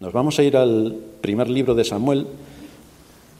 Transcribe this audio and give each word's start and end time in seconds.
Nos 0.00 0.12
vamos 0.12 0.38
a 0.38 0.44
ir 0.44 0.56
al 0.56 0.94
primer 1.20 1.50
libro 1.50 1.74
de 1.74 1.82
Samuel, 1.82 2.24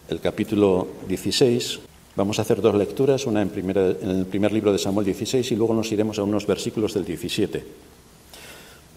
el 0.08 0.18
capítulo 0.18 0.88
16. 1.06 1.78
Vamos 2.16 2.40
a 2.40 2.42
hacer 2.42 2.60
dos 2.60 2.74
lecturas, 2.74 3.26
una 3.26 3.42
en, 3.42 3.52
en, 3.54 4.10
el 4.10 4.26
primer 4.26 4.50
libro 4.50 4.72
de 4.72 4.78
Samuel 4.80 5.06
16 5.06 5.52
y 5.52 5.54
luego 5.54 5.72
nos 5.72 5.92
iremos 5.92 6.18
a 6.18 6.24
unos 6.24 6.48
versículos 6.48 6.94
del 6.94 7.04
17. 7.04 7.64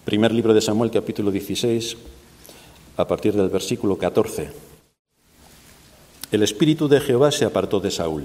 Primer 0.04 0.32
libro 0.32 0.52
de 0.52 0.60
Samuel, 0.60 0.90
capítulo 0.90 1.30
16, 1.30 1.96
a 2.96 3.06
partir 3.06 3.32
del 3.32 3.48
versículo 3.48 3.96
14. 3.96 4.50
El 6.32 6.42
espíritu 6.42 6.88
de 6.88 6.98
Jehová 7.00 7.30
se 7.30 7.44
apartó 7.44 7.78
de 7.78 7.92
Saúl 7.92 8.24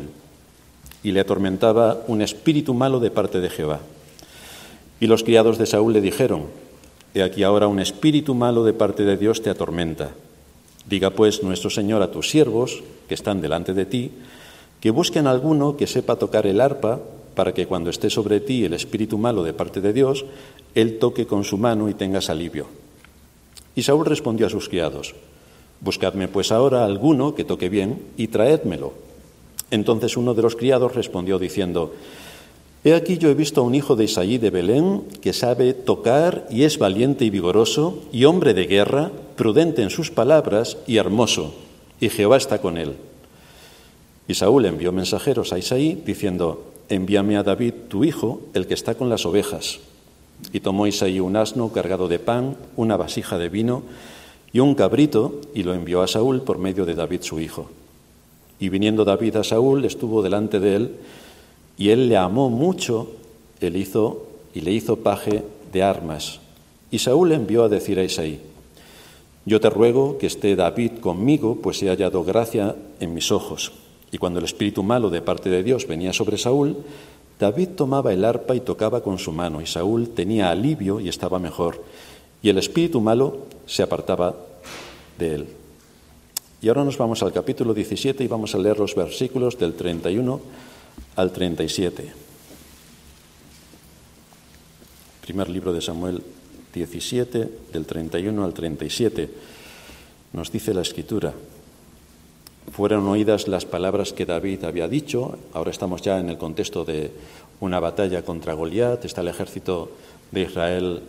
y 1.04 1.12
le 1.12 1.20
atormentaba 1.20 2.02
un 2.08 2.24
espíritu 2.24 2.74
malo 2.74 3.00
de 3.00 3.12
parte 3.12 3.40
de 3.40 3.52
Jehová. 3.52 3.82
Y 5.00 5.06
los 5.06 5.24
criados 5.24 5.60
de 5.60 5.68
Saúl 5.68 5.94
le 5.94 6.02
dijeron, 6.02 6.48
He 7.14 7.24
aquí 7.24 7.44
ahora 7.44 7.68
un 7.68 7.80
espíritu 7.80 8.36
malo 8.36 8.64
de 8.64 8.74
parte 8.74 9.04
de 9.04 9.18
Dios 9.18 9.42
te 9.42 9.50
atormenta. 9.50 10.12
Diga 10.86 11.12
pues 11.12 11.44
nuestro 11.44 11.70
Señor 11.70 12.02
a 12.02 12.12
tus 12.12 12.30
siervos, 12.30 12.84
que 13.08 13.14
están 13.14 13.42
delante 13.42 13.74
de 13.74 13.86
ti, 13.86 14.12
que 14.80 14.92
busquen 14.92 15.28
alguno 15.28 15.78
que 15.78 15.88
sepa 15.88 16.18
tocar 16.18 16.48
el 16.48 16.62
arpa, 16.62 17.00
para 17.36 17.54
que 17.54 17.68
cuando 17.68 17.92
esté 17.92 18.10
sobre 18.10 18.40
ti 18.40 18.66
el 18.66 18.74
espíritu 18.74 19.18
malo 19.18 19.44
de 19.44 19.54
parte 19.54 19.80
de 19.80 19.94
Dios, 19.94 20.26
él 20.74 20.98
toque 20.98 21.28
con 21.28 21.44
su 21.44 21.58
mano 21.58 21.88
y 21.88 21.94
tengas 21.94 22.30
alivio. 22.30 22.66
Y 23.76 23.84
Saúl 23.84 24.06
respondió 24.06 24.48
a 24.48 24.50
sus 24.50 24.70
criados, 24.70 25.14
Buscadme 25.80 26.28
pues 26.28 26.52
ahora 26.52 26.86
alguno 26.86 27.36
que 27.36 27.44
toque 27.44 27.70
bien 27.70 28.02
y 28.18 28.28
traédmelo. 28.28 28.94
Entonces 29.70 30.18
uno 30.18 30.34
de 30.34 30.42
los 30.42 30.56
criados 30.56 30.96
respondió 30.96 31.38
diciendo, 31.38 31.94
He 32.84 32.94
aquí 32.94 33.18
yo 33.18 33.30
he 33.30 33.34
visto 33.34 33.62
a 33.62 33.64
un 33.64 33.76
hijo 33.76 33.96
de 33.96 34.06
Isaí 34.06 34.38
de 34.38 34.50
Belén 34.50 35.04
que 35.22 35.34
sabe 35.34 35.74
tocar 35.74 36.48
y 36.50 36.64
es 36.64 36.78
valiente 36.78 37.26
y 37.26 37.30
vigoroso 37.30 38.04
y 38.12 38.26
hombre 38.26 38.54
de 38.54 38.66
guerra, 38.66 39.12
prudente 39.36 39.82
en 39.82 39.90
sus 39.90 40.12
palabras 40.12 40.78
y 40.88 40.98
hermoso, 40.98 41.54
y 42.00 42.10
Jehová 42.10 42.38
está 42.38 42.60
con 42.60 42.78
él. 42.78 42.96
Y 44.28 44.36
Saúl 44.36 44.66
envió 44.66 44.92
mensajeros 44.92 45.54
a 45.54 45.58
Isaí 45.58 46.02
diciendo, 46.06 46.72
envíame 46.90 47.38
a 47.38 47.44
David 47.44 47.74
tu 47.88 48.04
hijo, 48.04 48.42
el 48.54 48.68
que 48.68 48.74
está 48.74 48.96
con 48.96 49.10
las 49.10 49.26
ovejas. 49.26 49.80
Y 50.54 50.60
tomó 50.60 50.86
Isaí 50.86 51.20
un 51.20 51.36
asno 51.36 51.72
cargado 51.72 52.08
de 52.08 52.20
pan, 52.20 52.58
una 52.76 52.98
vasija 52.98 53.38
de 53.38 53.50
vino 53.50 53.84
y 54.54 54.60
un 54.60 54.76
cabrito, 54.76 55.42
y 55.54 55.64
lo 55.64 55.74
envió 55.74 56.02
a 56.02 56.08
Saúl 56.08 56.42
por 56.42 56.58
medio 56.58 56.86
de 56.86 56.96
David 56.96 57.22
su 57.22 57.40
hijo. 57.40 57.70
Y 58.60 58.70
viniendo 58.70 59.06
David 59.06 59.38
a 59.38 59.44
Saúl, 59.44 59.86
estuvo 59.86 60.22
delante 60.22 60.60
de 60.60 60.76
él, 60.76 60.92
y 61.78 61.90
él 61.90 62.10
le 62.10 62.18
amó 62.18 62.50
mucho, 62.50 63.08
él 63.62 63.76
hizo 63.78 64.28
y 64.54 64.62
le 64.62 64.72
hizo 64.72 64.98
paje 64.98 65.44
de 65.72 65.84
armas. 65.84 66.40
Y 66.90 67.00
Saúl 67.00 67.32
envió 67.32 67.64
a 67.64 67.70
decir 67.70 68.00
a 68.00 68.04
Isaí, 68.04 68.40
yo 69.46 69.62
te 69.62 69.70
ruego 69.70 70.18
que 70.18 70.28
esté 70.28 70.56
David 70.56 71.00
conmigo, 71.00 71.60
pues 71.62 71.82
he 71.82 71.88
hallado 71.88 72.24
gracia 72.24 72.76
en 73.00 73.14
mis 73.14 73.32
ojos. 73.32 73.72
Y 74.12 74.18
cuando 74.18 74.40
el 74.40 74.46
espíritu 74.46 74.84
malo 74.84 75.10
de 75.10 75.22
parte 75.22 75.50
de 75.50 75.64
Dios 75.64 75.88
venía 75.88 76.12
sobre 76.14 76.38
Saúl, 76.38 76.78
David 77.40 77.70
tomaba 77.70 78.12
el 78.12 78.26
arpa 78.26 78.56
y 78.56 78.62
tocaba 78.62 79.02
con 79.02 79.20
su 79.20 79.32
mano, 79.32 79.62
y 79.62 79.68
Saúl 79.68 80.10
tenía 80.10 80.50
alivio 80.50 81.00
y 81.00 81.08
estaba 81.08 81.40
mejor, 81.40 81.84
y 82.42 82.50
el 82.50 82.58
espíritu 82.58 83.00
malo 83.00 83.46
se 83.66 83.84
apartaba 83.84 84.36
de 85.20 85.36
él. 85.36 85.48
Y 86.62 86.70
ahora 86.70 86.84
nos 86.84 86.98
vamos 86.98 87.22
al 87.22 87.32
capítulo 87.32 87.74
17 87.74 88.24
y 88.24 88.28
vamos 88.28 88.56
a 88.56 88.58
leer 88.58 88.80
los 88.80 88.96
versículos 88.96 89.60
del 89.60 89.76
31 89.76 90.42
al 91.16 91.32
37. 91.32 92.14
Primer 95.22 95.50
libro 95.50 95.74
de 95.74 95.82
Samuel 95.82 96.24
17, 96.74 97.50
del 97.74 97.86
31 97.86 98.44
al 98.44 98.54
37. 98.54 99.30
Nos 100.34 100.52
dice 100.52 100.74
la 100.74 100.82
escritura. 100.82 101.34
Fueron 102.72 103.08
oídas 103.08 103.48
las 103.48 103.66
palabras 103.66 104.14
que 104.14 104.26
David 104.26 104.64
había 104.64 104.88
dicho. 104.88 105.38
Ahora 105.54 105.72
estamos 105.72 106.02
ya 106.02 106.20
en 106.20 106.30
el 106.30 106.38
contexto 106.38 106.86
de 106.86 107.12
una 107.60 107.80
batalla 107.80 108.24
contra 108.24 108.54
Goliat. 108.54 109.06
Está 109.06 109.22
el 109.22 109.30
ejército 109.30 109.92
de 110.32 110.42
Israel 110.42 111.02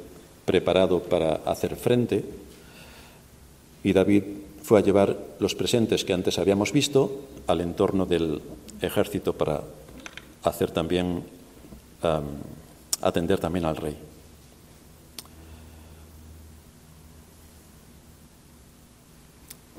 preparado 0.45 1.03
para 1.03 1.35
hacer 1.45 1.77
frente. 1.77 2.25
Y 3.85 3.93
David 3.93 4.23
fue 4.69 4.81
a 4.81 4.83
llevar 4.83 5.17
los 5.41 5.55
presentes 5.55 6.05
que 6.05 6.13
antes 6.13 6.39
habíamos 6.39 6.73
visto 6.73 7.23
al 7.47 7.63
entorno 7.63 8.05
del 8.05 8.43
ejército 8.83 9.33
para 9.33 9.63
hacer 10.43 10.73
también, 10.73 11.25
atender 13.01 13.41
también 13.41 13.65
al 13.65 13.77
rey. 13.77 13.97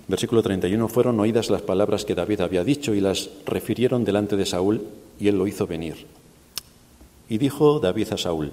Versículo 0.08 0.42
31. 0.42 0.88
Fueron 0.88 1.20
oídas 1.20 1.52
las 1.52 1.62
palabras 1.62 2.04
que 2.04 2.16
David 2.16 2.42
había 2.42 2.64
dicho 2.64 2.96
y 2.96 3.00
las 3.00 3.30
refirieron 3.46 4.04
delante 4.04 4.38
de 4.38 4.48
Saúl 4.48 4.82
y 5.20 5.28
él 5.28 5.38
lo 5.38 5.46
hizo 5.46 5.68
venir. 5.68 6.08
Y 7.30 7.38
dijo 7.38 7.80
David 7.80 8.14
a 8.14 8.18
Saúl, 8.18 8.52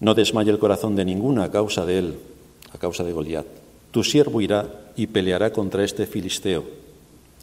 no 0.00 0.12
desmaye 0.12 0.50
el 0.50 0.58
corazón 0.58 0.96
de 0.96 1.04
ninguna 1.04 1.44
a 1.44 1.52
causa 1.52 1.86
de 1.86 1.98
él, 1.98 2.18
a 2.74 2.78
causa 2.78 3.04
de 3.04 3.12
Goliat. 3.12 3.46
Tu 3.92 4.02
siervo 4.02 4.40
irá 4.40 4.85
y 4.96 5.06
peleará 5.06 5.52
contra 5.52 5.84
este 5.84 6.06
filisteo. 6.06 6.64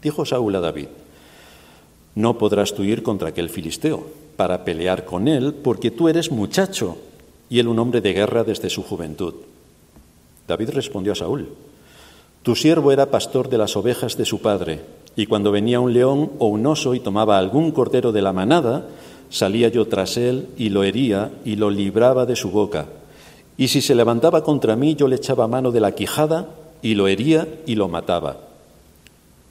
Dijo 0.02 0.24
Saúl 0.24 0.54
a 0.56 0.60
David, 0.60 0.88
no 2.14 2.38
podrás 2.38 2.74
tú 2.74 2.82
ir 2.82 3.02
contra 3.02 3.28
aquel 3.28 3.48
filisteo 3.48 4.06
para 4.36 4.64
pelear 4.64 5.04
con 5.04 5.28
él, 5.28 5.54
porque 5.54 5.90
tú 5.90 6.08
eres 6.08 6.30
muchacho 6.30 6.96
y 7.48 7.58
él 7.58 7.68
un 7.68 7.78
hombre 7.78 8.00
de 8.00 8.12
guerra 8.12 8.44
desde 8.44 8.70
su 8.70 8.82
juventud. 8.82 9.34
David 10.46 10.70
respondió 10.70 11.12
a 11.12 11.16
Saúl, 11.16 11.48
Tu 12.42 12.54
siervo 12.54 12.92
era 12.92 13.10
pastor 13.10 13.48
de 13.48 13.58
las 13.58 13.76
ovejas 13.76 14.16
de 14.16 14.24
su 14.24 14.40
padre, 14.40 14.82
y 15.16 15.26
cuando 15.26 15.52
venía 15.52 15.80
un 15.80 15.92
león 15.92 16.32
o 16.38 16.46
un 16.46 16.66
oso 16.66 16.94
y 16.94 17.00
tomaba 17.00 17.38
algún 17.38 17.70
cordero 17.70 18.12
de 18.12 18.22
la 18.22 18.32
manada, 18.32 18.88
salía 19.30 19.68
yo 19.68 19.86
tras 19.86 20.16
él 20.16 20.48
y 20.56 20.68
lo 20.68 20.84
hería 20.84 21.32
y 21.44 21.56
lo 21.56 21.70
libraba 21.70 22.26
de 22.26 22.36
su 22.36 22.50
boca. 22.50 22.86
Y 23.56 23.68
si 23.68 23.80
se 23.80 23.94
levantaba 23.94 24.42
contra 24.42 24.76
mí, 24.76 24.94
yo 24.94 25.08
le 25.08 25.16
echaba 25.16 25.46
mano 25.46 25.70
de 25.70 25.80
la 25.80 25.92
quijada 25.92 26.48
y 26.84 26.94
lo 26.94 27.08
hería 27.08 27.48
y 27.64 27.76
lo 27.76 27.88
mataba. 27.88 28.36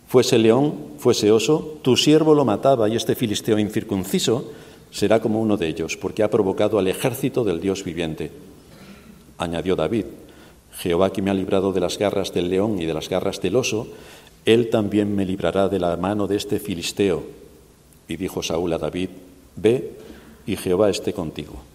Fuese 0.08 0.38
león, 0.38 0.76
fuese 1.00 1.32
oso, 1.32 1.80
tu 1.82 1.98
siervo 1.98 2.36
lo 2.36 2.46
mataba 2.46 2.88
y 2.88 2.96
este 2.96 3.16
filisteo 3.16 3.58
incircunciso 3.58 4.52
será 4.92 5.20
como 5.20 5.42
uno 5.42 5.58
de 5.58 5.68
ellos, 5.68 5.98
porque 5.98 6.22
ha 6.22 6.30
provocado 6.30 6.78
al 6.78 6.88
ejército 6.88 7.44
del 7.44 7.60
Dios 7.60 7.84
viviente. 7.84 8.30
Añadió 9.40 9.76
David, 9.76 10.06
Jehová 10.78 11.12
que 11.12 11.24
me 11.24 11.32
ha 11.32 11.34
librado 11.34 11.74
de 11.74 11.80
las 11.80 11.98
garras 11.98 12.32
del 12.32 12.52
león 12.52 12.80
y 12.80 12.86
de 12.86 12.94
las 12.94 13.10
garras 13.10 13.42
del 13.42 13.56
oso, 13.56 13.88
él 14.46 14.70
también 14.70 15.16
me 15.16 15.26
librará 15.26 15.70
de 15.70 15.80
la 15.80 15.98
mano 15.98 16.28
de 16.28 16.36
este 16.36 16.60
filisteo. 16.60 17.24
Y 18.08 18.16
dijo 18.18 18.44
Saúl 18.44 18.74
a 18.74 18.78
David, 18.78 19.10
Ve 19.56 19.94
y 20.46 20.56
Jehová 20.56 20.92
esté 20.92 21.14
contigo. 21.14 21.73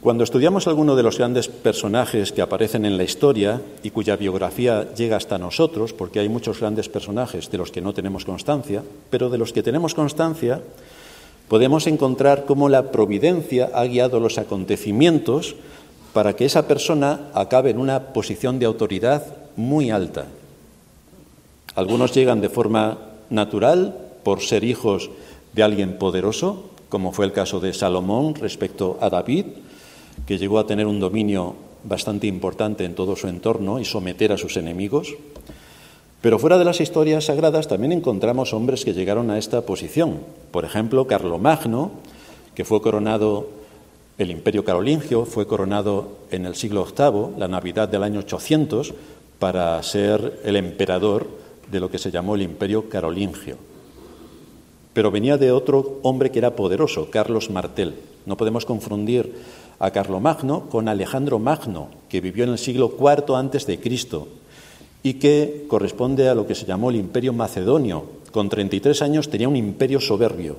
Cuando 0.00 0.24
estudiamos 0.24 0.66
alguno 0.66 0.96
de 0.96 1.02
los 1.02 1.18
grandes 1.18 1.48
personajes 1.48 2.32
que 2.32 2.40
aparecen 2.40 2.86
en 2.86 2.96
la 2.96 3.04
historia 3.04 3.60
y 3.82 3.90
cuya 3.90 4.16
biografía 4.16 4.94
llega 4.94 5.18
hasta 5.18 5.36
nosotros, 5.36 5.92
porque 5.92 6.20
hay 6.20 6.30
muchos 6.30 6.58
grandes 6.58 6.88
personajes 6.88 7.50
de 7.50 7.58
los 7.58 7.70
que 7.70 7.82
no 7.82 7.92
tenemos 7.92 8.24
constancia, 8.24 8.82
pero 9.10 9.28
de 9.28 9.36
los 9.36 9.52
que 9.52 9.62
tenemos 9.62 9.94
constancia, 9.94 10.62
podemos 11.48 11.86
encontrar 11.86 12.46
cómo 12.46 12.70
la 12.70 12.90
providencia 12.92 13.68
ha 13.74 13.84
guiado 13.84 14.20
los 14.20 14.38
acontecimientos 14.38 15.56
para 16.14 16.34
que 16.34 16.46
esa 16.46 16.66
persona 16.66 17.28
acabe 17.34 17.68
en 17.68 17.78
una 17.78 18.14
posición 18.14 18.58
de 18.58 18.64
autoridad 18.64 19.26
muy 19.54 19.90
alta. 19.90 20.24
Algunos 21.74 22.14
llegan 22.14 22.40
de 22.40 22.48
forma 22.48 22.96
natural 23.28 23.98
por 24.22 24.40
ser 24.40 24.64
hijos 24.64 25.10
de 25.52 25.62
alguien 25.62 25.98
poderoso, 25.98 26.70
como 26.88 27.12
fue 27.12 27.26
el 27.26 27.32
caso 27.32 27.60
de 27.60 27.74
Salomón 27.74 28.34
respecto 28.34 28.96
a 29.02 29.10
David, 29.10 29.44
que 30.26 30.38
llegó 30.38 30.58
a 30.58 30.66
tener 30.66 30.86
un 30.86 31.00
dominio 31.00 31.54
bastante 31.84 32.26
importante 32.26 32.84
en 32.84 32.94
todo 32.94 33.16
su 33.16 33.28
entorno 33.28 33.80
y 33.80 33.84
someter 33.84 34.32
a 34.32 34.38
sus 34.38 34.56
enemigos. 34.56 35.14
Pero 36.20 36.38
fuera 36.38 36.58
de 36.58 36.64
las 36.64 36.80
historias 36.80 37.26
sagradas 37.26 37.68
también 37.68 37.92
encontramos 37.92 38.52
hombres 38.52 38.84
que 38.84 38.92
llegaron 38.92 39.30
a 39.30 39.38
esta 39.38 39.62
posición. 39.62 40.18
Por 40.50 40.64
ejemplo, 40.64 41.06
Carlomagno, 41.06 41.92
que 42.54 42.64
fue 42.64 42.82
coronado, 42.82 43.48
el 44.18 44.30
imperio 44.30 44.64
carolingio 44.64 45.24
fue 45.24 45.46
coronado 45.46 46.18
en 46.30 46.44
el 46.44 46.54
siglo 46.54 46.84
VIII, 46.84 47.38
la 47.38 47.48
Navidad 47.48 47.88
del 47.88 48.02
año 48.02 48.20
800, 48.20 48.92
para 49.38 49.82
ser 49.82 50.40
el 50.44 50.56
emperador 50.56 51.26
de 51.72 51.80
lo 51.80 51.90
que 51.90 51.98
se 51.98 52.10
llamó 52.10 52.34
el 52.34 52.42
imperio 52.42 52.90
carolingio. 52.90 53.56
Pero 54.92 55.10
venía 55.10 55.38
de 55.38 55.52
otro 55.52 56.00
hombre 56.02 56.30
que 56.30 56.40
era 56.40 56.56
poderoso, 56.56 57.08
Carlos 57.10 57.48
Martel. 57.48 57.94
No 58.26 58.36
podemos 58.36 58.66
confundir 58.66 59.32
a 59.80 59.90
Carlomagno 59.90 60.68
con 60.68 60.88
Alejandro 60.88 61.38
Magno, 61.38 61.88
que 62.08 62.20
vivió 62.20 62.44
en 62.44 62.50
el 62.50 62.58
siglo 62.58 62.94
IV 62.98 63.34
antes 63.34 63.66
de 63.66 63.80
Cristo 63.80 64.28
y 65.02 65.14
que 65.14 65.64
corresponde 65.66 66.28
a 66.28 66.34
lo 66.34 66.46
que 66.46 66.54
se 66.54 66.66
llamó 66.66 66.90
el 66.90 66.96
Imperio 66.96 67.32
Macedonio. 67.32 68.04
Con 68.30 68.48
33 68.48 69.02
años 69.02 69.30
tenía 69.30 69.48
un 69.48 69.56
imperio 69.56 69.98
soberbio 70.00 70.56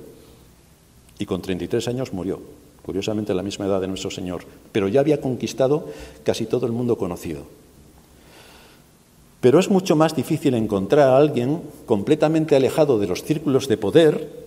y 1.18 1.24
con 1.24 1.40
33 1.40 1.88
años 1.88 2.12
murió. 2.12 2.40
curiosamente 2.82 3.32
la 3.32 3.44
misma 3.44 3.66
edad 3.66 3.80
de 3.80 3.86
nuestro 3.86 4.10
Señor, 4.10 4.42
pero 4.72 4.88
ya 4.88 4.98
había 4.98 5.20
conquistado 5.20 5.86
casi 6.24 6.46
todo 6.46 6.66
el 6.66 6.72
mundo 6.72 6.98
conocido. 6.98 7.42
Pero 9.40 9.60
es 9.60 9.70
mucho 9.70 9.94
más 9.94 10.16
difícil 10.16 10.54
encontrar 10.54 11.08
a 11.08 11.16
alguien 11.16 11.62
completamente 11.86 12.56
alejado 12.56 12.98
de 12.98 13.06
los 13.06 13.22
círculos 13.22 13.68
de 13.68 13.76
poder 13.76 14.42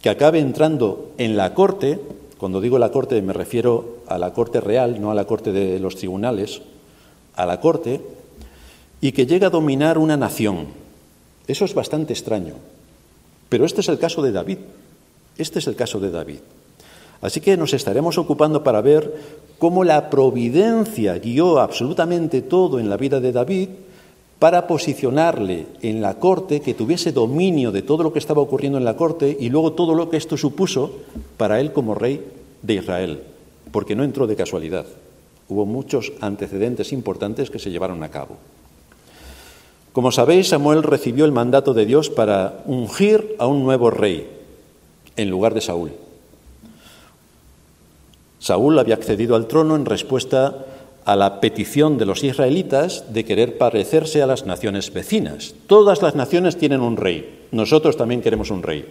que 0.00 0.08
acabe 0.08 0.38
entrando 0.38 1.12
en 1.18 1.36
la 1.36 1.52
corte, 1.52 2.00
cuando 2.44 2.60
digo 2.60 2.78
la 2.78 2.90
corte 2.90 3.22
me 3.22 3.32
refiero 3.32 4.00
a 4.06 4.18
la 4.18 4.34
corte 4.34 4.60
real, 4.60 5.00
no 5.00 5.10
a 5.10 5.14
la 5.14 5.24
corte 5.24 5.50
de 5.50 5.80
los 5.80 5.96
tribunales, 5.96 6.60
a 7.36 7.46
la 7.46 7.58
corte, 7.58 8.02
y 9.00 9.12
que 9.12 9.24
llegue 9.24 9.46
a 9.46 9.48
dominar 9.48 9.96
una 9.96 10.18
nación. 10.18 10.66
Eso 11.46 11.64
es 11.64 11.72
bastante 11.72 12.12
extraño. 12.12 12.52
Pero 13.48 13.64
este 13.64 13.80
es 13.80 13.88
el 13.88 13.98
caso 13.98 14.20
de 14.20 14.32
David. 14.32 14.58
Este 15.38 15.58
es 15.58 15.66
el 15.68 15.74
caso 15.74 15.98
de 16.00 16.10
David. 16.10 16.40
Así 17.22 17.40
que 17.40 17.56
nos 17.56 17.72
estaremos 17.72 18.18
ocupando 18.18 18.62
para 18.62 18.82
ver 18.82 19.10
cómo 19.56 19.82
la 19.82 20.10
providencia 20.10 21.14
guió 21.14 21.60
absolutamente 21.60 22.42
todo 22.42 22.78
en 22.78 22.90
la 22.90 22.98
vida 22.98 23.20
de 23.20 23.32
David 23.32 23.70
para 24.38 24.66
posicionarle 24.66 25.66
en 25.82 26.02
la 26.02 26.18
corte, 26.18 26.60
que 26.60 26.74
tuviese 26.74 27.12
dominio 27.12 27.72
de 27.72 27.82
todo 27.82 28.02
lo 28.02 28.12
que 28.12 28.18
estaba 28.18 28.42
ocurriendo 28.42 28.78
en 28.78 28.84
la 28.84 28.96
corte 28.96 29.36
y 29.38 29.48
luego 29.48 29.72
todo 29.72 29.94
lo 29.94 30.10
que 30.10 30.16
esto 30.16 30.36
supuso 30.36 30.92
para 31.36 31.60
él 31.60 31.72
como 31.72 31.94
rey 31.94 32.24
de 32.62 32.74
Israel, 32.74 33.22
porque 33.70 33.96
no 33.96 34.04
entró 34.04 34.26
de 34.26 34.36
casualidad. 34.36 34.86
Hubo 35.48 35.66
muchos 35.66 36.12
antecedentes 36.20 36.92
importantes 36.92 37.50
que 37.50 37.58
se 37.58 37.70
llevaron 37.70 38.02
a 38.02 38.10
cabo. 38.10 38.36
Como 39.92 40.10
sabéis, 40.10 40.48
Samuel 40.48 40.82
recibió 40.82 41.24
el 41.24 41.32
mandato 41.32 41.72
de 41.72 41.86
Dios 41.86 42.10
para 42.10 42.62
ungir 42.66 43.36
a 43.38 43.46
un 43.46 43.62
nuevo 43.62 43.90
rey 43.90 44.28
en 45.16 45.30
lugar 45.30 45.54
de 45.54 45.60
Saúl. 45.60 45.92
Saúl 48.40 48.78
había 48.78 48.96
accedido 48.96 49.36
al 49.36 49.46
trono 49.46 49.76
en 49.76 49.86
respuesta 49.86 50.66
a 51.04 51.16
la 51.16 51.40
petición 51.40 51.98
de 51.98 52.06
los 52.06 52.24
israelitas 52.24 53.12
de 53.12 53.24
querer 53.24 53.58
parecerse 53.58 54.22
a 54.22 54.26
las 54.26 54.46
naciones 54.46 54.92
vecinas. 54.92 55.54
Todas 55.66 56.02
las 56.02 56.14
naciones 56.14 56.56
tienen 56.56 56.80
un 56.80 56.96
rey, 56.96 57.46
nosotros 57.52 57.96
también 57.96 58.22
queremos 58.22 58.50
un 58.50 58.62
rey. 58.62 58.86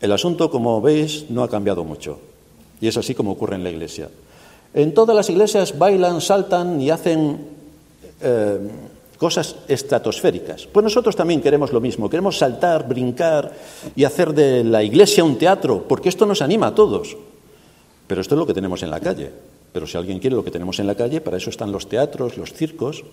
El 0.00 0.12
asunto, 0.12 0.50
como 0.50 0.80
veis, 0.80 1.26
no 1.30 1.42
ha 1.42 1.48
cambiado 1.48 1.84
mucho, 1.84 2.18
y 2.80 2.88
es 2.88 2.96
así 2.96 3.14
como 3.14 3.32
ocurre 3.32 3.56
en 3.56 3.64
la 3.64 3.70
iglesia. 3.70 4.08
En 4.74 4.92
todas 4.92 5.16
las 5.16 5.30
iglesias 5.30 5.78
bailan, 5.78 6.20
saltan 6.20 6.80
y 6.80 6.90
hacen 6.90 7.38
eh, 8.20 8.58
cosas 9.18 9.56
estratosféricas. 9.68 10.66
Pues 10.66 10.84
nosotros 10.84 11.16
también 11.16 11.40
queremos 11.40 11.72
lo 11.72 11.80
mismo, 11.80 12.10
queremos 12.10 12.38
saltar, 12.38 12.86
brincar 12.86 13.52
y 13.94 14.04
hacer 14.04 14.34
de 14.34 14.64
la 14.64 14.82
iglesia 14.82 15.24
un 15.24 15.38
teatro, 15.38 15.84
porque 15.88 16.08
esto 16.08 16.26
nos 16.26 16.42
anima 16.42 16.68
a 16.68 16.74
todos. 16.74 17.16
Pero 18.06 18.20
esto 18.20 18.34
es 18.34 18.38
lo 18.38 18.46
que 18.46 18.54
tenemos 18.54 18.82
en 18.82 18.90
la 18.90 19.00
calle. 19.00 19.32
Pero 19.76 19.86
si 19.86 19.98
alguien 19.98 20.20
quiere 20.20 20.34
lo 20.34 20.42
que 20.42 20.50
tenemos 20.50 20.78
en 20.78 20.86
la 20.86 20.94
calle, 20.94 21.20
para 21.20 21.36
eso 21.36 21.50
están 21.50 21.70
los 21.70 21.86
teatros, 21.86 22.38
los 22.38 22.54
circos, 22.54 23.04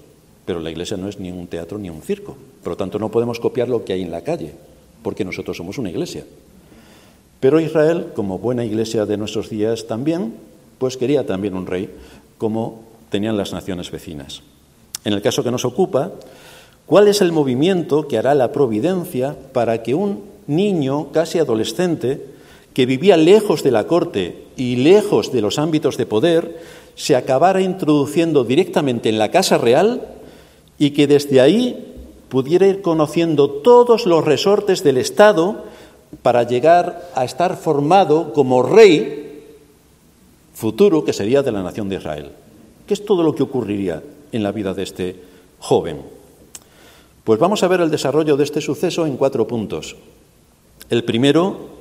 pero 0.45 0.61
la 0.61 0.71
iglesia 0.71 0.95
no 0.95 1.09
es 1.09 1.19
ni 1.19 1.29
un 1.29 1.47
teatro 1.47 1.77
ni 1.77 1.89
un 1.89 2.01
circo. 2.01 2.37
Por 2.63 2.71
lo 2.71 2.77
tanto, 2.77 2.97
no 2.99 3.11
podemos 3.11 3.41
copiar 3.41 3.67
lo 3.67 3.83
que 3.83 3.91
hay 3.91 4.01
en 4.01 4.11
la 4.11 4.21
calle, 4.21 4.53
porque 5.01 5.25
nosotros 5.25 5.57
somos 5.57 5.77
una 5.77 5.89
iglesia. 5.89 6.23
Pero 7.41 7.59
Israel, 7.59 8.13
como 8.15 8.39
buena 8.39 8.63
iglesia 8.63 9.05
de 9.05 9.17
nuestros 9.17 9.49
días 9.49 9.87
también, 9.87 10.35
pues 10.77 10.95
quería 10.95 11.25
también 11.25 11.53
un 11.53 11.65
rey, 11.65 11.89
como 12.37 12.83
tenían 13.09 13.35
las 13.35 13.51
naciones 13.51 13.91
vecinas. 13.91 14.41
En 15.03 15.11
el 15.11 15.21
caso 15.21 15.43
que 15.43 15.51
nos 15.51 15.65
ocupa, 15.65 16.13
¿cuál 16.85 17.09
es 17.09 17.19
el 17.19 17.33
movimiento 17.33 18.07
que 18.07 18.17
hará 18.17 18.35
la 18.35 18.53
providencia 18.53 19.35
para 19.51 19.83
que 19.83 19.95
un 19.95 20.23
niño 20.47 21.11
casi 21.11 21.39
adolescente 21.39 22.25
que 22.73 22.85
vivía 22.85 23.17
lejos 23.17 23.63
de 23.63 23.71
la 23.71 23.85
corte 23.85 24.45
y 24.55 24.77
lejos 24.77 25.31
de 25.31 25.41
los 25.41 25.59
ámbitos 25.59 25.97
de 25.97 26.05
poder, 26.05 26.59
se 26.95 27.15
acabara 27.15 27.61
introduciendo 27.61 28.43
directamente 28.43 29.09
en 29.09 29.19
la 29.19 29.31
Casa 29.31 29.57
Real 29.57 30.07
y 30.77 30.91
que 30.91 31.07
desde 31.07 31.41
ahí 31.41 31.93
pudiera 32.29 32.67
ir 32.67 32.81
conociendo 32.81 33.49
todos 33.49 34.05
los 34.05 34.25
resortes 34.25 34.83
del 34.83 34.97
Estado 34.97 35.65
para 36.21 36.43
llegar 36.43 37.09
a 37.15 37.25
estar 37.25 37.57
formado 37.57 38.33
como 38.33 38.63
rey 38.63 39.43
futuro 40.53 41.03
que 41.03 41.13
sería 41.13 41.41
de 41.41 41.51
la 41.51 41.63
nación 41.63 41.89
de 41.89 41.97
Israel. 41.97 42.31
¿Qué 42.87 42.93
es 42.93 43.05
todo 43.05 43.23
lo 43.23 43.33
que 43.33 43.43
ocurriría 43.43 44.03
en 44.31 44.43
la 44.43 44.51
vida 44.51 44.73
de 44.73 44.83
este 44.83 45.15
joven? 45.59 46.01
Pues 47.23 47.39
vamos 47.39 47.63
a 47.63 47.67
ver 47.67 47.81
el 47.81 47.89
desarrollo 47.89 48.37
de 48.37 48.43
este 48.43 48.61
suceso 48.61 49.05
en 49.05 49.17
cuatro 49.17 49.47
puntos. 49.47 49.95
El 50.89 51.03
primero, 51.03 51.72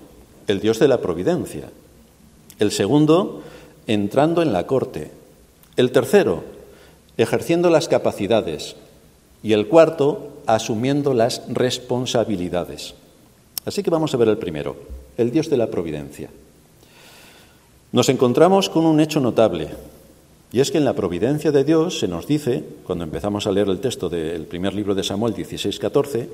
el 0.53 0.61
Dios 0.61 0.79
de 0.79 0.89
la 0.89 1.01
providencia. 1.01 1.71
El 2.59 2.71
segundo, 2.71 3.43
entrando 3.87 4.43
en 4.43 4.53
la 4.53 4.67
corte. 4.67 5.11
El 5.77 5.91
tercero, 5.91 6.45
ejerciendo 7.17 7.71
las 7.71 7.89
capacidades. 7.89 8.77
Y 9.43 9.55
el 9.55 9.67
cuarto, 9.67 10.43
asumiendo 10.47 11.15
las 11.15 11.43
responsabilidades. 11.49 12.95
Así 13.65 13.83
que 13.83 13.91
vamos 13.91 14.15
a 14.15 14.17
ver 14.17 14.29
el 14.29 14.39
primero, 14.39 14.77
el 15.17 15.31
Dios 15.31 15.51
de 15.51 15.57
la 15.57 15.69
providencia. 15.69 16.31
Nos 17.93 18.09
encontramos 18.09 18.69
con 18.69 18.87
un 18.87 19.01
hecho 19.01 19.21
notable, 19.21 19.69
y 20.53 20.61
es 20.61 20.71
que 20.71 20.79
en 20.79 20.85
la 20.85 20.95
providencia 20.95 21.51
de 21.51 21.65
Dios 21.65 21.99
se 21.99 22.09
nos 22.09 22.27
dice, 22.27 22.63
cuando 22.85 23.05
empezamos 23.05 23.47
a 23.47 23.53
leer 23.53 23.69
el 23.69 23.81
texto 23.81 24.09
del 24.11 24.45
primer 24.45 24.75
libro 24.75 24.95
de 24.95 25.03
Samuel 25.03 25.35
16-14, 25.35 26.29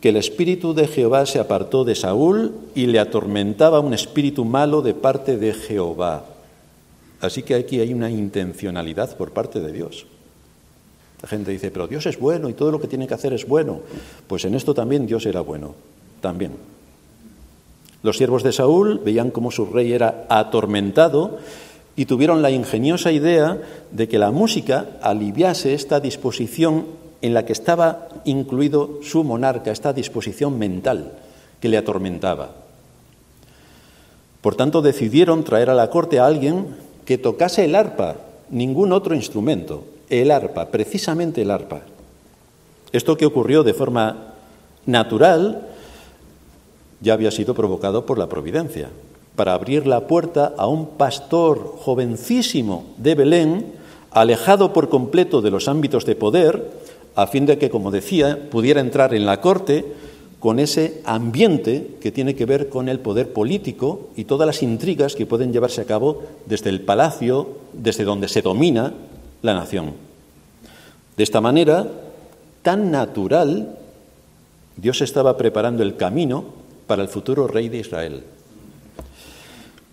que 0.00 0.10
el 0.10 0.16
espíritu 0.16 0.74
de 0.74 0.86
Jehová 0.86 1.26
se 1.26 1.40
apartó 1.40 1.84
de 1.84 1.94
Saúl 1.94 2.54
y 2.74 2.86
le 2.86 3.00
atormentaba 3.00 3.80
un 3.80 3.94
espíritu 3.94 4.44
malo 4.44 4.80
de 4.80 4.94
parte 4.94 5.36
de 5.36 5.52
Jehová. 5.52 6.24
Así 7.20 7.42
que 7.42 7.56
aquí 7.56 7.80
hay 7.80 7.92
una 7.92 8.10
intencionalidad 8.10 9.16
por 9.16 9.32
parte 9.32 9.60
de 9.60 9.72
Dios. 9.72 10.06
La 11.20 11.28
gente 11.28 11.50
dice, 11.50 11.72
pero 11.72 11.88
Dios 11.88 12.06
es 12.06 12.18
bueno 12.18 12.48
y 12.48 12.52
todo 12.52 12.70
lo 12.70 12.80
que 12.80 12.86
tiene 12.86 13.08
que 13.08 13.14
hacer 13.14 13.32
es 13.32 13.46
bueno. 13.46 13.80
Pues 14.28 14.44
en 14.44 14.54
esto 14.54 14.72
también 14.72 15.06
Dios 15.06 15.26
era 15.26 15.40
bueno, 15.40 15.74
también. 16.20 16.52
Los 18.04 18.16
siervos 18.16 18.44
de 18.44 18.52
Saúl 18.52 19.00
veían 19.04 19.32
cómo 19.32 19.50
su 19.50 19.66
rey 19.66 19.92
era 19.92 20.26
atormentado 20.28 21.38
y 21.96 22.06
tuvieron 22.06 22.42
la 22.42 22.52
ingeniosa 22.52 23.10
idea 23.10 23.60
de 23.90 24.06
que 24.06 24.20
la 24.20 24.30
música 24.30 24.98
aliviase 25.02 25.74
esta 25.74 25.98
disposición 25.98 26.86
en 27.22 27.34
la 27.34 27.44
que 27.44 27.52
estaba 27.52 28.08
incluido 28.24 29.00
su 29.02 29.24
monarca, 29.24 29.70
esta 29.70 29.92
disposición 29.92 30.58
mental 30.58 31.12
que 31.60 31.68
le 31.68 31.76
atormentaba. 31.76 32.50
Por 34.40 34.54
tanto, 34.54 34.82
decidieron 34.82 35.44
traer 35.44 35.70
a 35.70 35.74
la 35.74 35.90
corte 35.90 36.20
a 36.20 36.26
alguien 36.26 36.76
que 37.04 37.18
tocase 37.18 37.64
el 37.64 37.74
arpa, 37.74 38.16
ningún 38.50 38.92
otro 38.92 39.14
instrumento, 39.14 39.84
el 40.08 40.30
arpa, 40.30 40.68
precisamente 40.68 41.42
el 41.42 41.50
arpa. 41.50 41.80
Esto 42.92 43.16
que 43.16 43.26
ocurrió 43.26 43.62
de 43.62 43.74
forma 43.74 44.34
natural 44.86 45.68
ya 47.00 47.12
había 47.12 47.30
sido 47.30 47.54
provocado 47.54 48.06
por 48.06 48.18
la 48.18 48.28
providencia, 48.28 48.88
para 49.36 49.54
abrir 49.54 49.86
la 49.86 50.06
puerta 50.06 50.52
a 50.56 50.66
un 50.66 50.96
pastor 50.96 51.76
jovencísimo 51.78 52.86
de 52.96 53.14
Belén, 53.14 53.72
alejado 54.10 54.72
por 54.72 54.88
completo 54.88 55.40
de 55.40 55.50
los 55.50 55.68
ámbitos 55.68 56.04
de 56.06 56.16
poder, 56.16 56.72
a 57.18 57.26
fin 57.26 57.46
de 57.46 57.58
que, 57.58 57.68
como 57.68 57.90
decía, 57.90 58.48
pudiera 58.48 58.80
entrar 58.80 59.12
en 59.12 59.26
la 59.26 59.40
corte 59.40 59.84
con 60.38 60.60
ese 60.60 61.02
ambiente 61.04 61.96
que 62.00 62.12
tiene 62.12 62.36
que 62.36 62.46
ver 62.46 62.68
con 62.68 62.88
el 62.88 63.00
poder 63.00 63.32
político 63.32 64.10
y 64.14 64.22
todas 64.22 64.46
las 64.46 64.62
intrigas 64.62 65.16
que 65.16 65.26
pueden 65.26 65.52
llevarse 65.52 65.80
a 65.80 65.84
cabo 65.84 66.22
desde 66.46 66.70
el 66.70 66.80
palacio, 66.82 67.58
desde 67.72 68.04
donde 68.04 68.28
se 68.28 68.40
domina 68.40 68.94
la 69.42 69.54
nación. 69.54 69.94
De 71.16 71.24
esta 71.24 71.40
manera, 71.40 71.88
tan 72.62 72.92
natural, 72.92 73.76
Dios 74.76 75.00
estaba 75.00 75.36
preparando 75.36 75.82
el 75.82 75.96
camino 75.96 76.44
para 76.86 77.02
el 77.02 77.08
futuro 77.08 77.48
rey 77.48 77.68
de 77.68 77.78
Israel. 77.78 78.22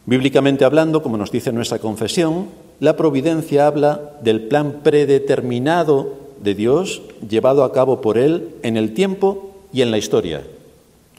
Bíblicamente 0.06 0.64
hablando, 0.64 1.02
como 1.02 1.18
nos 1.18 1.32
dice 1.32 1.52
nuestra 1.52 1.80
confesión, 1.80 2.50
la 2.80 2.96
providencia 2.96 3.66
habla 3.66 4.12
del 4.22 4.42
plan 4.42 4.82
predeterminado 4.84 6.25
de 6.46 6.56
Dios 6.56 7.02
llevado 7.28 7.66
a 7.66 7.74
cabo 7.74 8.00
por 8.00 8.18
Él 8.18 8.56
en 8.64 8.78
el 8.78 8.94
tiempo 8.94 9.52
y 9.74 9.82
en 9.82 9.92
la 9.92 9.98
historia. 9.98 10.44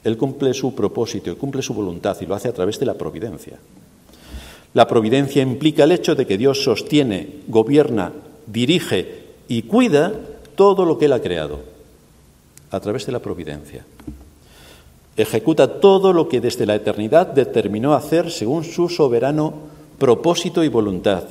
Él 0.02 0.16
cumple 0.16 0.54
su 0.54 0.74
propósito 0.74 1.30
y 1.30 1.34
cumple 1.34 1.60
su 1.60 1.74
voluntad 1.74 2.16
y 2.22 2.26
lo 2.26 2.34
hace 2.34 2.48
a 2.48 2.54
través 2.54 2.78
de 2.78 2.86
la 2.86 2.94
providencia. 2.94 3.58
La 4.72 4.88
providencia 4.88 5.42
implica 5.42 5.84
el 5.84 5.92
hecho 5.92 6.14
de 6.14 6.26
que 6.26 6.38
Dios 6.38 6.62
sostiene, 6.62 7.40
gobierna, 7.48 8.12
dirige 8.46 9.24
y 9.48 9.62
cuida 9.62 10.12
todo 10.54 10.84
lo 10.84 10.96
que 10.96 11.06
Él 11.06 11.12
ha 11.12 11.20
creado 11.20 11.60
a 12.70 12.80
través 12.80 13.04
de 13.04 13.12
la 13.12 13.20
providencia. 13.20 13.84
Ejecuta 15.16 15.80
todo 15.80 16.12
lo 16.12 16.28
que 16.28 16.40
desde 16.40 16.66
la 16.66 16.74
eternidad 16.74 17.26
determinó 17.26 17.94
hacer 17.94 18.30
según 18.30 18.64
su 18.64 18.88
soberano 18.88 19.54
propósito 19.98 20.62
y 20.62 20.68
voluntad 20.68 21.24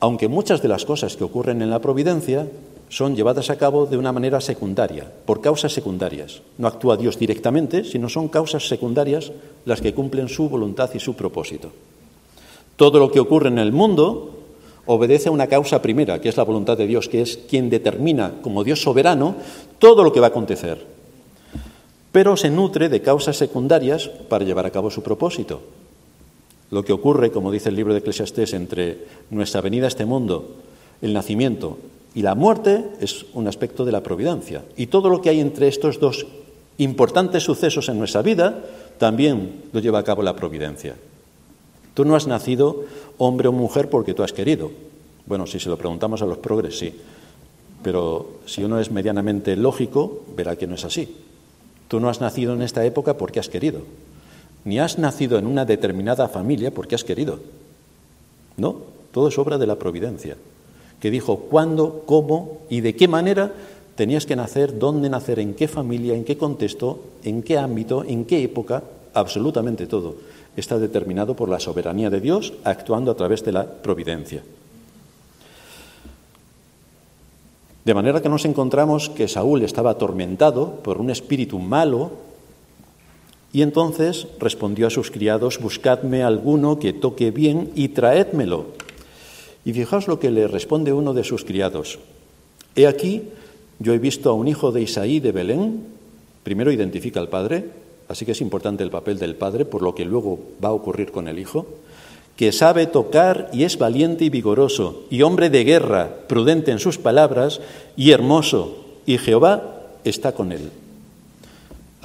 aunque 0.00 0.28
muchas 0.28 0.62
de 0.62 0.68
las 0.68 0.84
cosas 0.84 1.16
que 1.16 1.24
ocurren 1.24 1.62
en 1.62 1.70
la 1.70 1.80
providencia 1.80 2.46
son 2.88 3.16
llevadas 3.16 3.50
a 3.50 3.56
cabo 3.56 3.86
de 3.86 3.96
una 3.96 4.12
manera 4.12 4.40
secundaria, 4.40 5.10
por 5.24 5.40
causas 5.40 5.72
secundarias. 5.72 6.42
No 6.58 6.68
actúa 6.68 6.96
Dios 6.96 7.18
directamente, 7.18 7.82
sino 7.84 8.08
son 8.08 8.28
causas 8.28 8.68
secundarias 8.68 9.32
las 9.64 9.80
que 9.80 9.94
cumplen 9.94 10.28
su 10.28 10.48
voluntad 10.48 10.90
y 10.94 11.00
su 11.00 11.14
propósito. 11.14 11.72
Todo 12.76 12.98
lo 12.98 13.10
que 13.10 13.20
ocurre 13.20 13.48
en 13.48 13.58
el 13.58 13.72
mundo 13.72 14.36
obedece 14.86 15.28
a 15.28 15.32
una 15.32 15.48
causa 15.48 15.82
primera, 15.82 16.20
que 16.20 16.28
es 16.28 16.36
la 16.36 16.44
voluntad 16.44 16.76
de 16.76 16.86
Dios, 16.86 17.08
que 17.08 17.22
es 17.22 17.36
quien 17.48 17.70
determina 17.70 18.34
como 18.40 18.62
Dios 18.62 18.80
soberano 18.82 19.34
todo 19.78 20.04
lo 20.04 20.12
que 20.12 20.20
va 20.20 20.26
a 20.26 20.30
acontecer. 20.30 20.86
Pero 22.12 22.36
se 22.36 22.50
nutre 22.50 22.88
de 22.88 23.02
causas 23.02 23.36
secundarias 23.36 24.08
para 24.28 24.44
llevar 24.44 24.66
a 24.66 24.70
cabo 24.70 24.90
su 24.90 25.02
propósito. 25.02 25.60
Lo 26.70 26.84
que 26.84 26.92
ocurre, 26.92 27.30
como 27.30 27.52
dice 27.52 27.68
el 27.68 27.76
libro 27.76 27.92
de 27.92 28.00
Eclesiastés, 28.00 28.52
entre 28.54 28.98
nuestra 29.30 29.60
venida 29.60 29.84
a 29.84 29.88
este 29.88 30.04
mundo, 30.04 30.56
el 31.00 31.12
nacimiento 31.12 31.78
y 32.14 32.22
la 32.22 32.34
muerte, 32.34 32.84
es 33.00 33.26
un 33.34 33.46
aspecto 33.46 33.84
de 33.84 33.92
la 33.92 34.02
providencia. 34.02 34.64
Y 34.76 34.86
todo 34.86 35.08
lo 35.08 35.20
que 35.20 35.30
hay 35.30 35.40
entre 35.40 35.68
estos 35.68 36.00
dos 36.00 36.26
importantes 36.78 37.42
sucesos 37.42 37.88
en 37.88 37.98
nuestra 37.98 38.22
vida, 38.22 38.64
también 38.98 39.62
lo 39.72 39.80
lleva 39.80 40.00
a 40.00 40.04
cabo 40.04 40.22
la 40.22 40.36
providencia. 40.36 40.96
Tú 41.94 42.04
no 42.04 42.16
has 42.16 42.26
nacido 42.26 42.84
hombre 43.18 43.48
o 43.48 43.52
mujer 43.52 43.88
porque 43.88 44.14
tú 44.14 44.22
has 44.22 44.32
querido. 44.32 44.70
Bueno, 45.26 45.46
si 45.46 45.58
se 45.58 45.68
lo 45.68 45.78
preguntamos 45.78 46.22
a 46.22 46.26
los 46.26 46.38
progres, 46.38 46.78
sí. 46.78 46.92
Pero 47.82 48.40
si 48.46 48.64
uno 48.64 48.80
es 48.80 48.90
medianamente 48.90 49.56
lógico, 49.56 50.24
verá 50.36 50.56
que 50.56 50.66
no 50.66 50.74
es 50.74 50.84
así. 50.84 51.16
Tú 51.88 52.00
no 52.00 52.08
has 52.08 52.20
nacido 52.20 52.54
en 52.54 52.62
esta 52.62 52.84
época 52.84 53.16
porque 53.16 53.40
has 53.40 53.48
querido. 53.48 53.80
Ni 54.66 54.78
has 54.78 54.98
nacido 54.98 55.38
en 55.38 55.46
una 55.46 55.64
determinada 55.64 56.28
familia 56.28 56.70
porque 56.70 56.94
has 56.94 57.04
querido. 57.04 57.40
No, 58.58 58.76
todo 59.12 59.28
es 59.28 59.38
obra 59.38 59.56
de 59.56 59.66
la 59.66 59.76
providencia, 59.76 60.36
que 61.00 61.10
dijo 61.10 61.38
cuándo, 61.48 62.02
cómo 62.04 62.58
y 62.68 62.82
de 62.82 62.94
qué 62.94 63.08
manera 63.08 63.54
tenías 63.94 64.26
que 64.26 64.36
nacer, 64.36 64.78
dónde 64.78 65.08
nacer, 65.08 65.38
en 65.38 65.54
qué 65.54 65.68
familia, 65.68 66.14
en 66.14 66.24
qué 66.24 66.36
contexto, 66.36 67.00
en 67.24 67.42
qué 67.42 67.56
ámbito, 67.56 68.04
en 68.04 68.26
qué 68.26 68.42
época, 68.42 68.82
absolutamente 69.14 69.86
todo 69.86 70.36
está 70.56 70.78
determinado 70.78 71.36
por 71.36 71.48
la 71.48 71.60
soberanía 71.60 72.10
de 72.10 72.20
Dios 72.20 72.54
actuando 72.64 73.10
a 73.10 73.14
través 73.14 73.44
de 73.44 73.52
la 73.52 73.66
providencia. 73.66 74.42
De 77.84 77.94
manera 77.94 78.20
que 78.20 78.28
nos 78.28 78.44
encontramos 78.44 79.10
que 79.10 79.28
Saúl 79.28 79.62
estaba 79.62 79.90
atormentado 79.90 80.80
por 80.82 80.98
un 80.98 81.10
espíritu 81.10 81.58
malo 81.58 82.10
y 83.56 83.62
entonces 83.62 84.26
respondió 84.38 84.86
a 84.86 84.90
sus 84.90 85.10
criados, 85.10 85.58
buscadme 85.58 86.22
alguno 86.22 86.78
que 86.78 86.92
toque 86.92 87.30
bien 87.30 87.70
y 87.74 87.88
traédmelo. 87.88 88.66
Y 89.64 89.72
fijaos 89.72 90.08
lo 90.08 90.20
que 90.20 90.30
le 90.30 90.46
responde 90.46 90.92
uno 90.92 91.14
de 91.14 91.24
sus 91.24 91.42
criados. 91.42 91.98
He 92.74 92.86
aquí, 92.86 93.22
yo 93.78 93.94
he 93.94 93.98
visto 93.98 94.28
a 94.28 94.34
un 94.34 94.46
hijo 94.46 94.72
de 94.72 94.82
Isaí 94.82 95.20
de 95.20 95.32
Belén, 95.32 95.84
primero 96.42 96.70
identifica 96.70 97.18
al 97.18 97.30
padre, 97.30 97.64
así 98.08 98.26
que 98.26 98.32
es 98.32 98.42
importante 98.42 98.84
el 98.84 98.90
papel 98.90 99.18
del 99.18 99.36
padre 99.36 99.64
por 99.64 99.80
lo 99.80 99.94
que 99.94 100.04
luego 100.04 100.38
va 100.62 100.68
a 100.68 100.74
ocurrir 100.74 101.10
con 101.10 101.26
el 101.26 101.38
hijo, 101.38 101.64
que 102.36 102.52
sabe 102.52 102.86
tocar 102.86 103.48
y 103.54 103.64
es 103.64 103.78
valiente 103.78 104.26
y 104.26 104.28
vigoroso, 104.28 105.06
y 105.08 105.22
hombre 105.22 105.48
de 105.48 105.64
guerra, 105.64 106.10
prudente 106.28 106.72
en 106.72 106.78
sus 106.78 106.98
palabras, 106.98 107.62
y 107.96 108.10
hermoso, 108.10 108.84
y 109.06 109.16
Jehová 109.16 109.80
está 110.04 110.32
con 110.32 110.52
él. 110.52 110.70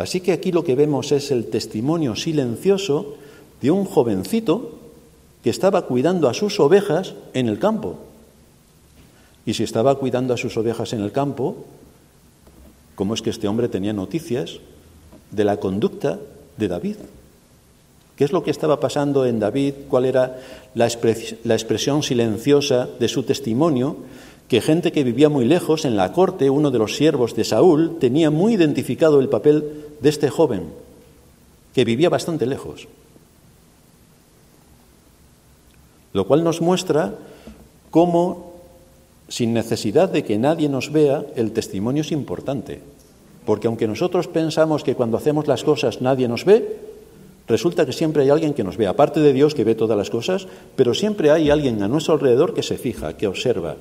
Así 0.02 0.22
que 0.22 0.32
aquí 0.32 0.52
lo 0.52 0.64
que 0.64 0.76
vemos 0.76 1.12
es 1.12 1.32
el 1.32 1.46
testimonio 1.46 2.16
silencioso 2.16 3.16
de 3.62 3.72
un 3.72 3.86
jovencito 3.86 4.80
que 5.44 5.50
estaba 5.50 5.86
cuidando 5.86 6.28
a 6.28 6.34
sus 6.34 6.60
ovejas 6.60 7.14
en 7.34 7.48
el 7.48 7.60
campo. 7.60 7.98
Y 9.46 9.54
si 9.54 9.64
estaba 9.64 9.96
cuidando 9.96 10.34
a 10.34 10.38
sus 10.38 10.58
ovejas 10.58 10.94
en 10.94 11.02
el 11.02 11.12
campo, 11.12 11.66
¿cómo 12.96 13.14
es 13.14 13.22
que 13.22 13.30
este 13.32 13.48
hombre 13.48 13.70
tenía 13.70 13.94
noticias 13.94 14.60
de 15.32 15.44
la 15.44 15.58
conducta 15.58 16.20
de 16.58 16.68
David. 16.68 16.98
¿Qué 18.16 18.26
es 18.26 18.32
lo 18.32 18.44
que 18.44 18.52
estaba 18.52 18.80
pasando 18.80 19.26
en 19.26 19.40
David? 19.40 19.74
¿Cuál 19.90 20.06
era 20.06 20.38
la, 20.76 20.86
expresión 20.86 22.04
silenciosa 22.04 22.88
de 23.00 23.08
su 23.08 23.24
testimonio? 23.24 23.98
Que 24.48 24.62
gente 24.62 24.92
que 24.92 25.04
vivía 25.04 25.30
muy 25.30 25.46
lejos 25.46 25.86
en 25.86 25.96
la 25.96 26.12
corte, 26.12 26.50
uno 26.50 26.72
de 26.72 26.80
los 26.80 26.96
siervos 26.98 27.36
de 27.36 27.44
Saúl, 27.44 27.98
tenía 28.00 28.30
muy 28.30 28.54
identificado 28.54 29.20
el 29.20 29.30
papel 29.30 29.86
de 30.02 30.10
este 30.10 30.30
joven, 30.30 30.64
que 31.74 31.86
vivía 31.86 32.10
bastante 32.10 32.46
lejos. 32.46 32.88
Lo 36.14 36.28
cual 36.28 36.44
nos 36.44 36.62
muestra 36.62 37.16
cómo, 37.90 38.54
sin 39.30 39.54
necesidad 39.54 40.10
de 40.10 40.24
que 40.24 40.38
nadie 40.38 40.68
nos 40.68 40.92
vea, 40.92 41.24
el 41.36 41.52
testimonio 41.52 42.02
es 42.02 42.12
importante. 42.12 42.82
Porque 43.46 43.68
aunque 43.68 43.88
nosotros 43.88 44.28
pensamos 44.28 44.84
que 44.84 44.96
cuando 44.96 45.18
hacemos 45.18 45.48
las 45.48 45.64
cosas 45.64 46.02
nadie 46.02 46.28
nos 46.28 46.46
ve, 46.46 46.78
resulta 47.48 47.86
que 47.86 47.94
siempre 47.94 48.24
hay 48.24 48.30
alguien 48.30 48.54
que 48.54 48.64
nos 48.64 48.78
ve, 48.78 48.88
aparte 48.88 49.20
de 49.20 49.34
Dios 49.34 49.56
que 49.56 49.64
ve 49.64 49.76
todas 49.76 49.98
las 49.98 50.10
cosas, 50.10 50.48
pero 50.76 50.94
siempre 50.94 51.32
hay 51.32 51.50
alguien 51.50 51.82
a 51.82 51.88
nuestro 51.88 52.14
alrededor 52.16 52.54
que 52.54 52.64
se 52.64 52.78
fija, 52.78 53.18
que 53.18 53.28
observa, 53.28 53.78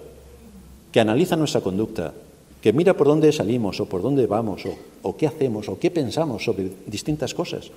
que 0.93 1.01
analiza 1.01 1.37
nuestra 1.37 1.61
conducta, 1.61 2.13
que 2.61 2.73
mira 2.73 2.97
por 2.97 3.07
dónde 3.07 3.33
salimos 3.33 3.81
o 3.81 3.87
por 3.87 4.03
dónde 4.03 4.27
vamos 4.27 4.63
o, 5.03 5.17
qué 5.17 5.27
hacemos 5.27 5.69
o 5.69 5.79
qué 5.79 5.91
pensamos 5.91 6.45
sobre 6.45 6.71
distintas 6.87 7.33
cosas. 7.35 7.71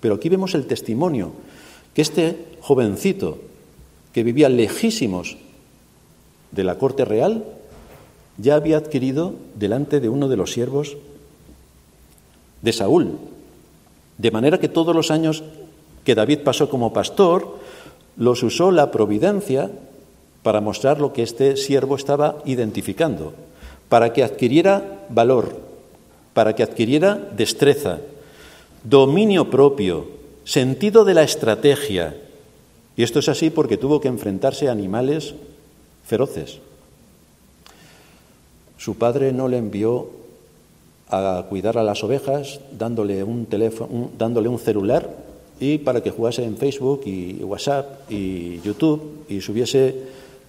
Pero 0.00 0.14
aquí 0.14 0.28
vemos 0.28 0.54
el 0.54 0.66
testimonio 0.66 1.32
que 1.94 2.02
este 2.02 2.56
jovencito 2.60 3.38
que 4.12 4.22
vivía 4.22 4.48
lejísimos 4.48 5.36
de 6.52 6.64
la 6.64 6.78
corte 6.78 7.04
real 7.04 7.44
ya 8.38 8.54
había 8.54 8.78
adquirido 8.78 9.34
delante 9.54 10.00
de 10.00 10.08
uno 10.08 10.28
de 10.28 10.36
los 10.36 10.52
siervos 10.52 10.96
de 12.62 12.72
Saúl. 12.72 13.18
De 14.18 14.30
manera 14.30 14.58
que 14.58 14.68
todos 14.68 14.94
los 14.94 15.10
años 15.10 15.42
que 16.04 16.14
David 16.14 16.40
pasó 16.40 16.70
como 16.70 16.92
pastor, 16.92 17.58
los 18.16 18.42
usó 18.42 18.70
la 18.70 18.90
providencia 18.90 19.70
para 20.42 20.60
mostrar 20.60 21.00
lo 21.00 21.12
que 21.12 21.22
este 21.22 21.56
siervo 21.56 21.96
estaba 21.96 22.38
identificando, 22.44 23.34
para 23.88 24.12
que 24.12 24.24
adquiriera 24.24 25.04
valor, 25.08 25.56
para 26.32 26.54
que 26.54 26.62
adquiriera 26.62 27.16
destreza, 27.36 27.98
dominio 28.84 29.50
propio, 29.50 30.08
sentido 30.44 31.04
de 31.04 31.14
la 31.14 31.22
estrategia. 31.22 32.16
Y 32.96 33.02
esto 33.02 33.18
es 33.18 33.28
así 33.28 33.50
porque 33.50 33.76
tuvo 33.76 34.00
que 34.00 34.08
enfrentarse 34.08 34.68
a 34.68 34.72
animales 34.72 35.34
feroces. 36.04 36.58
Su 38.78 38.96
padre 38.96 39.32
no 39.32 39.48
le 39.48 39.58
envió 39.58 40.10
a 41.10 41.44
cuidar 41.48 41.76
a 41.76 41.82
las 41.82 42.02
ovejas 42.02 42.60
dándole 42.72 43.22
un 43.24 43.46
teléfono, 43.46 44.10
dándole 44.16 44.48
un 44.48 44.58
celular 44.58 45.10
y 45.58 45.78
para 45.78 46.02
que 46.02 46.10
jugase 46.10 46.44
en 46.44 46.56
Facebook 46.56 47.02
y 47.04 47.42
WhatsApp 47.42 48.10
y 48.10 48.60
YouTube 48.60 49.26
y 49.28 49.40
subiese 49.40 49.94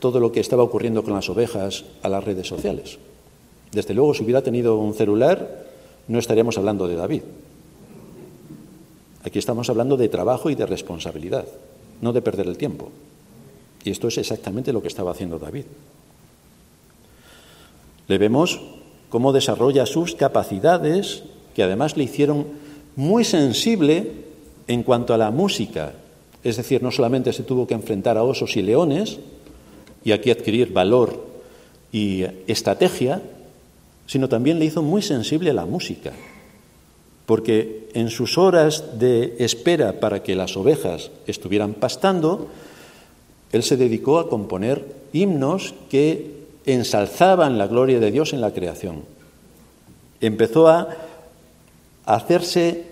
todo 0.02 0.20
lo 0.20 0.34
que 0.34 0.42
estaba 0.42 0.64
ocurriendo 0.64 1.04
con 1.04 1.14
las 1.14 1.30
ovejas 1.30 1.86
a 2.02 2.10
las 2.10 2.24
redes 2.24 2.48
sociales. 2.48 2.98
Desde 3.72 3.94
luego, 3.94 4.14
si 4.14 4.24
hubiera 4.24 4.42
tenido 4.42 4.78
un 4.78 4.94
celular, 4.94 5.68
no 6.10 6.20
estaríamos 6.20 6.58
hablando 6.58 6.88
de 6.88 6.96
David. 6.96 7.22
Aquí 9.24 9.40
estamos 9.40 9.70
hablando 9.70 9.96
de 9.96 10.10
trabajo 10.10 10.50
y 10.50 10.56
de 10.56 10.66
responsabilidad, 10.66 11.46
no 12.02 12.12
de 12.12 12.22
perder 12.22 12.48
el 12.48 12.58
tiempo. 12.58 12.90
Y 13.84 13.92
esto 13.92 14.08
es 14.08 14.18
exactamente 14.18 14.74
lo 14.74 14.82
que 14.82 14.88
estaba 14.88 15.12
haciendo 15.12 15.40
David. 15.40 15.66
Le 18.08 18.18
vemos 18.18 18.60
cómo 19.10 19.32
desarrolla 19.32 19.86
sus 19.86 20.16
capacidades, 20.16 21.24
que 21.56 21.64
además 21.64 21.96
le 21.96 22.06
hicieron 22.06 22.48
muy 22.96 23.24
sensible 23.24 24.12
en 24.68 24.82
cuanto 24.82 25.14
a 25.14 25.18
la 25.18 25.30
música. 25.30 25.94
Es 26.44 26.58
decir, 26.58 26.82
no 26.82 26.92
solamente 26.92 27.32
se 27.34 27.44
tuvo 27.44 27.68
que 27.68 27.76
enfrentar 27.76 28.18
a 28.18 28.24
osos 28.24 28.58
y 28.58 28.64
leones, 28.64 29.20
y 30.04 30.12
aquí 30.12 30.32
adquirir 30.32 30.74
valor 30.74 31.26
y 31.92 32.24
estrategia, 32.48 33.22
sino 34.08 34.30
también 34.30 34.60
le 34.60 34.66
hizo 34.66 34.82
muy 34.82 35.02
sensible 35.02 35.52
a 35.52 35.54
la 35.54 35.66
música, 35.66 36.12
porque 37.26 37.90
en 37.94 38.10
sus 38.10 38.38
horas 38.38 39.00
de 39.00 39.36
espera 39.40 40.00
para 40.00 40.24
que 40.24 40.36
las 40.36 40.58
ovejas 40.58 41.12
estuvieran 41.28 41.74
pastando, 41.74 42.48
él 43.52 43.64
se 43.64 43.78
dedicó 43.78 44.20
a 44.20 44.30
componer 44.30 44.86
himnos 45.14 45.74
que 45.90 46.42
ensalzaban 46.66 47.58
la 47.58 47.68
gloria 47.68 48.00
de 48.00 48.12
Dios 48.12 48.34
en 48.34 48.42
la 48.42 48.52
creación. 48.52 49.04
Empezó 50.20 50.68
a 50.68 50.90
hacerse 52.06 52.86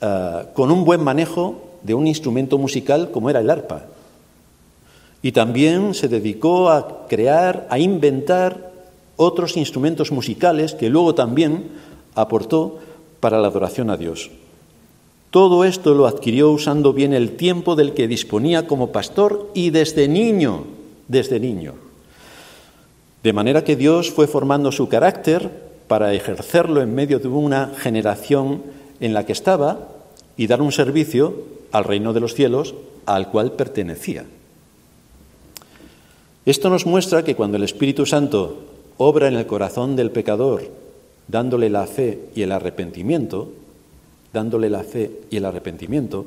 eh, 0.00 0.42
con 0.54 0.70
un 0.70 0.84
buen 0.84 1.02
manejo 1.02 1.62
de 1.82 1.94
un 1.94 2.06
instrumento 2.06 2.58
musical 2.58 3.10
como 3.10 3.30
era 3.30 3.40
el 3.40 3.50
arpa. 3.50 3.86
Y 5.24 5.32
también 5.32 5.94
se 5.94 6.08
dedicó 6.08 6.68
a 6.68 7.06
crear, 7.08 7.66
a 7.70 7.78
inventar 7.78 8.72
otros 9.16 9.56
instrumentos 9.56 10.12
musicales 10.12 10.74
que 10.74 10.90
luego 10.90 11.14
también 11.14 11.68
aportó 12.14 12.78
para 13.20 13.40
la 13.40 13.48
adoración 13.48 13.88
a 13.88 13.96
Dios. 13.96 14.30
Todo 15.30 15.64
esto 15.64 15.94
lo 15.94 16.06
adquirió 16.06 16.50
usando 16.50 16.92
bien 16.92 17.14
el 17.14 17.36
tiempo 17.36 17.74
del 17.74 17.94
que 17.94 18.06
disponía 18.06 18.66
como 18.66 18.92
pastor 18.92 19.50
y 19.54 19.70
desde 19.70 20.08
niño, 20.08 20.64
desde 21.08 21.40
niño. 21.40 21.72
De 23.22 23.32
manera 23.32 23.64
que 23.64 23.76
Dios 23.76 24.10
fue 24.10 24.26
formando 24.26 24.72
su 24.72 24.90
carácter 24.90 25.50
para 25.88 26.12
ejercerlo 26.12 26.82
en 26.82 26.94
medio 26.94 27.18
de 27.18 27.28
una 27.28 27.72
generación 27.78 28.62
en 29.00 29.14
la 29.14 29.24
que 29.24 29.32
estaba 29.32 29.88
y 30.36 30.48
dar 30.48 30.60
un 30.60 30.70
servicio 30.70 31.34
al 31.72 31.84
reino 31.84 32.12
de 32.12 32.20
los 32.20 32.34
cielos 32.34 32.74
al 33.06 33.30
cual 33.30 33.52
pertenecía. 33.52 34.26
Esto 36.46 36.68
nos 36.68 36.84
muestra 36.86 37.24
que 37.24 37.34
cuando 37.34 37.56
el 37.56 37.62
Espíritu 37.62 38.04
Santo 38.04 38.58
obra 38.98 39.28
en 39.28 39.34
el 39.34 39.46
corazón 39.46 39.96
del 39.96 40.10
pecador, 40.10 40.68
dándole 41.26 41.70
la 41.70 41.86
fe 41.86 42.28
y 42.34 42.42
el 42.42 42.52
arrepentimiento, 42.52 43.50
dándole 44.32 44.68
la 44.68 44.84
fe 44.84 45.10
y 45.30 45.38
el 45.38 45.44
arrepentimiento, 45.46 46.26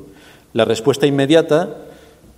la 0.53 0.65
respuesta 0.65 1.05
inmediata 1.05 1.77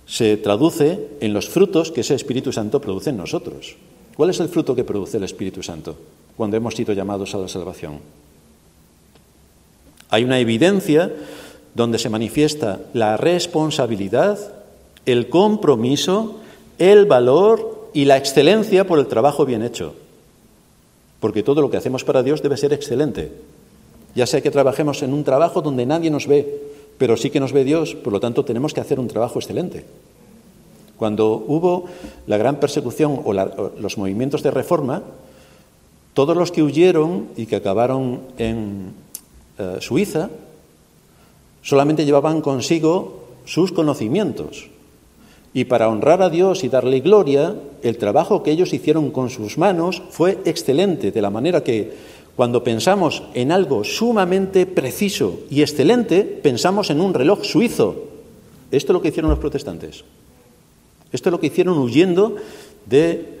se 0.06 0.36
traduce 0.36 1.08
en 1.20 1.32
los 1.32 1.48
frutos 1.48 1.90
que 1.92 2.02
ese 2.02 2.14
Espíritu 2.14 2.52
Santo 2.52 2.80
produce 2.80 3.10
en 3.10 3.16
nosotros. 3.16 3.76
¿Cuál 4.16 4.30
es 4.30 4.40
el 4.40 4.48
fruto 4.48 4.74
que 4.74 4.84
produce 4.84 5.16
el 5.16 5.24
Espíritu 5.24 5.62
Santo 5.62 5.96
cuando 6.36 6.56
hemos 6.56 6.74
sido 6.74 6.92
llamados 6.92 7.34
a 7.34 7.38
la 7.38 7.48
salvación? 7.48 8.00
Hay 10.10 10.24
una 10.24 10.40
evidencia 10.40 11.12
donde 11.74 11.98
se 11.98 12.10
manifiesta 12.10 12.80
la 12.92 13.16
responsabilidad, 13.16 14.38
el 15.06 15.28
compromiso, 15.28 16.40
el 16.80 17.04
valor 17.04 17.90
y 17.92 18.06
la 18.06 18.16
excelencia 18.16 18.86
por 18.86 18.98
el 18.98 19.06
trabajo 19.06 19.44
bien 19.44 19.62
hecho. 19.62 19.94
Porque 21.20 21.42
todo 21.42 21.60
lo 21.60 21.70
que 21.70 21.76
hacemos 21.76 22.04
para 22.04 22.22
Dios 22.22 22.42
debe 22.42 22.56
ser 22.56 22.72
excelente. 22.72 23.30
Ya 24.14 24.26
sea 24.26 24.40
que 24.40 24.50
trabajemos 24.50 25.02
en 25.02 25.12
un 25.12 25.22
trabajo 25.22 25.60
donde 25.60 25.84
nadie 25.84 26.10
nos 26.10 26.26
ve, 26.26 26.62
pero 26.96 27.18
sí 27.18 27.28
que 27.28 27.38
nos 27.38 27.52
ve 27.52 27.64
Dios, 27.64 27.94
por 27.94 28.12
lo 28.12 28.18
tanto 28.18 28.46
tenemos 28.46 28.72
que 28.72 28.80
hacer 28.80 28.98
un 28.98 29.08
trabajo 29.08 29.38
excelente. 29.38 29.84
Cuando 30.96 31.44
hubo 31.46 31.84
la 32.26 32.38
gran 32.38 32.56
persecución 32.56 33.20
o, 33.24 33.32
los 33.32 33.98
movimientos 33.98 34.42
de 34.42 34.50
reforma, 34.50 35.02
todos 36.14 36.36
los 36.36 36.50
que 36.50 36.62
huyeron 36.62 37.28
y 37.36 37.44
que 37.44 37.56
acabaron 37.56 38.22
en 38.38 38.94
eh, 39.58 39.76
Suiza 39.80 40.30
solamente 41.62 42.06
llevaban 42.06 42.40
consigo 42.40 43.24
sus 43.44 43.70
conocimientos. 43.70 44.70
Y 45.52 45.64
para 45.64 45.88
honrar 45.88 46.22
a 46.22 46.30
Dios 46.30 46.62
y 46.62 46.68
darle 46.68 47.00
gloria, 47.00 47.54
el 47.82 47.98
trabajo 47.98 48.42
que 48.42 48.52
ellos 48.52 48.72
hicieron 48.72 49.10
con 49.10 49.30
sus 49.30 49.58
manos 49.58 50.02
fue 50.10 50.38
excelente, 50.44 51.10
de 51.10 51.22
la 51.22 51.30
manera 51.30 51.64
que 51.64 51.92
cuando 52.36 52.62
pensamos 52.62 53.24
en 53.34 53.50
algo 53.50 53.82
sumamente 53.82 54.64
preciso 54.64 55.40
y 55.50 55.62
excelente, 55.62 56.22
pensamos 56.22 56.90
en 56.90 57.00
un 57.00 57.14
reloj 57.14 57.44
suizo. 57.44 58.04
Esto 58.70 58.92
es 58.92 58.94
lo 58.94 59.02
que 59.02 59.08
hicieron 59.08 59.30
los 59.30 59.40
protestantes. 59.40 60.04
Esto 61.12 61.28
es 61.28 61.32
lo 61.32 61.40
que 61.40 61.48
hicieron 61.48 61.78
huyendo 61.78 62.36
de 62.86 63.40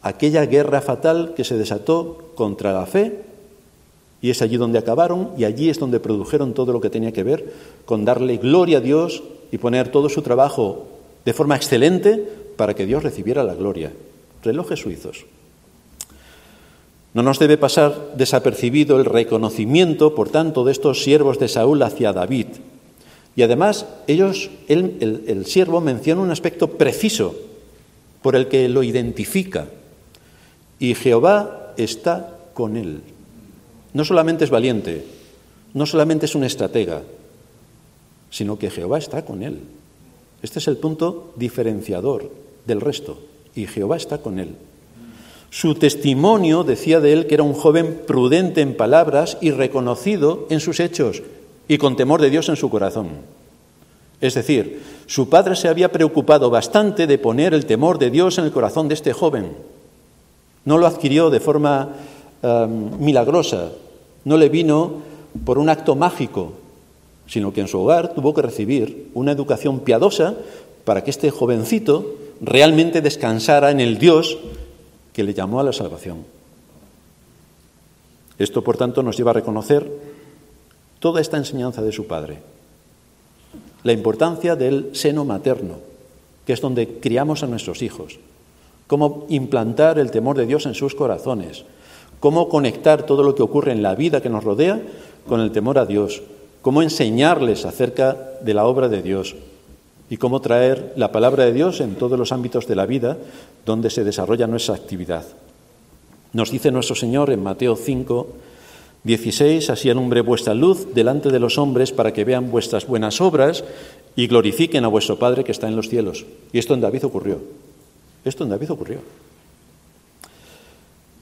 aquella 0.00 0.46
guerra 0.46 0.80
fatal 0.80 1.34
que 1.36 1.44
se 1.44 1.58
desató 1.58 2.30
contra 2.34 2.72
la 2.72 2.86
fe 2.86 3.20
y 4.22 4.30
es 4.30 4.40
allí 4.40 4.56
donde 4.56 4.78
acabaron 4.78 5.30
y 5.36 5.44
allí 5.44 5.68
es 5.68 5.78
donde 5.78 6.00
produjeron 6.00 6.54
todo 6.54 6.72
lo 6.72 6.80
que 6.80 6.88
tenía 6.88 7.12
que 7.12 7.22
ver 7.22 7.52
con 7.84 8.06
darle 8.06 8.38
gloria 8.38 8.78
a 8.78 8.80
Dios 8.80 9.22
y 9.52 9.58
poner 9.58 9.90
todo 9.90 10.08
su 10.08 10.22
trabajo 10.22 10.86
de 11.24 11.32
forma 11.32 11.56
excelente 11.56 12.16
para 12.56 12.74
que 12.74 12.86
Dios 12.86 13.02
recibiera 13.02 13.44
la 13.44 13.54
gloria. 13.54 13.92
Relojes 14.42 14.80
suizos. 14.80 15.26
No 17.14 17.22
nos 17.22 17.38
debe 17.38 17.56
pasar 17.56 18.12
desapercibido 18.16 18.98
el 18.98 19.04
reconocimiento, 19.04 20.14
por 20.14 20.28
tanto, 20.28 20.64
de 20.64 20.72
estos 20.72 21.02
siervos 21.02 21.38
de 21.38 21.48
Saúl 21.48 21.82
hacia 21.82 22.12
David, 22.12 22.48
y 23.36 23.42
además, 23.42 23.86
ellos, 24.06 24.50
el, 24.68 25.24
el 25.26 25.46
siervo 25.46 25.80
menciona 25.80 26.22
un 26.22 26.30
aspecto 26.30 26.68
preciso 26.68 27.34
por 28.22 28.36
el 28.36 28.48
que 28.48 28.68
lo 28.68 28.82
identifica. 28.82 29.66
Y 30.78 30.94
Jehová 30.94 31.72
está 31.76 32.38
con 32.54 32.76
él. 32.76 33.00
No 33.92 34.04
solamente 34.04 34.44
es 34.44 34.50
valiente, 34.50 35.04
no 35.72 35.86
solamente 35.86 36.26
es 36.26 36.34
un 36.34 36.44
estratega, 36.44 37.02
sino 38.30 38.58
que 38.58 38.70
Jehová 38.70 38.98
está 38.98 39.24
con 39.24 39.42
él. 39.42 39.60
Este 40.44 40.58
es 40.58 40.68
el 40.68 40.76
punto 40.76 41.32
diferenciador 41.36 42.30
del 42.66 42.82
resto. 42.82 43.16
Y 43.54 43.66
Jehová 43.66 43.96
está 43.96 44.18
con 44.18 44.38
él. 44.38 44.56
Su 45.48 45.74
testimonio 45.74 46.64
decía 46.64 47.00
de 47.00 47.14
él 47.14 47.26
que 47.26 47.36
era 47.36 47.42
un 47.42 47.54
joven 47.54 48.02
prudente 48.06 48.60
en 48.60 48.76
palabras 48.76 49.38
y 49.40 49.52
reconocido 49.52 50.46
en 50.50 50.60
sus 50.60 50.80
hechos 50.80 51.22
y 51.66 51.78
con 51.78 51.96
temor 51.96 52.20
de 52.20 52.28
Dios 52.28 52.50
en 52.50 52.56
su 52.56 52.68
corazón. 52.68 53.08
Es 54.20 54.34
decir, 54.34 54.82
su 55.06 55.30
padre 55.30 55.56
se 55.56 55.68
había 55.68 55.90
preocupado 55.90 56.50
bastante 56.50 57.06
de 57.06 57.16
poner 57.16 57.54
el 57.54 57.64
temor 57.64 57.98
de 57.98 58.10
Dios 58.10 58.36
en 58.36 58.44
el 58.44 58.52
corazón 58.52 58.88
de 58.88 58.94
este 58.94 59.14
joven. 59.14 59.56
No 60.66 60.76
lo 60.76 60.86
adquirió 60.86 61.30
de 61.30 61.40
forma 61.40 61.88
um, 62.42 62.98
milagrosa, 62.98 63.70
no 64.26 64.36
le 64.36 64.50
vino 64.50 64.92
por 65.46 65.56
un 65.56 65.70
acto 65.70 65.96
mágico, 65.96 66.52
sino 67.26 67.52
que 67.52 67.60
en 67.60 67.68
su 67.68 67.80
hogar 67.80 68.14
tuvo 68.14 68.34
que 68.34 68.42
recibir 68.42 69.10
una 69.14 69.32
educación 69.32 69.80
piadosa 69.80 70.34
para 70.84 71.02
que 71.02 71.10
este 71.10 71.30
jovencito 71.30 72.14
realmente 72.40 73.00
descansara 73.00 73.70
en 73.70 73.80
el 73.80 73.98
Dios 73.98 74.38
que 75.12 75.24
le 75.24 75.34
llamó 75.34 75.60
a 75.60 75.64
la 75.64 75.72
salvación. 75.72 76.24
Esto, 78.38 78.62
por 78.64 78.76
tanto, 78.76 79.02
nos 79.02 79.16
lleva 79.16 79.30
a 79.30 79.34
reconocer 79.34 79.88
toda 80.98 81.20
esta 81.20 81.36
enseñanza 81.36 81.82
de 81.82 81.92
su 81.92 82.06
padre. 82.06 82.38
La 83.84 83.92
importancia 83.92 84.56
del 84.56 84.90
seno 84.92 85.24
materno, 85.24 85.76
que 86.46 86.52
es 86.52 86.60
donde 86.60 86.98
criamos 86.98 87.42
a 87.42 87.46
nuestros 87.46 87.82
hijos. 87.82 88.18
Cómo 88.86 89.26
implantar 89.28 89.98
el 89.98 90.10
temor 90.10 90.36
de 90.36 90.46
Dios 90.46 90.66
en 90.66 90.74
sus 90.74 90.94
corazones. 90.94 91.64
Cómo 92.20 92.48
conectar 92.48 93.04
todo 93.04 93.22
lo 93.22 93.34
que 93.34 93.42
ocurre 93.42 93.72
en 93.72 93.82
la 93.82 93.94
vida 93.94 94.20
que 94.20 94.30
nos 94.30 94.44
rodea 94.44 94.80
con 95.26 95.40
el 95.40 95.52
temor 95.52 95.78
a 95.78 95.86
Dios. 95.86 96.22
Cómo 96.64 96.80
enseñarles 96.80 97.66
acerca 97.66 98.16
de 98.40 98.54
la 98.54 98.64
obra 98.64 98.88
de 98.88 99.02
Dios. 99.02 99.36
Y 100.08 100.16
cómo 100.16 100.40
traer 100.40 100.94
la 100.96 101.12
palabra 101.12 101.44
de 101.44 101.52
Dios 101.52 101.82
en 101.82 101.94
todos 101.94 102.18
los 102.18 102.32
ámbitos 102.32 102.66
de 102.66 102.74
la 102.74 102.86
vida 102.86 103.18
donde 103.66 103.90
se 103.90 104.02
desarrolla 104.02 104.46
nuestra 104.46 104.74
actividad. 104.74 105.26
Nos 106.32 106.50
dice 106.50 106.70
nuestro 106.70 106.96
Señor 106.96 107.28
en 107.28 107.42
Mateo 107.42 107.76
5, 107.76 108.28
16, 109.02 109.68
así 109.68 109.90
alumbre 109.90 110.22
vuestra 110.22 110.54
luz 110.54 110.94
delante 110.94 111.28
de 111.28 111.38
los 111.38 111.58
hombres 111.58 111.92
para 111.92 112.14
que 112.14 112.24
vean 112.24 112.50
vuestras 112.50 112.86
buenas 112.86 113.20
obras 113.20 113.62
y 114.16 114.26
glorifiquen 114.26 114.86
a 114.86 114.88
vuestro 114.88 115.18
Padre 115.18 115.44
que 115.44 115.52
está 115.52 115.68
en 115.68 115.76
los 115.76 115.90
cielos. 115.90 116.24
Y 116.50 116.58
esto 116.58 116.72
en 116.72 116.80
David 116.80 117.04
ocurrió. 117.04 117.42
Esto 118.24 118.42
en 118.42 118.48
David 118.48 118.70
ocurrió. 118.70 119.00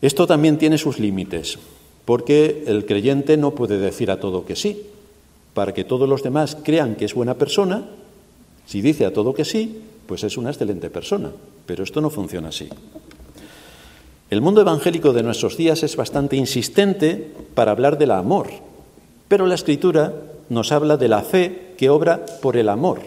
Esto 0.01 0.29
también 0.29 0.57
tiene 0.57 0.79
sus 0.79 1.01
límites, 1.01 1.59
porque 2.05 2.63
el 2.69 2.87
creyente 2.87 3.37
no 3.37 3.57
puede 3.57 3.79
decir 3.79 4.09
a 4.13 4.21
todo 4.21 4.47
que 4.47 4.55
sí. 4.55 4.87
Para 5.55 5.75
que 5.75 5.85
todos 5.85 6.09
los 6.09 6.23
demás 6.23 6.57
crean 6.63 6.95
que 6.97 7.05
es 7.05 7.15
buena 7.15 7.35
persona, 7.35 7.85
si 8.67 8.81
dice 8.81 9.05
a 9.07 9.13
todo 9.13 9.35
que 9.35 9.45
sí, 9.45 9.83
pues 10.07 10.25
es 10.25 10.37
una 10.37 10.51
excelente 10.51 10.91
persona. 10.91 11.31
Pero 11.67 11.85
esto 11.85 12.01
no 12.01 12.11
funciona 12.11 12.49
así. 12.49 12.69
El 14.31 14.41
mundo 14.41 14.63
evangélico 14.63 15.13
de 15.13 15.23
nuestros 15.23 15.59
días 15.59 15.83
es 15.83 15.95
bastante 15.95 16.37
insistente 16.37 17.35
para 17.55 17.73
hablar 17.73 17.99
del 17.99 18.13
amor, 18.13 18.49
pero 19.29 19.47
la 19.47 19.55
Escritura 19.55 20.15
nos 20.49 20.73
habla 20.73 20.97
de 20.97 21.09
la 21.09 21.23
fe 21.23 21.75
que 21.77 21.91
obra 21.91 22.25
por 22.41 22.57
el 22.57 22.69
amor. 22.71 23.01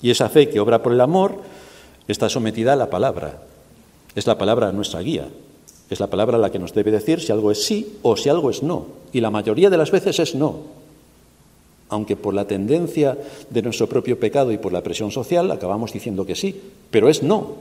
Y 0.00 0.10
esa 0.10 0.28
fe 0.28 0.48
que 0.48 0.58
obra 0.58 0.82
por 0.82 0.92
el 0.92 1.00
amor 1.00 1.36
está 2.08 2.28
sometida 2.28 2.72
a 2.72 2.76
la 2.76 2.90
palabra. 2.90 3.42
Es 4.14 4.26
la 4.26 4.38
palabra 4.38 4.72
nuestra 4.72 5.00
guía. 5.00 5.28
Es 5.90 6.00
la 6.00 6.08
palabra 6.08 6.38
la 6.38 6.50
que 6.50 6.58
nos 6.58 6.72
debe 6.72 6.90
decir 6.90 7.20
si 7.20 7.30
algo 7.30 7.50
es 7.50 7.64
sí 7.64 7.98
o 8.02 8.16
si 8.16 8.28
algo 8.28 8.50
es 8.50 8.62
no. 8.62 8.86
Y 9.12 9.20
la 9.20 9.30
mayoría 9.30 9.68
de 9.68 9.76
las 9.76 9.90
veces 9.90 10.18
es 10.18 10.34
no. 10.34 10.60
Aunque 11.92 12.16
por 12.16 12.32
la 12.32 12.46
tendencia 12.46 13.18
de 13.50 13.60
nuestro 13.60 13.86
propio 13.86 14.18
pecado 14.18 14.50
y 14.50 14.56
por 14.56 14.72
la 14.72 14.82
presión 14.82 15.10
social 15.10 15.50
acabamos 15.50 15.92
diciendo 15.92 16.24
que 16.24 16.34
sí, 16.34 16.58
pero 16.90 17.10
es 17.10 17.22
no. 17.22 17.56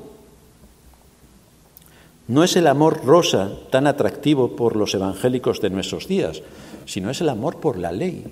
No 2.29 2.45
es 2.45 2.55
el 2.55 2.67
amor 2.67 3.03
rosa 3.03 3.51
tan 3.71 3.87
atractivo 3.87 4.55
por 4.55 4.77
los 4.77 4.93
evangélicos 4.93 5.59
de 5.59 5.69
nuestros 5.69 6.07
días, 6.07 6.43
sino 6.85 7.09
es 7.09 7.19
el 7.19 7.27
amor 7.27 7.57
por 7.57 7.77
la 7.77 7.91
ley. 7.91 8.23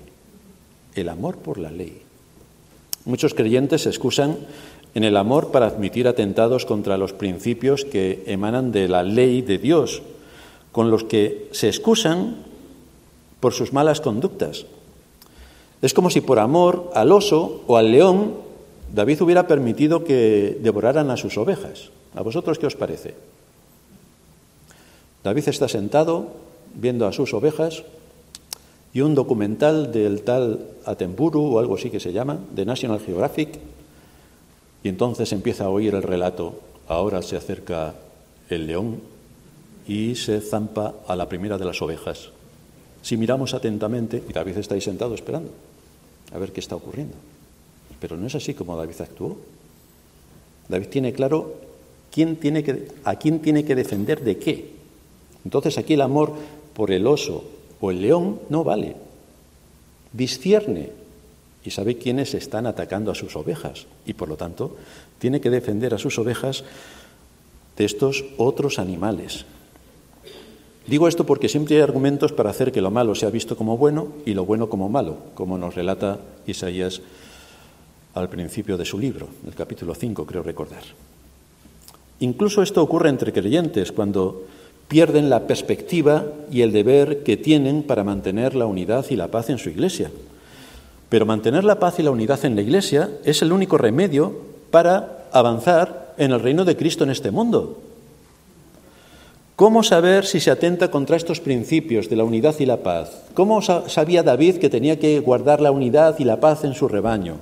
El 0.94 1.10
amor 1.10 1.36
por 1.36 1.58
la 1.58 1.70
ley. 1.70 2.00
Muchos 3.04 3.34
creyentes 3.34 3.82
se 3.82 3.90
excusan 3.90 4.38
en 4.94 5.04
el 5.04 5.18
amor 5.18 5.50
para 5.50 5.66
admitir 5.66 6.08
atentados 6.08 6.64
contra 6.64 6.96
los 6.96 7.12
principios 7.12 7.84
que 7.84 8.24
emanan 8.26 8.72
de 8.72 8.88
la 8.88 9.02
ley 9.02 9.42
de 9.42 9.58
Dios, 9.58 10.00
con 10.72 10.90
los 10.90 11.04
que 11.04 11.48
se 11.52 11.68
excusan 11.68 12.36
por 13.38 13.52
sus 13.52 13.74
malas 13.74 14.00
conductas. 14.00 14.64
Es 15.82 15.94
como 15.94 16.10
si 16.10 16.20
por 16.20 16.38
amor 16.38 16.90
al 16.94 17.10
oso 17.12 17.62
o 17.66 17.76
al 17.76 17.90
león 17.90 18.34
David 18.92 19.22
hubiera 19.22 19.46
permitido 19.46 20.04
que 20.04 20.58
devoraran 20.60 21.10
a 21.10 21.16
sus 21.16 21.38
ovejas. 21.38 21.90
¿A 22.14 22.22
vosotros 22.22 22.58
qué 22.58 22.66
os 22.66 22.76
parece? 22.76 23.14
David 25.22 25.48
está 25.48 25.68
sentado 25.68 26.28
viendo 26.74 27.06
a 27.06 27.12
sus 27.12 27.32
ovejas 27.34 27.84
y 28.92 29.00
un 29.00 29.14
documental 29.14 29.92
del 29.92 30.22
tal 30.22 30.66
Atemburu 30.84 31.54
o 31.54 31.58
algo 31.58 31.76
así 31.76 31.90
que 31.90 32.00
se 32.00 32.12
llama, 32.12 32.38
de 32.52 32.66
National 32.66 33.00
Geographic, 33.00 33.58
y 34.82 34.88
entonces 34.88 35.32
empieza 35.32 35.66
a 35.66 35.68
oír 35.68 35.94
el 35.94 36.02
relato, 36.02 36.58
ahora 36.88 37.22
se 37.22 37.36
acerca 37.36 37.94
el 38.48 38.66
león 38.66 39.00
y 39.86 40.16
se 40.16 40.40
zampa 40.40 40.94
a 41.06 41.14
la 41.14 41.28
primera 41.28 41.58
de 41.58 41.66
las 41.66 41.80
ovejas. 41.82 42.30
Si 43.02 43.16
miramos 43.16 43.54
atentamente, 43.54 44.24
y 44.28 44.32
David 44.32 44.58
está 44.58 44.74
ahí 44.74 44.80
sentado 44.80 45.14
esperando 45.14 45.50
a 46.32 46.38
ver 46.38 46.52
qué 46.52 46.60
está 46.60 46.76
ocurriendo. 46.76 47.14
Pero 48.00 48.16
no 48.16 48.26
es 48.26 48.34
así 48.34 48.54
como 48.54 48.76
David 48.76 49.00
actuó. 49.00 49.36
David 50.68 50.88
tiene 50.88 51.12
claro 51.12 51.54
quién 52.12 52.36
tiene 52.36 52.62
que, 52.62 52.88
a 53.04 53.16
quién 53.16 53.40
tiene 53.40 53.64
que 53.64 53.74
defender 53.74 54.22
de 54.22 54.38
qué. 54.38 54.70
Entonces 55.44 55.78
aquí 55.78 55.94
el 55.94 56.02
amor 56.02 56.32
por 56.74 56.90
el 56.90 57.06
oso 57.06 57.44
o 57.80 57.90
el 57.90 58.02
león 58.02 58.40
no 58.48 58.64
vale. 58.64 58.96
Discierne 60.12 60.90
y 61.64 61.70
sabe 61.70 61.98
quiénes 61.98 62.34
están 62.34 62.66
atacando 62.66 63.10
a 63.10 63.14
sus 63.14 63.36
ovejas 63.36 63.86
y 64.06 64.14
por 64.14 64.28
lo 64.28 64.36
tanto 64.36 64.76
tiene 65.18 65.40
que 65.40 65.50
defender 65.50 65.94
a 65.94 65.98
sus 65.98 66.18
ovejas 66.18 66.64
de 67.76 67.84
estos 67.84 68.24
otros 68.36 68.78
animales. 68.78 69.44
Digo 70.90 71.06
esto 71.06 71.24
porque 71.24 71.48
siempre 71.48 71.76
hay 71.76 71.82
argumentos 71.82 72.32
para 72.32 72.50
hacer 72.50 72.72
que 72.72 72.80
lo 72.80 72.90
malo 72.90 73.14
sea 73.14 73.30
visto 73.30 73.56
como 73.56 73.78
bueno 73.78 74.08
y 74.26 74.34
lo 74.34 74.44
bueno 74.44 74.68
como 74.68 74.88
malo, 74.88 75.18
como 75.34 75.56
nos 75.56 75.76
relata 75.76 76.18
Isaías 76.48 77.00
al 78.12 78.28
principio 78.28 78.76
de 78.76 78.84
su 78.84 78.98
libro, 78.98 79.28
el 79.46 79.54
capítulo 79.54 79.94
5, 79.94 80.26
creo 80.26 80.42
recordar. 80.42 80.82
Incluso 82.18 82.60
esto 82.60 82.82
ocurre 82.82 83.08
entre 83.08 83.32
creyentes 83.32 83.92
cuando 83.92 84.42
pierden 84.88 85.30
la 85.30 85.46
perspectiva 85.46 86.24
y 86.50 86.62
el 86.62 86.72
deber 86.72 87.22
que 87.22 87.36
tienen 87.36 87.84
para 87.84 88.02
mantener 88.02 88.56
la 88.56 88.66
unidad 88.66 89.06
y 89.10 89.14
la 89.14 89.28
paz 89.28 89.48
en 89.48 89.58
su 89.58 89.68
iglesia. 89.68 90.10
Pero 91.08 91.24
mantener 91.24 91.62
la 91.62 91.78
paz 91.78 92.00
y 92.00 92.02
la 92.02 92.10
unidad 92.10 92.44
en 92.44 92.56
la 92.56 92.62
iglesia 92.62 93.10
es 93.24 93.42
el 93.42 93.52
único 93.52 93.78
remedio 93.78 94.40
para 94.72 95.28
avanzar 95.30 96.16
en 96.18 96.32
el 96.32 96.40
reino 96.40 96.64
de 96.64 96.76
Cristo 96.76 97.04
en 97.04 97.10
este 97.10 97.30
mundo. 97.30 97.78
¿Cómo 99.60 99.82
saber 99.82 100.24
si 100.24 100.40
se 100.40 100.50
atenta 100.50 100.90
contra 100.90 101.18
estos 101.18 101.38
principios 101.38 102.08
de 102.08 102.16
la 102.16 102.24
unidad 102.24 102.58
y 102.60 102.64
la 102.64 102.78
paz? 102.78 103.24
¿Cómo 103.34 103.60
sabía 103.60 104.22
David 104.22 104.56
que 104.56 104.70
tenía 104.70 104.98
que 104.98 105.20
guardar 105.20 105.60
la 105.60 105.70
unidad 105.70 106.18
y 106.18 106.24
la 106.24 106.40
paz 106.40 106.64
en 106.64 106.72
su 106.72 106.88
rebaño? 106.88 107.40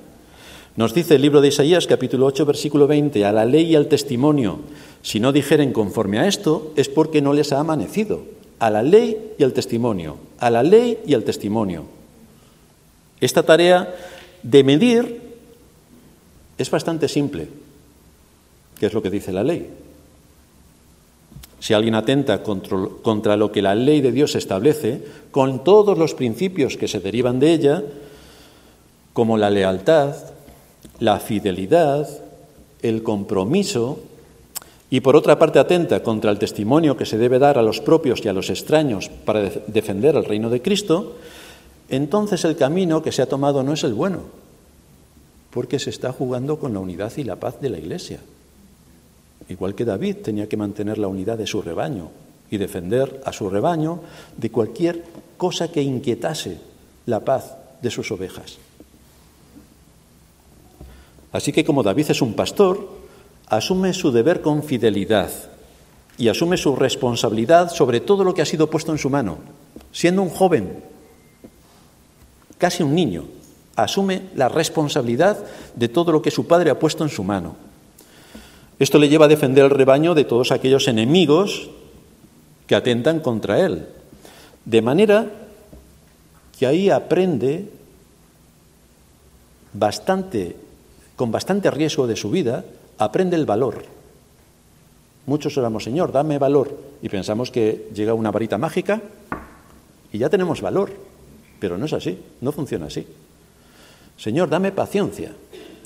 Nos 0.74 0.94
dice 0.94 1.14
el 1.14 1.22
libro 1.22 1.40
de 1.40 1.46
Isaías 1.46 1.86
capítulo 1.86 2.26
8 2.26 2.44
versículo 2.44 2.88
20, 2.88 3.24
a 3.24 3.30
la 3.30 3.44
ley 3.44 3.66
y 3.66 3.76
al 3.76 3.86
testimonio, 3.86 4.58
si 5.00 5.20
no 5.20 5.30
dijeren 5.30 5.72
conforme 5.72 6.18
a 6.18 6.26
esto, 6.26 6.72
es 6.74 6.88
porque 6.88 7.22
no 7.22 7.34
les 7.34 7.52
ha 7.52 7.60
amanecido. 7.60 8.24
A 8.58 8.68
la 8.68 8.82
ley 8.82 9.34
y 9.38 9.44
al 9.44 9.52
testimonio, 9.52 10.16
a 10.40 10.50
la 10.50 10.64
ley 10.64 10.98
y 11.06 11.14
al 11.14 11.22
testimonio. 11.22 11.84
Esta 13.20 13.44
tarea 13.44 13.94
de 14.42 14.64
medir 14.64 15.22
es 16.58 16.68
bastante 16.68 17.06
simple, 17.06 17.46
que 18.80 18.86
es 18.86 18.92
lo 18.92 19.02
que 19.02 19.10
dice 19.10 19.30
la 19.30 19.44
ley. 19.44 19.70
Si 21.60 21.74
alguien 21.74 21.94
atenta 21.94 22.42
contra, 22.42 23.36
lo 23.36 23.50
que 23.50 23.62
la 23.62 23.74
ley 23.74 24.00
de 24.00 24.12
Dios 24.12 24.34
establece, 24.34 25.02
con 25.30 25.64
todos 25.64 25.98
los 25.98 26.14
principios 26.14 26.76
que 26.76 26.88
se 26.88 27.00
derivan 27.00 27.40
de 27.40 27.52
ella, 27.52 27.82
como 29.12 29.36
la 29.36 29.50
lealtad, 29.50 30.14
la 31.00 31.18
fidelidad, 31.18 32.08
el 32.82 33.02
compromiso, 33.02 33.98
y 34.90 35.00
por 35.00 35.16
otra 35.16 35.38
parte 35.38 35.58
atenta 35.58 36.02
contra 36.02 36.30
el 36.30 36.38
testimonio 36.38 36.96
que 36.96 37.04
se 37.04 37.18
debe 37.18 37.38
dar 37.38 37.58
a 37.58 37.62
los 37.62 37.80
propios 37.80 38.24
y 38.24 38.28
a 38.28 38.32
los 38.32 38.48
extraños 38.48 39.10
para 39.24 39.50
defender 39.66 40.16
el 40.16 40.24
reino 40.24 40.48
de 40.48 40.62
Cristo, 40.62 41.16
entonces 41.88 42.44
el 42.44 42.56
camino 42.56 43.02
que 43.02 43.12
se 43.12 43.22
ha 43.22 43.26
tomado 43.26 43.62
no 43.62 43.72
es 43.72 43.84
el 43.84 43.94
bueno, 43.94 44.20
porque 45.50 45.78
se 45.78 45.90
está 45.90 46.12
jugando 46.12 46.58
con 46.58 46.72
la 46.72 46.80
unidad 46.80 47.12
y 47.16 47.24
la 47.24 47.36
paz 47.36 47.60
de 47.60 47.70
la 47.70 47.78
Iglesia. 47.78 48.20
Igual 49.48 49.74
que 49.74 49.84
David 49.84 50.16
tenía 50.16 50.48
que 50.48 50.56
mantener 50.56 50.98
la 50.98 51.08
unidad 51.08 51.38
de 51.38 51.46
su 51.46 51.62
rebaño 51.62 52.10
y 52.50 52.56
defender 52.56 53.20
a 53.24 53.32
su 53.32 53.48
rebaño 53.48 54.00
de 54.36 54.50
cualquier 54.50 55.04
cosa 55.36 55.70
que 55.70 55.82
inquietase 55.82 56.58
la 57.06 57.20
paz 57.20 57.56
de 57.80 57.90
sus 57.90 58.10
ovejas. 58.10 58.58
Así 61.32 61.52
que 61.52 61.64
como 61.64 61.82
David 61.82 62.10
es 62.10 62.22
un 62.22 62.34
pastor, 62.34 62.88
asume 63.46 63.92
su 63.92 64.10
deber 64.10 64.40
con 64.40 64.62
fidelidad 64.62 65.30
y 66.16 66.28
asume 66.28 66.56
su 66.56 66.74
responsabilidad 66.74 67.70
sobre 67.70 68.00
todo 68.00 68.24
lo 68.24 68.34
que 68.34 68.42
ha 68.42 68.46
sido 68.46 68.68
puesto 68.68 68.92
en 68.92 68.98
su 68.98 69.10
mano. 69.10 69.38
Siendo 69.92 70.22
un 70.22 70.30
joven, 70.30 70.82
casi 72.58 72.82
un 72.82 72.94
niño, 72.94 73.24
asume 73.76 74.22
la 74.34 74.48
responsabilidad 74.48 75.38
de 75.76 75.88
todo 75.88 76.12
lo 76.12 76.20
que 76.20 76.30
su 76.30 76.46
padre 76.46 76.70
ha 76.70 76.78
puesto 76.78 77.04
en 77.04 77.10
su 77.10 77.22
mano. 77.22 77.67
Esto 78.78 78.98
le 78.98 79.08
lleva 79.08 79.24
a 79.24 79.28
defender 79.28 79.64
el 79.64 79.70
rebaño 79.70 80.14
de 80.14 80.24
todos 80.24 80.52
aquellos 80.52 80.86
enemigos 80.86 81.68
que 82.66 82.76
atentan 82.76 83.20
contra 83.20 83.60
él. 83.64 83.86
De 84.64 84.82
manera 84.82 85.26
que 86.58 86.66
ahí 86.66 86.90
aprende 86.90 87.70
bastante, 89.72 90.56
con 91.16 91.32
bastante 91.32 91.70
riesgo 91.70 92.06
de 92.06 92.16
su 92.16 92.30
vida, 92.30 92.64
aprende 92.98 93.36
el 93.36 93.46
valor. 93.46 93.84
Muchos 95.26 95.56
oramos, 95.58 95.84
Señor, 95.84 96.12
dame 96.12 96.38
valor. 96.38 96.76
Y 97.02 97.08
pensamos 97.08 97.50
que 97.50 97.88
llega 97.94 98.14
una 98.14 98.30
varita 98.30 98.58
mágica 98.58 99.00
y 100.12 100.18
ya 100.18 100.28
tenemos 100.30 100.60
valor. 100.60 100.92
Pero 101.58 101.76
no 101.76 101.86
es 101.86 101.92
así, 101.92 102.18
no 102.40 102.52
funciona 102.52 102.86
así. 102.86 103.06
Señor, 104.16 104.48
dame 104.48 104.72
paciencia. 104.72 105.32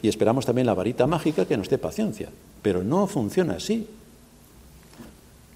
Y 0.02 0.08
esperamos 0.08 0.44
también 0.44 0.66
la 0.66 0.74
varita 0.74 1.06
mágica 1.06 1.46
que 1.46 1.56
nos 1.56 1.68
dé 1.68 1.78
paciencia. 1.78 2.28
Pero 2.62 2.82
no 2.82 3.06
funciona 3.06 3.54
así. 3.54 3.86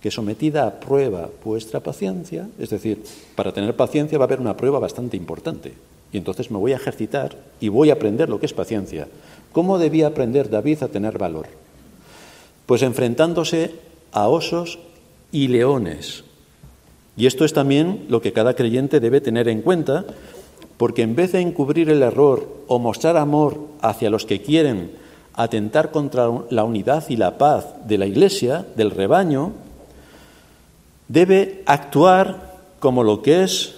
Que 0.02 0.10
sometida 0.10 0.66
a 0.66 0.78
prueba 0.78 1.30
vuestra 1.44 1.80
paciencia, 1.80 2.48
es 2.58 2.70
decir, 2.70 3.02
para 3.34 3.52
tener 3.52 3.74
paciencia 3.74 4.18
va 4.18 4.24
a 4.24 4.26
haber 4.26 4.40
una 4.40 4.56
prueba 4.56 4.78
bastante 4.78 5.16
importante. 5.16 5.74
Y 6.12 6.18
entonces 6.18 6.50
me 6.50 6.58
voy 6.58 6.72
a 6.72 6.76
ejercitar 6.76 7.36
y 7.60 7.68
voy 7.68 7.90
a 7.90 7.94
aprender 7.94 8.28
lo 8.28 8.38
que 8.38 8.46
es 8.46 8.52
paciencia. 8.52 9.08
¿Cómo 9.52 9.78
debía 9.78 10.08
aprender 10.08 10.50
David 10.50 10.82
a 10.82 10.88
tener 10.88 11.18
valor? 11.18 11.46
Pues 12.66 12.82
enfrentándose 12.82 13.72
a 14.12 14.28
osos 14.28 14.78
y 15.32 15.48
leones. 15.48 16.24
Y 17.16 17.26
esto 17.26 17.44
es 17.44 17.52
también 17.52 18.04
lo 18.08 18.20
que 18.20 18.32
cada 18.32 18.54
creyente 18.54 19.00
debe 19.00 19.20
tener 19.20 19.48
en 19.48 19.62
cuenta, 19.62 20.04
porque 20.76 21.02
en 21.02 21.16
vez 21.16 21.32
de 21.32 21.40
encubrir 21.40 21.88
el 21.90 22.02
error 22.02 22.46
o 22.68 22.78
mostrar 22.78 23.16
amor 23.16 23.58
hacia 23.80 24.10
los 24.10 24.26
que 24.26 24.42
quieren 24.42 24.90
atentar 25.36 25.90
contra 25.90 26.30
la 26.50 26.64
unidad 26.64 27.04
y 27.08 27.16
la 27.16 27.38
paz 27.38 27.66
de 27.86 27.98
la 27.98 28.06
Iglesia, 28.06 28.66
del 28.74 28.90
rebaño, 28.90 29.52
debe 31.08 31.62
actuar 31.66 32.56
como 32.80 33.04
lo 33.04 33.22
que 33.22 33.44
es 33.44 33.74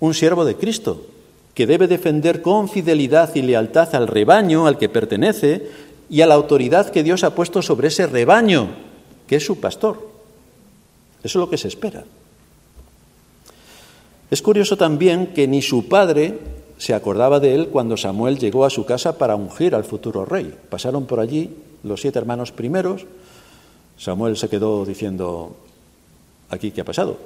un 0.00 0.14
siervo 0.14 0.44
de 0.44 0.56
Cristo, 0.56 1.06
que 1.54 1.66
debe 1.66 1.88
defender 1.88 2.42
con 2.42 2.68
fidelidad 2.68 3.34
y 3.34 3.42
lealtad 3.42 3.94
al 3.94 4.06
rebaño 4.06 4.66
al 4.66 4.76
que 4.76 4.90
pertenece 4.90 5.70
y 6.10 6.20
a 6.20 6.26
la 6.26 6.34
autoridad 6.34 6.90
que 6.90 7.02
Dios 7.02 7.24
ha 7.24 7.34
puesto 7.34 7.62
sobre 7.62 7.88
ese 7.88 8.06
rebaño, 8.06 8.68
que 9.26 9.36
es 9.36 9.46
su 9.46 9.58
pastor. 9.58 9.96
Eso 11.24 11.38
es 11.38 11.40
lo 11.40 11.50
que 11.50 11.58
se 11.58 11.68
espera. 11.68 12.04
Es 14.30 14.42
curioso 14.42 14.76
también 14.76 15.28
que 15.28 15.48
ni 15.48 15.62
su 15.62 15.88
padre 15.88 16.38
se 16.78 16.94
acordaba 16.94 17.40
de 17.40 17.54
él 17.54 17.68
cuando 17.68 17.96
Samuel 17.96 18.38
llegó 18.38 18.64
a 18.64 18.70
su 18.70 18.84
casa 18.84 19.16
para 19.16 19.36
ungir 19.36 19.74
al 19.74 19.84
futuro 19.84 20.24
rey. 20.24 20.54
Pasaron 20.68 21.06
por 21.06 21.20
allí 21.20 21.56
los 21.82 22.00
siete 22.00 22.18
hermanos 22.18 22.52
primeros. 22.52 23.06
Samuel 23.96 24.36
se 24.36 24.48
quedó 24.48 24.84
diciendo, 24.84 25.56
¿aquí 26.50 26.70
qué 26.70 26.82
ha 26.82 26.84
pasado? 26.84 27.16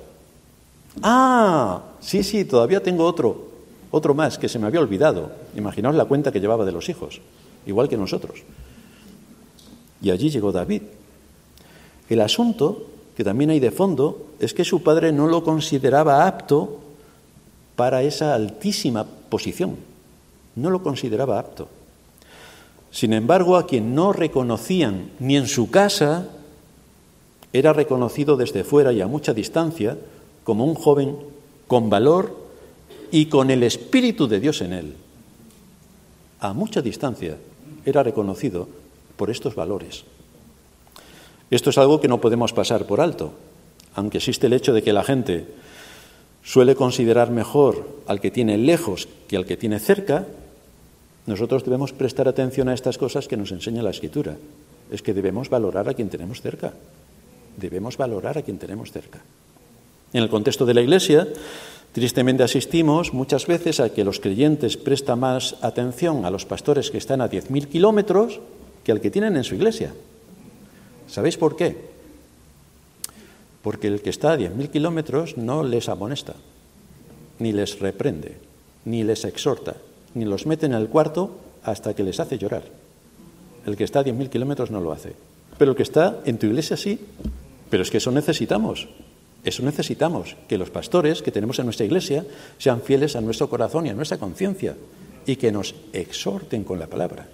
Ah, 1.02 1.82
sí, 2.00 2.22
sí, 2.22 2.44
todavía 2.44 2.82
tengo 2.82 3.04
otro, 3.04 3.48
otro 3.90 4.14
más 4.14 4.38
que 4.38 4.48
se 4.48 4.58
me 4.58 4.66
había 4.66 4.80
olvidado. 4.80 5.32
Imaginaos 5.56 5.96
la 5.96 6.04
cuenta 6.04 6.30
que 6.30 6.40
llevaba 6.40 6.64
de 6.64 6.72
los 6.72 6.88
hijos, 6.88 7.20
igual 7.66 7.88
que 7.88 7.96
nosotros. 7.96 8.42
Y 10.00 10.10
allí 10.10 10.30
llegó 10.30 10.52
David. 10.52 10.82
El 12.08 12.20
asunto, 12.20 12.86
que 13.16 13.24
también 13.24 13.50
hay 13.50 13.60
de 13.60 13.70
fondo, 13.70 14.26
es 14.38 14.54
que 14.54 14.64
su 14.64 14.82
padre 14.82 15.12
no 15.12 15.26
lo 15.26 15.42
consideraba 15.42 16.26
apto 16.26 16.78
para 17.76 18.02
esa 18.02 18.34
altísima 18.34 19.04
posición. 19.04 19.76
No 20.56 20.70
lo 20.70 20.82
consideraba 20.82 21.38
apto. 21.38 21.68
Sin 22.90 23.12
embargo, 23.12 23.56
a 23.56 23.66
quien 23.66 23.94
no 23.94 24.12
reconocían 24.12 25.10
ni 25.20 25.36
en 25.36 25.46
su 25.46 25.70
casa, 25.70 26.28
era 27.52 27.72
reconocido 27.72 28.36
desde 28.36 28.64
fuera 28.64 28.92
y 28.92 29.00
a 29.00 29.06
mucha 29.06 29.32
distancia 29.32 29.96
como 30.44 30.64
un 30.64 30.74
joven 30.74 31.16
con 31.66 31.90
valor 31.90 32.36
y 33.10 33.26
con 33.26 33.50
el 33.50 33.62
Espíritu 33.62 34.26
de 34.28 34.40
Dios 34.40 34.60
en 34.60 34.72
él. 34.72 34.94
A 36.40 36.52
mucha 36.52 36.82
distancia 36.82 37.36
era 37.84 38.02
reconocido 38.02 38.68
por 39.16 39.30
estos 39.30 39.54
valores. 39.54 40.04
Esto 41.50 41.70
es 41.70 41.78
algo 41.78 42.00
que 42.00 42.08
no 42.08 42.20
podemos 42.20 42.52
pasar 42.52 42.86
por 42.86 43.00
alto, 43.00 43.32
aunque 43.94 44.18
existe 44.18 44.46
el 44.46 44.52
hecho 44.52 44.72
de 44.72 44.82
que 44.82 44.92
la 44.92 45.02
gente 45.02 45.46
suele 46.42 46.74
considerar 46.74 47.30
mejor 47.30 47.86
al 48.06 48.20
que 48.20 48.30
tiene 48.30 48.58
lejos 48.58 49.08
que 49.28 49.36
al 49.36 49.46
que 49.46 49.56
tiene 49.56 49.78
cerca, 49.78 50.26
nosotros 51.26 51.64
debemos 51.64 51.92
prestar 51.92 52.28
atención 52.28 52.68
a 52.68 52.74
estas 52.74 52.98
cosas 52.98 53.28
que 53.28 53.36
nos 53.36 53.52
enseña 53.52 53.82
la 53.82 53.90
Escritura. 53.90 54.36
Es 54.90 55.02
que 55.02 55.14
debemos 55.14 55.48
valorar 55.48 55.88
a 55.88 55.94
quien 55.94 56.08
tenemos 56.08 56.40
cerca. 56.40 56.72
debemos 57.56 57.96
valorar 57.96 58.38
a 58.38 58.42
quien 58.42 58.58
tenemos 58.58 58.90
cerca. 58.90 59.20
En 60.12 60.22
el 60.22 60.30
contexto 60.30 60.64
de 60.64 60.74
la 60.74 60.80
Iglesia, 60.80 61.28
tristemente 61.92 62.42
asistimos 62.42 63.12
muchas 63.12 63.46
veces 63.46 63.80
a 63.80 63.92
que 63.92 64.04
los 64.04 64.18
creyentes 64.18 64.76
prestan 64.76 65.20
más 65.20 65.56
atención 65.60 66.24
a 66.24 66.30
los 66.30 66.46
pastores 66.46 66.90
que 66.90 66.98
están 66.98 67.20
a 67.20 67.30
10.000 67.30 67.68
kilómetros 67.68 68.40
que 68.82 68.92
al 68.92 69.00
que 69.00 69.10
tienen 69.10 69.36
en 69.36 69.44
su 69.44 69.54
iglesia. 69.54 69.92
¿Sabéis 71.06 71.36
por 71.36 71.54
qué? 71.56 71.76
Porque 73.62 73.88
el 73.88 74.00
que 74.00 74.10
está 74.10 74.32
a 74.32 74.38
10.000 74.38 74.70
kilómetros 74.70 75.36
no 75.36 75.62
les 75.62 75.88
amonesta, 75.88 76.34
ni 77.38 77.52
les 77.52 77.78
reprende, 77.78 78.38
ni 78.84 79.04
les 79.04 79.24
exhorta, 79.24 79.76
ni 80.14 80.24
los 80.24 80.46
mete 80.46 80.66
en 80.66 80.72
el 80.72 80.88
cuarto 80.88 81.36
hasta 81.62 81.94
que 81.94 82.02
les 82.02 82.20
hace 82.20 82.38
llorar. 82.38 82.62
El 83.66 83.76
que 83.76 83.84
está 83.84 84.00
a 84.00 84.04
10.000 84.04 84.30
kilómetros 84.30 84.70
no 84.70 84.80
lo 84.80 84.92
hace. 84.92 85.12
Pero 85.58 85.72
el 85.72 85.76
que 85.76 85.82
está 85.82 86.20
en 86.24 86.38
tu 86.38 86.46
iglesia 86.46 86.76
sí. 86.76 86.98
Pero 87.68 87.82
es 87.82 87.90
que 87.90 87.98
eso 87.98 88.10
necesitamos. 88.10 88.88
Eso 89.44 89.62
necesitamos, 89.62 90.36
que 90.48 90.58
los 90.58 90.70
pastores 90.70 91.22
que 91.22 91.30
tenemos 91.30 91.58
en 91.58 91.66
nuestra 91.66 91.86
iglesia 91.86 92.26
sean 92.58 92.82
fieles 92.82 93.16
a 93.16 93.20
nuestro 93.20 93.48
corazón 93.48 93.86
y 93.86 93.90
a 93.90 93.94
nuestra 93.94 94.18
conciencia 94.18 94.76
y 95.26 95.36
que 95.36 95.52
nos 95.52 95.74
exhorten 95.92 96.64
con 96.64 96.78
la 96.78 96.86
palabra. 96.86 97.26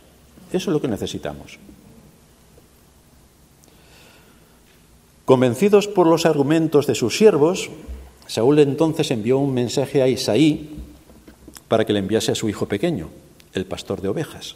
Eso 0.53 0.71
es 0.71 0.75
lo 0.75 0.81
que 0.81 0.89
necesitamos. 0.89 1.59
Convencidos 5.27 5.89
por 5.89 6.07
los 6.07 6.25
argumentos 6.25 6.87
de 6.87 6.95
sus 6.95 7.19
siervos, 7.19 7.69
Saúl 8.29 8.61
entonces 8.61 9.11
envió 9.11 9.39
un 9.39 9.53
mensaje 9.53 10.01
a 10.01 10.07
Isaí 10.07 10.71
para 11.67 11.85
que 11.85 11.93
le 11.93 11.99
enviase 11.99 12.31
a 12.31 12.37
su 12.37 12.49
hijo 12.49 12.67
pequeño, 12.67 13.09
el 13.53 13.67
pastor 13.67 14.01
de 14.01 14.09
ovejas. 14.09 14.55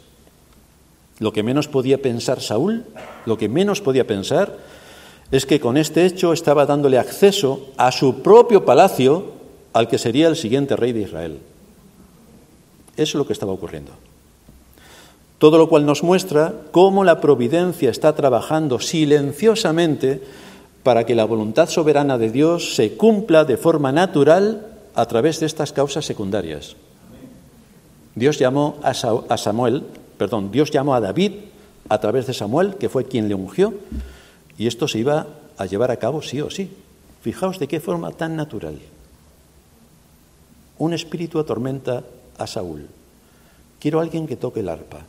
Lo 1.19 1.33
que 1.33 1.43
menos 1.43 1.67
podía 1.67 2.01
pensar 2.01 2.39
Saúl, 2.39 2.85
lo 3.25 3.37
que 3.37 3.49
menos 3.49 3.81
podía 3.81 4.07
pensar 4.07 4.59
es 5.29 5.45
que 5.45 5.59
con 5.59 5.75
este 5.75 6.05
hecho 6.05 6.31
estaba 6.31 6.65
dándole 6.65 6.97
acceso 6.97 7.67
a 7.75 7.91
su 7.91 8.21
propio 8.21 8.63
palacio 8.63 9.25
al 9.73 9.89
que 9.89 9.97
sería 9.97 10.29
el 10.29 10.37
siguiente 10.37 10.77
rey 10.77 10.93
de 10.93 11.01
Israel. 11.01 11.39
Eso 12.95 13.03
es 13.03 13.15
lo 13.15 13.27
que 13.27 13.33
estaba 13.33 13.51
ocurriendo. 13.51 13.91
Todo 15.37 15.57
lo 15.57 15.67
cual 15.67 15.85
nos 15.85 16.01
muestra 16.01 16.53
cómo 16.71 17.03
la 17.03 17.19
providencia 17.19 17.89
está 17.89 18.15
trabajando 18.15 18.79
silenciosamente 18.79 20.21
para 20.83 21.05
que 21.05 21.15
la 21.15 21.25
voluntad 21.25 21.69
soberana 21.69 22.17
de 22.17 22.31
Dios 22.31 22.75
se 22.75 22.97
cumpla 22.97 23.45
de 23.45 23.57
forma 23.57 23.91
natural 23.91 24.67
a 24.95 25.05
través 25.05 25.39
de 25.39 25.45
estas 25.45 25.73
causas 25.73 26.05
secundarias. 26.05 26.75
Dios 28.15 28.39
llamó 28.39 28.77
a 28.83 28.93
Samuel, 29.37 29.83
perdón, 30.17 30.51
Dios 30.51 30.71
llamó 30.71 30.95
a 30.95 30.99
David 30.99 31.33
a 31.87 31.99
través 31.99 32.27
de 32.27 32.33
Samuel, 32.33 32.75
que 32.75 32.89
fue 32.89 33.05
quien 33.05 33.27
le 33.29 33.35
ungió, 33.35 33.73
y 34.57 34.67
esto 34.67 34.87
se 34.87 34.99
iba 34.99 35.27
a 35.57 35.65
llevar 35.65 35.91
a 35.91 35.97
cabo 35.97 36.21
sí 36.21 36.41
o 36.41 36.49
sí. 36.49 36.71
Fijaos 37.21 37.59
de 37.59 37.67
qué 37.67 37.79
forma 37.79 38.11
tan 38.11 38.35
natural. 38.35 38.79
Un 40.77 40.93
espíritu 40.93 41.39
atormenta 41.39 42.03
a 42.37 42.47
Saúl. 42.47 42.87
Quiero 43.79 43.99
a 43.99 44.03
alguien 44.03 44.27
que 44.27 44.35
toque 44.35 44.61
el 44.61 44.69
arpa. 44.69 45.05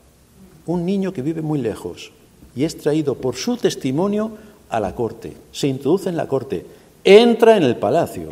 Un 0.66 0.85
niño 0.85 1.12
que 1.12 1.22
vive 1.22 1.40
muy 1.40 1.58
lejos 1.58 2.12
y 2.54 2.64
es 2.64 2.76
traído 2.76 3.14
por 3.16 3.37
su 3.37 3.56
testimonio 3.56 4.32
a 4.72 4.80
la 4.80 4.94
corte. 4.94 5.37
Se 5.52 5.68
introduce 5.68 6.08
en 6.08 6.16
la 6.16 6.26
corte. 6.26 6.66
Entra 7.04 7.56
en 7.56 7.62
el 7.62 7.76
palacio. 7.76 8.30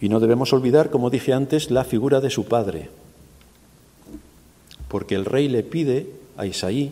Y 0.00 0.08
no 0.08 0.18
debemos 0.18 0.52
olvidar, 0.52 0.90
como 0.90 1.10
dije 1.10 1.32
antes, 1.32 1.70
la 1.70 1.84
figura 1.84 2.20
de 2.20 2.30
su 2.30 2.46
padre 2.46 2.88
porque 4.90 5.14
el 5.14 5.24
rey 5.24 5.48
le 5.48 5.62
pide 5.62 6.08
a 6.36 6.46
Isaí 6.46 6.90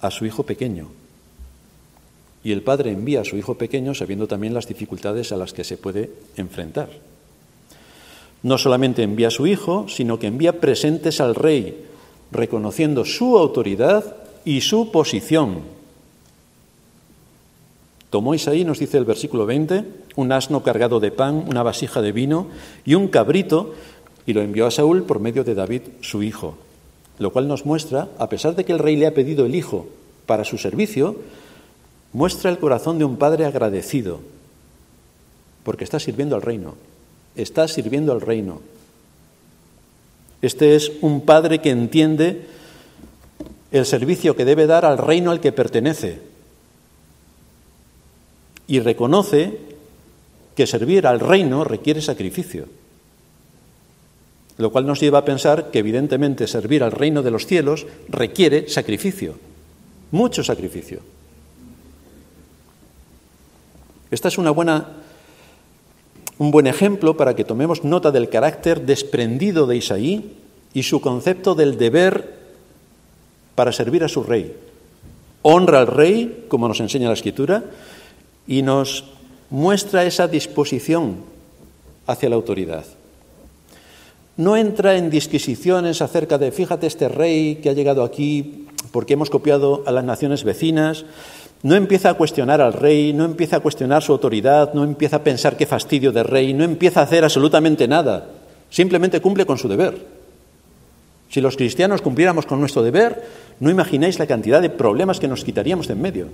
a 0.00 0.12
su 0.12 0.24
hijo 0.24 0.44
pequeño. 0.44 0.88
Y 2.44 2.52
el 2.52 2.62
padre 2.62 2.92
envía 2.92 3.22
a 3.22 3.24
su 3.24 3.36
hijo 3.36 3.56
pequeño 3.56 3.94
sabiendo 3.94 4.28
también 4.28 4.54
las 4.54 4.68
dificultades 4.68 5.32
a 5.32 5.36
las 5.36 5.52
que 5.52 5.64
se 5.64 5.76
puede 5.76 6.10
enfrentar. 6.36 6.88
No 8.44 8.58
solamente 8.58 9.02
envía 9.02 9.28
a 9.28 9.32
su 9.32 9.48
hijo, 9.48 9.88
sino 9.88 10.20
que 10.20 10.28
envía 10.28 10.60
presentes 10.60 11.20
al 11.20 11.34
rey, 11.34 11.85
reconociendo 12.30 13.04
su 13.04 13.38
autoridad 13.38 14.16
y 14.44 14.60
su 14.60 14.90
posición. 14.90 15.60
Tomó 18.10 18.34
Isaí, 18.34 18.64
nos 18.64 18.78
dice 18.78 18.98
el 18.98 19.04
versículo 19.04 19.46
20, 19.46 19.84
un 20.16 20.32
asno 20.32 20.62
cargado 20.62 21.00
de 21.00 21.10
pan, 21.10 21.44
una 21.48 21.62
vasija 21.62 22.00
de 22.00 22.12
vino 22.12 22.48
y 22.84 22.94
un 22.94 23.08
cabrito, 23.08 23.74
y 24.26 24.32
lo 24.32 24.42
envió 24.42 24.66
a 24.66 24.70
Saúl 24.70 25.02
por 25.02 25.20
medio 25.20 25.44
de 25.44 25.54
David, 25.54 25.82
su 26.00 26.22
hijo 26.22 26.56
lo 27.18 27.32
cual 27.32 27.48
nos 27.48 27.64
muestra, 27.64 28.08
a 28.18 28.28
pesar 28.28 28.54
de 28.54 28.64
que 28.64 28.72
el 28.72 28.78
rey 28.78 28.96
le 28.96 29.06
ha 29.06 29.14
pedido 29.14 29.46
el 29.46 29.54
hijo 29.54 29.86
para 30.26 30.44
su 30.44 30.58
servicio, 30.58 31.16
muestra 32.12 32.50
el 32.50 32.58
corazón 32.58 32.98
de 32.98 33.04
un 33.04 33.16
padre 33.16 33.46
agradecido, 33.46 34.20
porque 35.64 35.84
está 35.84 35.98
sirviendo 35.98 36.36
al 36.36 36.42
reino, 36.42 36.74
está 37.34 37.68
sirviendo 37.68 38.12
al 38.12 38.20
reino. 38.20 38.60
Este 40.42 40.76
es 40.76 40.92
un 41.00 41.22
padre 41.22 41.60
que 41.60 41.70
entiende 41.70 42.46
el 43.72 43.86
servicio 43.86 44.36
que 44.36 44.44
debe 44.44 44.66
dar 44.66 44.84
al 44.84 44.98
reino 44.98 45.30
al 45.30 45.40
que 45.40 45.52
pertenece 45.52 46.20
y 48.66 48.80
reconoce 48.80 49.58
que 50.54 50.66
servir 50.66 51.06
al 51.06 51.20
reino 51.20 51.64
requiere 51.64 52.00
sacrificio. 52.00 52.66
Lo 54.58 54.72
cual 54.72 54.86
nos 54.86 55.00
lleva 55.00 55.18
a 55.18 55.24
pensar 55.24 55.70
que 55.70 55.80
evidentemente 55.80 56.46
servir 56.46 56.82
al 56.82 56.92
reino 56.92 57.22
de 57.22 57.30
los 57.30 57.46
cielos 57.46 57.86
requiere 58.08 58.68
sacrificio, 58.68 59.36
mucho 60.10 60.42
sacrificio. 60.42 61.00
Esta 64.10 64.28
es 64.28 64.38
una 64.38 64.50
buena, 64.50 64.88
un 66.38 66.50
buen 66.50 66.66
ejemplo 66.66 67.16
para 67.16 67.34
que 67.34 67.44
tomemos 67.44 67.84
nota 67.84 68.10
del 68.10 68.28
carácter 68.28 68.82
desprendido 68.82 69.66
de 69.66 69.76
Isaí 69.76 70.36
y 70.74 70.82
su 70.82 71.00
concepto 71.00 71.54
del 71.54 71.78
deber 71.78 72.36
para 73.54 73.72
servir 73.72 74.04
a 74.04 74.08
su 74.08 74.22
rey. 74.22 74.54
Honra 75.42 75.78
al 75.78 75.86
rey, 75.86 76.46
como 76.48 76.68
nos 76.68 76.80
enseña 76.80 77.08
la 77.08 77.14
escritura, 77.14 77.64
y 78.46 78.62
nos 78.62 79.04
muestra 79.50 80.04
esa 80.04 80.28
disposición 80.28 81.16
hacia 82.06 82.28
la 82.28 82.36
autoridad 82.36 82.84
no 84.36 84.56
entra 84.56 84.96
en 84.96 85.10
disquisiciones 85.10 86.02
acerca 86.02 86.38
de, 86.38 86.52
fíjate, 86.52 86.86
este 86.86 87.08
rey 87.08 87.56
que 87.56 87.70
ha 87.70 87.74
llegado 87.74 88.04
aquí 88.04 88.66
porque 88.92 89.14
hemos 89.14 89.30
copiado 89.30 89.82
a 89.86 89.92
las 89.92 90.04
naciones 90.04 90.44
vecinas, 90.44 91.04
no 91.62 91.74
empieza 91.74 92.10
a 92.10 92.14
cuestionar 92.14 92.60
al 92.60 92.72
rey, 92.72 93.12
no 93.12 93.24
empieza 93.24 93.56
a 93.56 93.60
cuestionar 93.60 94.02
su 94.02 94.12
autoridad, 94.12 94.74
no 94.74 94.84
empieza 94.84 95.16
a 95.16 95.24
pensar 95.24 95.56
qué 95.56 95.66
fastidio 95.66 96.12
de 96.12 96.22
rey, 96.22 96.52
no 96.54 96.64
empieza 96.64 97.00
a 97.00 97.04
hacer 97.04 97.24
absolutamente 97.24 97.88
nada, 97.88 98.28
simplemente 98.70 99.20
cumple 99.20 99.46
con 99.46 99.58
su 99.58 99.68
deber. 99.68 100.16
Si 101.28 101.40
los 101.40 101.56
cristianos 101.56 102.02
cumpliéramos 102.02 102.46
con 102.46 102.60
nuestro 102.60 102.82
deber, 102.82 103.24
no 103.58 103.70
imagináis 103.70 104.18
la 104.18 104.26
cantidad 104.26 104.62
de 104.62 104.70
problemas 104.70 105.18
que 105.18 105.28
nos 105.28 105.44
quitaríamos 105.44 105.88
de 105.88 105.94
en 105.94 106.02
medio. 106.02 106.28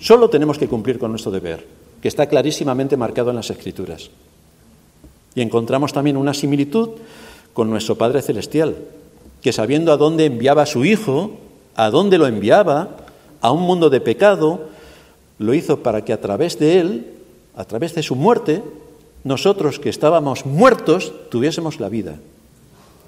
Solo 0.00 0.28
tenemos 0.28 0.58
que 0.58 0.68
cumplir 0.68 0.98
con 0.98 1.10
nuestro 1.10 1.30
deber, 1.30 1.64
que 2.02 2.08
está 2.08 2.26
clarísimamente 2.26 2.96
marcado 2.96 3.30
en 3.30 3.36
las 3.36 3.50
Escrituras. 3.50 4.10
Y 5.34 5.40
encontramos 5.40 5.92
también 5.92 6.16
una 6.16 6.34
similitud 6.34 6.90
con 7.52 7.70
nuestro 7.70 7.96
Padre 7.96 8.22
Celestial, 8.22 8.76
que 9.42 9.52
sabiendo 9.52 9.92
a 9.92 9.96
dónde 9.96 10.24
enviaba 10.24 10.62
a 10.62 10.66
su 10.66 10.84
Hijo, 10.84 11.38
a 11.76 11.90
dónde 11.90 12.18
lo 12.18 12.26
enviaba, 12.26 12.96
a 13.40 13.52
un 13.52 13.62
mundo 13.62 13.90
de 13.90 14.00
pecado, 14.00 14.68
lo 15.38 15.54
hizo 15.54 15.82
para 15.82 16.04
que 16.04 16.12
a 16.12 16.20
través 16.20 16.58
de 16.58 16.80
Él, 16.80 17.06
a 17.54 17.64
través 17.64 17.94
de 17.94 18.02
su 18.02 18.14
muerte, 18.16 18.62
nosotros 19.24 19.78
que 19.78 19.88
estábamos 19.88 20.46
muertos, 20.46 21.12
tuviésemos 21.30 21.80
la 21.80 21.88
vida. 21.88 22.16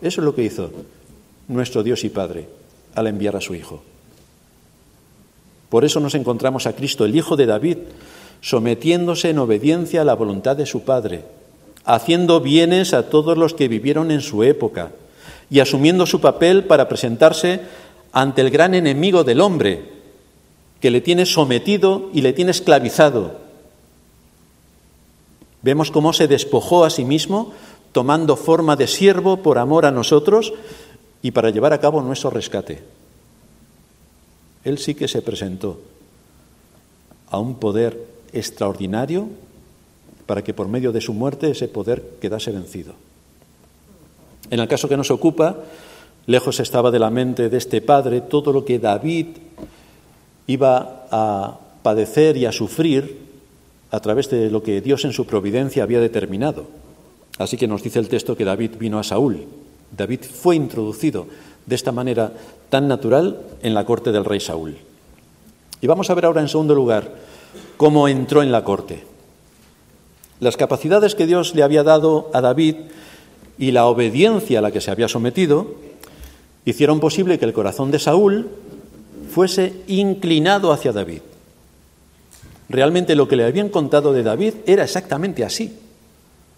Eso 0.03 0.21
es 0.21 0.25
lo 0.25 0.35
que 0.35 0.45
hizo 0.45 0.71
nuestro 1.49 1.83
Dios 1.83 2.05
y 2.05 2.09
Padre 2.09 2.49
al 2.95 3.07
enviar 3.07 3.37
a 3.37 3.41
su 3.41 3.55
Hijo. 3.55 3.83
Por 5.69 5.85
eso 5.85 6.01
nos 6.01 6.15
encontramos 6.15 6.67
a 6.67 6.75
Cristo, 6.75 7.05
el 7.05 7.15
Hijo 7.15 7.37
de 7.37 7.47
David, 7.47 7.79
sometiéndose 8.41 9.31
en 9.31 9.39
obediencia 9.39 10.03
a 10.03 10.05
la 10.05 10.15
voluntad 10.15 10.57
de 10.57 10.67
su 10.67 10.83
Padre, 10.83 11.25
haciendo 11.85 12.41
bienes 12.41 12.93
a 12.93 13.09
todos 13.09 13.37
los 13.39 13.55
que 13.55 13.69
vivieron 13.69 14.11
en 14.11 14.21
su 14.21 14.43
época 14.43 14.91
y 15.49 15.61
asumiendo 15.61 16.07
su 16.07 16.21
papel 16.21 16.65
para 16.65 16.89
presentarse 16.89 17.61
ante 18.13 18.41
el 18.41 18.51
gran 18.51 18.75
enemigo 18.75 19.25
del 19.25 19.41
hombre, 19.41 20.00
que 20.81 20.91
le 20.91 21.01
tiene 21.01 21.27
sometido 21.27 22.11
y 22.13 22.23
le 22.23 22.33
tiene 22.33 22.51
esclavizado. 22.51 23.39
Vemos 25.63 25.91
cómo 25.91 26.13
se 26.13 26.27
despojó 26.27 26.85
a 26.85 26.91
sí 26.91 27.05
mismo, 27.05 27.53
tomando 27.93 28.37
forma 28.37 28.77
de 28.77 28.87
siervo 28.87 29.39
por 29.39 29.59
amor 29.59 29.85
a 29.85 29.91
nosotros 29.91 30.53
y 31.23 31.33
para 31.33 31.51
llevar 31.51 31.73
a 31.73 31.81
cabo 31.81 32.01
nuestro 32.01 32.31
rescate. 32.31 32.83
Él 34.65 34.79
sí 34.79 34.95
que 34.95 35.09
se 35.09 35.23
presentó 35.23 35.81
a 37.29 37.39
un 37.39 37.57
poder 37.57 38.07
extraordinario 38.33 39.29
para 40.27 40.43
que 40.43 40.55
por 40.55 40.69
medio 40.69 40.93
de 40.93 41.01
su 41.01 41.13
muerte 41.13 41.51
ese 41.51 41.69
poder 41.69 42.17
quedase 42.21 42.53
vencido. 42.53 42.95
En 44.51 44.61
el 44.61 44.69
caso 44.69 44.89
que 44.89 44.97
nos 44.97 45.11
ocupa, 45.11 45.57
Lejos 46.27 46.61
estaba 46.61 46.91
de 46.91 46.99
la 46.99 47.11
mente 47.11 47.49
de 47.49 47.57
este 47.57 47.81
padre 47.81 48.21
todo 48.21 48.53
lo 48.53 48.65
que 48.65 48.79
David 48.79 49.27
iba 50.51 51.07
a 51.11 51.59
padecer 51.83 52.37
y 52.37 52.47
a 52.47 52.53
sufrir 52.53 53.19
a 53.91 54.01
través 54.01 54.29
de 54.31 54.51
lo 54.51 54.63
que 54.63 54.81
Dios 54.81 55.05
en 55.05 55.13
su 55.13 55.25
providencia 55.25 55.83
había 55.83 56.01
determinado. 56.01 56.67
Así 57.39 57.57
que 57.57 57.69
nos 57.69 57.83
dice 57.83 57.99
el 57.99 58.09
texto 58.09 58.37
que 58.37 58.45
David 58.45 58.73
vino 58.79 58.99
a 58.99 59.05
Saúl. 59.05 59.45
David 59.97 60.21
fue 60.23 60.57
introducido 60.57 61.27
de 61.67 61.75
esta 61.75 61.93
manera 61.93 62.33
tan 62.69 62.89
natural 62.89 63.41
en 63.63 63.75
la 63.75 63.85
corte 63.85 64.13
del 64.13 64.25
rey 64.25 64.41
Saúl. 64.41 64.77
Y 65.81 65.87
vamos 65.87 66.11
a 66.11 66.15
ver 66.15 66.27
ahora 66.27 66.41
en 66.41 66.49
segundo 66.49 66.75
lugar 66.75 67.15
cómo 67.77 68.09
entró 68.09 68.43
en 68.43 68.53
la 68.53 68.65
corte. 68.65 69.05
Las 70.41 70.57
capacidades 70.57 71.15
que 71.15 71.27
Dios 71.27 71.55
le 71.55 71.63
había 71.63 71.83
dado 71.83 72.31
a 72.35 72.41
David 72.41 72.77
y 73.59 73.71
la 73.71 73.87
obediencia 73.87 74.59
a 74.59 74.63
la 74.63 74.73
que 74.73 74.81
se 74.81 74.91
había 74.91 75.09
sometido 75.09 75.75
hicieron 76.65 76.99
posible 76.99 77.39
que 77.39 77.45
el 77.45 77.53
corazón 77.53 77.91
de 77.91 77.99
Saúl 77.99 78.49
fuese 79.31 79.73
inclinado 79.87 80.73
hacia 80.73 80.93
David. 80.93 81.21
Realmente 82.69 83.17
lo 83.17 83.27
que 83.27 83.37
le 83.37 83.45
habían 83.45 83.69
contado 83.69 84.13
de 84.13 84.23
David 84.23 84.55
era 84.67 84.85
exactamente 84.85 85.45
así. 85.45 85.77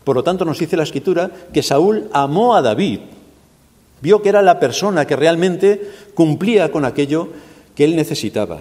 Por 0.05 0.17
lo 0.17 0.25
tanto, 0.25 0.45
nos 0.45 0.59
dice 0.59 0.77
la 0.77 0.83
escritura 0.83 1.31
que 1.53 1.63
Saúl 1.63 2.09
amó 2.13 2.57
a 2.57 2.63
David, 2.63 3.01
vio 4.01 4.21
que 4.21 4.29
era 4.29 4.43
la 4.43 4.59
persona 4.59 5.07
que 5.07 5.17
realmente 5.17 5.91
cumplía 6.15 6.73
con 6.73 6.85
aquello 6.85 7.29
que 7.75 7.85
él 7.85 7.97
necesitaba. 7.97 8.61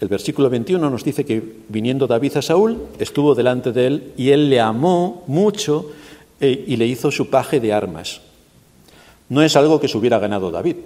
El 0.00 0.08
versículo 0.08 0.48
21 0.48 0.88
nos 0.88 1.04
dice 1.04 1.24
que 1.24 1.42
viniendo 1.68 2.06
David 2.06 2.38
a 2.38 2.42
Saúl, 2.42 2.78
estuvo 2.98 3.34
delante 3.34 3.72
de 3.72 3.86
él 3.86 4.12
y 4.16 4.30
él 4.30 4.48
le 4.48 4.60
amó 4.60 5.24
mucho 5.26 5.90
eh, 6.40 6.64
y 6.66 6.76
le 6.76 6.86
hizo 6.86 7.10
su 7.10 7.28
paje 7.28 7.60
de 7.60 7.72
armas. 7.72 8.22
No 9.30 9.42
es 9.42 9.56
algo 9.56 9.80
que 9.80 9.88
se 9.88 9.96
hubiera 9.96 10.18
ganado 10.18 10.50
David, 10.50 10.76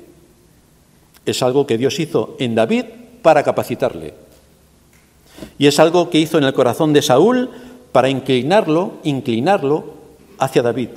es 1.26 1.42
algo 1.42 1.66
que 1.66 1.78
Dios 1.78 1.98
hizo 1.98 2.36
en 2.38 2.54
David 2.54 2.84
para 3.22 3.42
capacitarle. 3.42 4.14
Y 5.58 5.66
es 5.66 5.80
algo 5.80 6.10
que 6.10 6.18
hizo 6.18 6.38
en 6.38 6.44
el 6.44 6.54
corazón 6.54 6.92
de 6.92 7.02
Saúl 7.02 7.50
para 7.90 8.08
inclinarlo, 8.08 8.92
inclinarlo 9.02 9.94
hacia 10.38 10.62
David. 10.62 10.90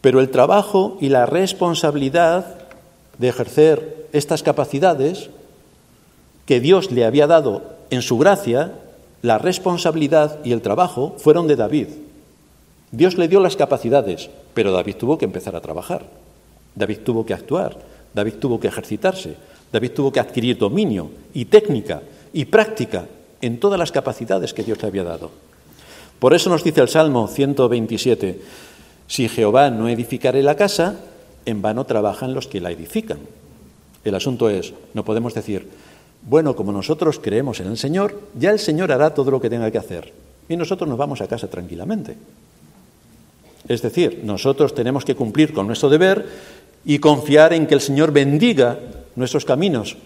Pero 0.00 0.20
el 0.20 0.30
trabajo 0.30 0.98
y 1.00 1.08
la 1.08 1.26
responsabilidad 1.26 2.58
de 3.18 3.28
ejercer 3.28 4.06
estas 4.12 4.42
capacidades 4.42 5.30
que 6.46 6.60
Dios 6.60 6.90
le 6.90 7.04
había 7.04 7.26
dado 7.26 7.62
en 7.90 8.02
su 8.02 8.18
gracia, 8.18 8.72
la 9.22 9.38
responsabilidad 9.38 10.38
y 10.44 10.52
el 10.52 10.62
trabajo 10.62 11.14
fueron 11.18 11.46
de 11.46 11.56
David. 11.56 11.88
Dios 12.92 13.18
le 13.18 13.28
dio 13.28 13.40
las 13.40 13.56
capacidades, 13.56 14.30
pero 14.58 14.72
David 14.72 14.96
tuvo 14.96 15.16
que 15.16 15.24
empezar 15.24 15.54
a 15.54 15.60
trabajar. 15.60 16.02
David 16.74 16.98
tuvo 17.04 17.24
que 17.24 17.32
actuar, 17.32 17.78
David 18.12 18.34
tuvo 18.40 18.58
que 18.58 18.66
ejercitarse, 18.66 19.36
David 19.70 19.92
tuvo 19.92 20.10
que 20.10 20.18
adquirir 20.18 20.58
dominio 20.58 21.12
y 21.32 21.44
técnica 21.44 22.02
y 22.32 22.44
práctica 22.46 23.06
en 23.40 23.60
todas 23.60 23.78
las 23.78 23.92
capacidades 23.92 24.52
que 24.52 24.64
Dios 24.64 24.82
le 24.82 24.88
había 24.88 25.04
dado. 25.04 25.30
Por 26.18 26.34
eso 26.34 26.50
nos 26.50 26.64
dice 26.64 26.80
el 26.80 26.88
Salmo 26.88 27.28
127, 27.28 28.40
si 29.06 29.28
Jehová 29.28 29.70
no 29.70 29.88
edificare 29.88 30.42
la 30.42 30.56
casa, 30.56 30.96
en 31.46 31.62
vano 31.62 31.84
trabajan 31.84 32.34
los 32.34 32.48
que 32.48 32.60
la 32.60 32.72
edifican. 32.72 33.20
El 34.02 34.16
asunto 34.16 34.50
es, 34.50 34.74
no 34.92 35.04
podemos 35.04 35.34
decir, 35.34 35.68
bueno, 36.22 36.56
como 36.56 36.72
nosotros 36.72 37.20
creemos 37.22 37.60
en 37.60 37.68
el 37.68 37.78
Señor, 37.78 38.22
ya 38.34 38.50
el 38.50 38.58
Señor 38.58 38.90
hará 38.90 39.14
todo 39.14 39.30
lo 39.30 39.40
que 39.40 39.50
tenga 39.50 39.70
que 39.70 39.78
hacer 39.78 40.12
y 40.48 40.56
nosotros 40.56 40.88
nos 40.88 40.98
vamos 40.98 41.20
a 41.20 41.28
casa 41.28 41.46
tranquilamente. 41.46 42.16
Es 43.68 43.82
decir, 43.82 44.22
nosotros 44.24 44.74
tenemos 44.74 45.04
que 45.04 45.14
cumplir 45.14 45.52
con 45.52 45.66
nuestro 45.66 45.90
deber 45.90 46.26
y 46.84 46.98
confiar 46.98 47.52
en 47.52 47.66
que 47.66 47.74
el 47.74 47.80
Señor 47.80 48.12
bendiga 48.12 48.78
nuestros 49.14 49.44
caminos 49.44 49.96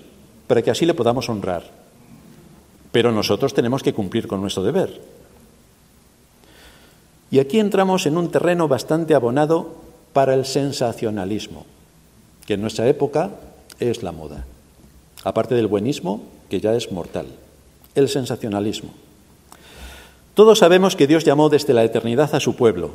para 0.49 0.63
que 0.63 0.71
así 0.71 0.85
le 0.85 0.95
podamos 0.95 1.29
honrar. 1.29 1.63
Pero 2.91 3.13
nosotros 3.13 3.55
tenemos 3.55 3.83
que 3.83 3.95
cumplir 3.95 4.27
con 4.27 4.41
nuestro 4.41 4.63
deber. 4.63 5.01
Y 7.31 7.39
aquí 7.39 7.61
entramos 7.61 8.05
en 8.07 8.19
un 8.19 8.31
terreno 8.31 8.69
bastante 8.69 9.15
abonado 9.15 9.77
para 10.13 10.35
el 10.35 10.45
sensacionalismo, 10.45 11.65
que 12.47 12.55
en 12.55 12.61
nuestra 12.61 12.87
época 12.89 13.31
es 13.81 14.03
la 14.03 14.13
moda, 14.13 14.45
aparte 15.25 15.55
del 15.55 15.69
buenismo, 15.69 16.23
que 16.51 16.61
ya 16.61 16.75
es 16.75 16.93
mortal, 16.93 17.27
el 17.95 18.11
sensacionalismo. 18.11 18.91
Todos 20.35 20.59
sabemos 20.59 20.97
que 20.97 21.07
Dios 21.07 21.25
llamó 21.25 21.49
desde 21.49 21.73
la 21.73 21.85
eternidad 21.85 22.35
a 22.35 22.41
su 22.41 22.57
pueblo, 22.57 22.91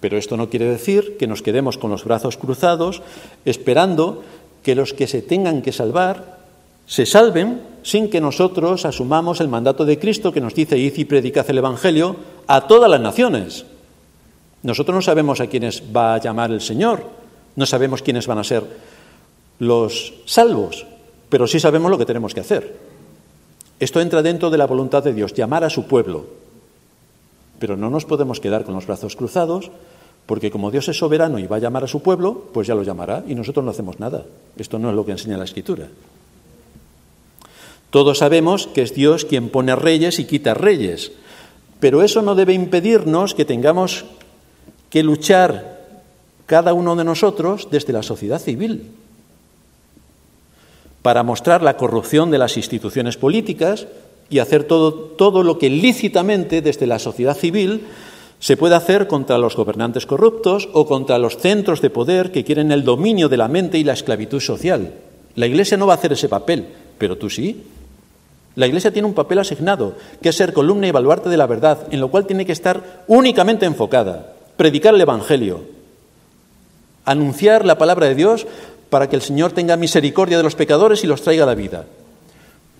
pero 0.00 0.16
esto 0.16 0.36
no 0.36 0.48
quiere 0.48 0.66
decir 0.66 1.16
que 1.18 1.26
nos 1.26 1.42
quedemos 1.42 1.78
con 1.78 1.90
los 1.90 2.04
brazos 2.04 2.36
cruzados 2.36 3.02
esperando 3.44 4.22
que 4.62 4.74
los 4.74 4.92
que 4.92 5.06
se 5.06 5.22
tengan 5.22 5.62
que 5.62 5.72
salvar 5.72 6.40
se 6.86 7.06
salven 7.06 7.60
sin 7.82 8.10
que 8.10 8.20
nosotros 8.20 8.84
asumamos 8.84 9.40
el 9.40 9.48
mandato 9.48 9.84
de 9.84 9.98
Cristo 9.98 10.32
que 10.32 10.40
nos 10.40 10.54
dice 10.54 10.76
id 10.76 10.96
y 10.96 11.04
predicad 11.04 11.48
el 11.48 11.58
Evangelio 11.58 12.16
a 12.46 12.66
todas 12.66 12.90
las 12.90 13.00
naciones. 13.00 13.64
Nosotros 14.62 14.94
no 14.94 15.02
sabemos 15.02 15.40
a 15.40 15.46
quiénes 15.46 15.82
va 15.94 16.14
a 16.14 16.20
llamar 16.20 16.50
el 16.50 16.60
Señor, 16.60 17.04
no 17.56 17.64
sabemos 17.64 18.02
quiénes 18.02 18.26
van 18.26 18.38
a 18.38 18.44
ser 18.44 18.64
los 19.58 20.14
salvos, 20.26 20.86
pero 21.28 21.46
sí 21.46 21.60
sabemos 21.60 21.90
lo 21.90 21.98
que 21.98 22.06
tenemos 22.06 22.34
que 22.34 22.40
hacer. 22.40 22.76
Esto 23.78 24.00
entra 24.00 24.20
dentro 24.20 24.50
de 24.50 24.58
la 24.58 24.66
voluntad 24.66 25.02
de 25.02 25.14
Dios, 25.14 25.32
llamar 25.32 25.64
a 25.64 25.70
su 25.70 25.86
pueblo. 25.86 26.26
Pero 27.60 27.76
no 27.76 27.90
nos 27.90 28.04
podemos 28.04 28.40
quedar 28.40 28.64
con 28.64 28.74
los 28.74 28.86
brazos 28.86 29.14
cruzados, 29.14 29.70
porque 30.26 30.50
como 30.50 30.72
Dios 30.72 30.88
es 30.88 30.98
soberano 30.98 31.38
y 31.38 31.46
va 31.46 31.56
a 31.56 31.60
llamar 31.60 31.84
a 31.84 31.88
su 31.88 32.02
pueblo, 32.02 32.48
pues 32.52 32.66
ya 32.66 32.74
lo 32.74 32.82
llamará 32.82 33.22
y 33.28 33.36
nosotros 33.36 33.64
no 33.64 33.70
hacemos 33.70 34.00
nada. 34.00 34.24
Esto 34.56 34.80
no 34.80 34.90
es 34.90 34.96
lo 34.96 35.06
que 35.06 35.12
enseña 35.12 35.38
la 35.38 35.44
Escritura. 35.44 35.86
Todos 37.90 38.18
sabemos 38.18 38.66
que 38.66 38.82
es 38.82 38.94
Dios 38.94 39.24
quien 39.24 39.48
pone 39.48 39.76
reyes 39.76 40.18
y 40.18 40.24
quita 40.24 40.54
reyes, 40.54 41.12
pero 41.78 42.02
eso 42.02 42.22
no 42.22 42.34
debe 42.34 42.54
impedirnos 42.54 43.34
que 43.34 43.44
tengamos 43.44 44.04
que 44.90 45.02
luchar 45.02 45.80
cada 46.46 46.72
uno 46.72 46.96
de 46.96 47.04
nosotros 47.04 47.68
desde 47.70 47.92
la 47.92 48.02
sociedad 48.02 48.40
civil 48.40 48.90
para 51.02 51.22
mostrar 51.22 51.62
la 51.62 51.76
corrupción 51.76 52.30
de 52.30 52.38
las 52.38 52.56
instituciones 52.56 53.16
políticas, 53.16 53.86
y 54.30 54.38
hacer 54.38 54.64
todo, 54.64 54.94
todo 54.94 55.42
lo 55.42 55.58
que 55.58 55.68
lícitamente 55.68 56.62
desde 56.62 56.86
la 56.86 56.98
sociedad 56.98 57.36
civil 57.36 57.82
se 58.38 58.56
puede 58.56 58.74
hacer 58.74 59.06
contra 59.06 59.36
los 59.36 59.54
gobernantes 59.54 60.06
corruptos 60.06 60.68
o 60.72 60.86
contra 60.86 61.18
los 61.18 61.36
centros 61.36 61.82
de 61.82 61.90
poder 61.90 62.32
que 62.32 62.44
quieren 62.44 62.72
el 62.72 62.84
dominio 62.84 63.28
de 63.28 63.36
la 63.36 63.48
mente 63.48 63.76
y 63.76 63.84
la 63.84 63.92
esclavitud 63.92 64.40
social. 64.40 64.94
La 65.34 65.46
Iglesia 65.46 65.76
no 65.76 65.86
va 65.86 65.94
a 65.94 65.96
hacer 65.96 66.12
ese 66.12 66.28
papel, 66.28 66.66
pero 66.96 67.18
tú 67.18 67.28
sí. 67.28 67.64
La 68.56 68.66
Iglesia 68.66 68.92
tiene 68.92 69.06
un 69.06 69.14
papel 69.14 69.40
asignado, 69.40 69.94
que 70.22 70.30
es 70.30 70.36
ser 70.36 70.52
columna 70.52 70.86
y 70.86 70.90
baluarte 70.90 71.28
de 71.28 71.36
la 71.36 71.46
verdad, 71.46 71.86
en 71.90 72.00
lo 72.00 72.10
cual 72.10 72.26
tiene 72.26 72.46
que 72.46 72.52
estar 72.52 73.04
únicamente 73.08 73.66
enfocada, 73.66 74.32
predicar 74.56 74.94
el 74.94 75.00
Evangelio, 75.00 75.60
anunciar 77.04 77.66
la 77.66 77.78
palabra 77.78 78.06
de 78.06 78.14
Dios 78.14 78.46
para 78.88 79.08
que 79.08 79.16
el 79.16 79.22
Señor 79.22 79.52
tenga 79.52 79.76
misericordia 79.76 80.38
de 80.38 80.42
los 80.42 80.56
pecadores 80.56 81.04
y 81.04 81.06
los 81.06 81.22
traiga 81.22 81.44
a 81.44 81.46
la 81.46 81.54
vida. 81.54 81.84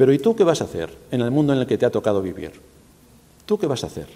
Pero 0.00 0.14
¿y 0.14 0.18
tú 0.18 0.34
qué 0.34 0.44
vas 0.44 0.62
a 0.62 0.64
hacer 0.64 0.88
en 1.10 1.20
el 1.20 1.30
mundo 1.30 1.52
en 1.52 1.58
el 1.58 1.66
que 1.66 1.76
te 1.76 1.84
ha 1.84 1.90
tocado 1.90 2.22
vivir? 2.22 2.52
¿Tú 3.44 3.58
qué 3.58 3.66
vas 3.66 3.84
a 3.84 3.88
hacer? 3.88 4.06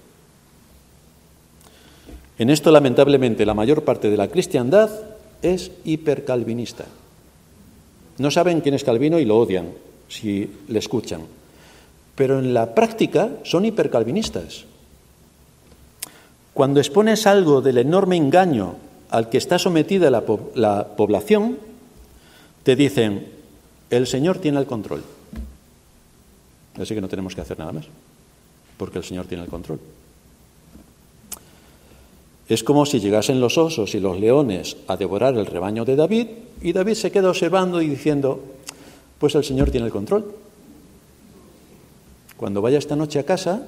En 2.39 2.49
esto, 2.49 2.71
lamentablemente, 2.71 3.45
la 3.45 3.53
mayor 3.53 3.85
parte 3.85 4.09
de 4.09 4.17
la 4.17 4.29
cristiandad 4.29 4.89
es 5.43 5.73
hipercalvinista. 5.85 6.87
No 8.17 8.31
saben 8.31 8.63
quién 8.63 8.75
es 8.75 8.83
Calvino 8.83 9.19
y 9.19 9.27
lo 9.27 9.37
odian 9.37 9.73
si 10.09 10.51
le 10.69 10.79
escuchan. 10.79 11.21
Pero 12.15 12.39
en 12.39 12.55
la 12.55 12.75
práctica 12.75 13.33
son 13.43 13.67
hipercalvinistas. 13.67 14.65
Cuando 16.55 16.81
expones 16.81 17.27
algo 17.27 17.61
del 17.61 17.77
enorme 17.77 18.17
engaño 18.17 18.77
al 19.11 19.29
que 19.29 19.37
está 19.37 19.59
sometida 19.59 20.11
la, 20.11 20.25
la 20.55 20.97
población, 20.97 21.59
te 22.63 22.75
dicen, 22.75 23.27
el 23.91 24.07
Señor 24.07 24.39
tiene 24.39 24.61
el 24.61 24.67
control. 24.67 25.05
Así 26.79 26.95
que 26.95 27.01
no 27.01 27.09
tenemos 27.09 27.35
que 27.35 27.41
hacer 27.41 27.59
nada 27.59 27.73
más, 27.73 27.87
porque 28.77 28.99
el 28.99 29.05
Señor 29.05 29.27
tiene 29.27 29.45
el 29.45 29.51
control. 29.51 29.79
Es 32.49 32.63
como 32.63 32.85
si 32.85 33.01
llegasen 33.01 33.41
los 33.41 33.57
osos 33.57 33.95
y 33.95 34.01
los 34.01 34.19
leones 34.21 34.77
a 34.87 34.97
devorar 34.97 35.35
el 35.35 35.47
rebaño 35.47 35.85
de 35.85 35.97
David 35.97 36.27
y 36.61 36.73
David 36.73 36.95
se 36.95 37.11
queda 37.11 37.31
observando 37.31 37.81
y 37.81 37.89
diciendo, 37.89 38.43
pues 39.19 39.35
el 39.35 39.45
Señor 39.45 39.71
tiene 39.71 39.87
el 39.87 39.93
control. 39.93 40.35
Cuando 42.37 42.61
vaya 42.61 42.79
esta 42.79 42.97
noche 42.97 43.19
a 43.19 43.25
casa, 43.25 43.63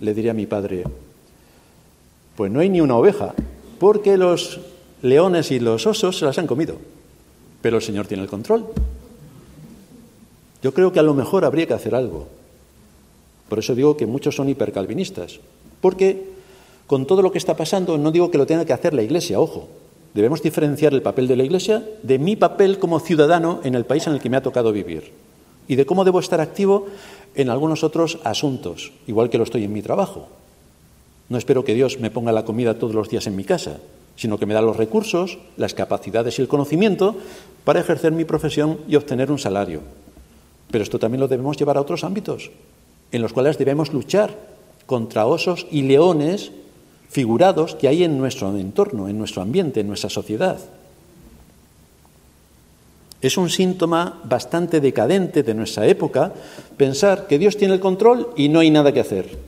le 0.00 0.14
diré 0.14 0.30
a 0.30 0.34
mi 0.34 0.46
padre, 0.46 0.84
pues 2.34 2.50
no 2.50 2.60
hay 2.60 2.68
ni 2.68 2.80
una 2.80 2.96
oveja, 2.96 3.34
porque 3.78 4.16
los 4.16 4.60
leones 5.02 5.52
y 5.52 5.60
los 5.60 5.86
osos 5.86 6.18
se 6.18 6.24
las 6.24 6.38
han 6.38 6.46
comido, 6.46 6.76
pero 7.62 7.76
el 7.76 7.82
Señor 7.82 8.06
tiene 8.06 8.24
el 8.24 8.28
control. 8.28 8.66
Yo 10.62 10.74
creo 10.74 10.92
que 10.92 10.98
a 10.98 11.04
lo 11.04 11.14
mejor 11.14 11.44
habría 11.44 11.66
que 11.66 11.74
hacer 11.74 11.94
algo. 11.94 12.26
Por 13.48 13.58
eso 13.58 13.74
digo 13.74 13.96
que 13.96 14.06
muchos 14.06 14.36
son 14.36 14.48
hipercalvinistas, 14.48 15.40
porque 15.80 16.28
con 16.86 17.06
todo 17.06 17.22
lo 17.22 17.32
que 17.32 17.38
está 17.38 17.56
pasando, 17.56 17.98
no 17.98 18.10
digo 18.10 18.30
que 18.30 18.38
lo 18.38 18.46
tenga 18.46 18.64
que 18.64 18.72
hacer 18.72 18.94
la 18.94 19.02
Iglesia, 19.02 19.40
ojo. 19.40 19.68
Debemos 20.14 20.42
diferenciar 20.42 20.94
el 20.94 21.02
papel 21.02 21.28
de 21.28 21.36
la 21.36 21.44
Iglesia 21.44 21.84
de 22.02 22.18
mi 22.18 22.34
papel 22.34 22.78
como 22.78 22.98
ciudadano 22.98 23.60
en 23.62 23.74
el 23.74 23.84
país 23.84 24.06
en 24.06 24.14
el 24.14 24.20
que 24.20 24.30
me 24.30 24.38
ha 24.38 24.42
tocado 24.42 24.72
vivir 24.72 25.12
y 25.68 25.76
de 25.76 25.86
cómo 25.86 26.04
debo 26.04 26.18
estar 26.18 26.40
activo 26.40 26.86
en 27.34 27.50
algunos 27.50 27.84
otros 27.84 28.18
asuntos, 28.24 28.92
igual 29.06 29.30
que 29.30 29.38
lo 29.38 29.44
estoy 29.44 29.64
en 29.64 29.72
mi 29.72 29.82
trabajo. 29.82 30.28
No 31.28 31.36
espero 31.36 31.64
que 31.64 31.74
Dios 31.74 32.00
me 32.00 32.10
ponga 32.10 32.32
la 32.32 32.46
comida 32.46 32.78
todos 32.78 32.94
los 32.94 33.10
días 33.10 33.26
en 33.26 33.36
mi 33.36 33.44
casa, 33.44 33.78
sino 34.16 34.38
que 34.38 34.46
me 34.46 34.54
da 34.54 34.62
los 34.62 34.78
recursos, 34.78 35.38
las 35.58 35.74
capacidades 35.74 36.38
y 36.38 36.42
el 36.42 36.48
conocimiento 36.48 37.14
para 37.64 37.80
ejercer 37.80 38.12
mi 38.12 38.24
profesión 38.24 38.78
y 38.88 38.96
obtener 38.96 39.30
un 39.30 39.38
salario. 39.38 39.82
Pero 40.70 40.82
esto 40.82 40.98
también 40.98 41.20
lo 41.20 41.28
debemos 41.28 41.56
llevar 41.58 41.76
a 41.76 41.82
otros 41.82 42.02
ámbitos, 42.02 42.50
en 43.12 43.22
los 43.22 43.32
cuales 43.32 43.58
debemos 43.58 43.92
luchar 43.92 44.36
contra 44.86 45.26
osos 45.26 45.66
y 45.70 45.82
leones 45.82 46.50
figurados 47.08 47.74
que 47.74 47.88
hay 47.88 48.04
en 48.04 48.18
nuestro 48.18 48.56
entorno, 48.56 49.08
en 49.08 49.18
nuestro 49.18 49.42
ambiente, 49.42 49.80
en 49.80 49.88
nuestra 49.88 50.10
sociedad. 50.10 50.58
Es 53.20 53.36
un 53.36 53.50
síntoma 53.50 54.20
bastante 54.24 54.80
decadente 54.80 55.42
de 55.42 55.54
nuestra 55.54 55.86
época 55.86 56.32
pensar 56.76 57.26
que 57.26 57.38
Dios 57.38 57.56
tiene 57.56 57.74
el 57.74 57.80
control 57.80 58.30
y 58.36 58.48
no 58.48 58.60
hay 58.60 58.70
nada 58.70 58.92
que 58.92 59.00
hacer. 59.00 59.38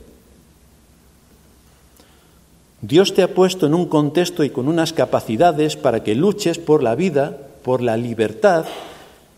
Dios 2.81 3.13
te 3.13 3.21
ha 3.21 3.33
puesto 3.33 3.67
en 3.67 3.75
un 3.75 3.85
contexto 3.85 4.43
y 4.43 4.49
con 4.49 4.67
unas 4.67 4.91
capacidades 4.91 5.77
para 5.77 6.03
que 6.03 6.15
luches 6.15 6.57
por 6.57 6.81
la 6.81 6.95
vida, 6.95 7.37
por 7.63 7.81
la 7.81 7.95
libertad 7.95 8.65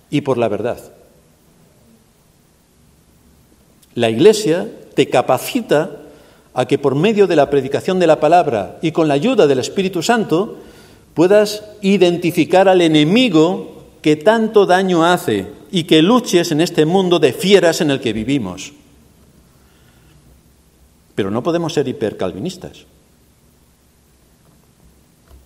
y 0.09 0.21
por 0.21 0.37
la 0.37 0.47
verdad. 0.47 0.92
La 3.95 4.09
Iglesia 4.09 4.67
te 4.95 5.09
capacita 5.09 5.91
a 6.53 6.65
que 6.65 6.77
por 6.77 6.95
medio 6.95 7.27
de 7.27 7.35
la 7.35 7.49
predicación 7.49 7.99
de 7.99 8.07
la 8.07 8.19
palabra 8.19 8.77
y 8.81 8.91
con 8.91 9.07
la 9.07 9.15
ayuda 9.15 9.47
del 9.47 9.59
Espíritu 9.59 10.01
Santo 10.01 10.57
puedas 11.13 11.63
identificar 11.81 12.67
al 12.67 12.81
enemigo 12.81 13.83
que 14.01 14.15
tanto 14.15 14.65
daño 14.65 15.05
hace 15.05 15.47
y 15.71 15.83
que 15.85 16.01
luches 16.01 16.51
en 16.51 16.61
este 16.61 16.85
mundo 16.85 17.19
de 17.19 17.33
fieras 17.33 17.81
en 17.81 17.91
el 17.91 17.99
que 17.99 18.13
vivimos. 18.13 18.73
Pero 21.15 21.31
no 21.31 21.43
podemos 21.43 21.73
ser 21.73 21.87
hipercalvinistas. 21.87 22.85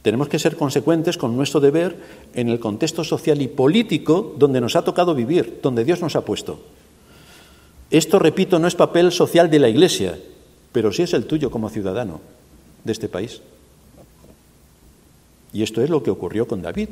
Tenemos 0.02 0.30
que 0.30 0.40
ser 0.40 0.56
consecuentes 0.56 1.18
con 1.18 1.36
nuestro 1.36 1.60
deber 1.60 1.98
en 2.34 2.50
el 2.50 2.60
contexto 2.60 3.04
social 3.04 3.42
y 3.42 3.48
político 3.48 4.36
donde 4.38 4.62
nos 4.62 4.78
ha 4.78 4.84
tocado 4.84 5.14
vivir, 5.14 5.60
donde 5.62 5.84
Dios 5.84 6.02
nos 6.02 6.16
ha 6.16 6.22
puesto. 6.22 6.62
Esto, 7.90 8.20
repito, 8.20 8.60
no 8.60 8.68
es 8.68 8.76
papel 8.76 9.12
social 9.12 9.50
de 9.50 9.60
la 9.60 9.70
Iglesia, 9.70 10.18
pero 10.72 10.92
sí 10.92 11.04
es 11.04 11.14
el 11.14 11.26
tuyo 11.26 11.50
como 11.50 11.70
ciudadano 11.70 12.20
de 12.84 12.92
este 12.92 13.08
país. 13.08 13.42
Y 15.54 15.64
esto 15.64 15.82
es 15.82 15.90
lo 15.90 16.04
que 16.04 16.12
ocurrió 16.12 16.48
con 16.48 16.62
David. 16.62 16.90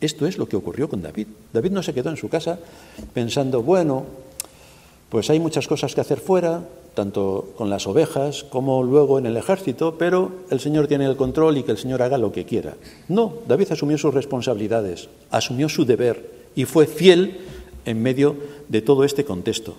Esto 0.00 0.26
es 0.26 0.38
lo 0.38 0.48
que 0.48 0.56
ocurrió 0.56 0.88
con 0.88 1.02
David. 1.02 1.26
David 1.52 1.70
no 1.70 1.82
se 1.82 1.94
quedó 1.94 2.10
en 2.10 2.16
su 2.16 2.28
casa 2.28 2.58
pensando, 3.14 3.62
bueno, 3.62 4.06
pues 5.08 5.30
hay 5.30 5.40
muchas 5.40 5.66
cosas 5.66 5.94
que 5.94 6.00
hacer 6.00 6.20
fuera, 6.20 6.62
tanto 6.94 7.52
con 7.56 7.70
las 7.70 7.86
ovejas 7.86 8.44
como 8.44 8.82
luego 8.82 9.18
en 9.18 9.26
el 9.26 9.36
ejército, 9.36 9.96
pero 9.98 10.32
el 10.50 10.60
Señor 10.60 10.88
tiene 10.88 11.06
el 11.06 11.16
control 11.16 11.58
y 11.58 11.62
que 11.62 11.72
el 11.72 11.78
Señor 11.78 12.02
haga 12.02 12.18
lo 12.18 12.32
que 12.32 12.44
quiera. 12.44 12.74
No, 13.08 13.34
David 13.46 13.72
asumió 13.72 13.96
sus 13.98 14.14
responsabilidades, 14.14 15.08
asumió 15.30 15.68
su 15.68 15.84
deber 15.84 16.30
y 16.54 16.64
fue 16.64 16.86
fiel 16.86 17.38
en 17.84 18.02
medio 18.02 18.36
de 18.68 18.82
todo 18.82 19.04
este 19.04 19.24
contexto. 19.24 19.76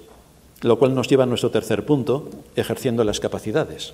Lo 0.62 0.78
cual 0.78 0.93
nos 0.93 1.07
lleva 1.07 1.24
a 1.24 1.28
nuestro 1.28 1.51
tercer 1.51 1.86
punto, 1.86 2.30
ejerciendo 2.55 3.03
las 3.03 3.20
capacidades. 3.20 3.93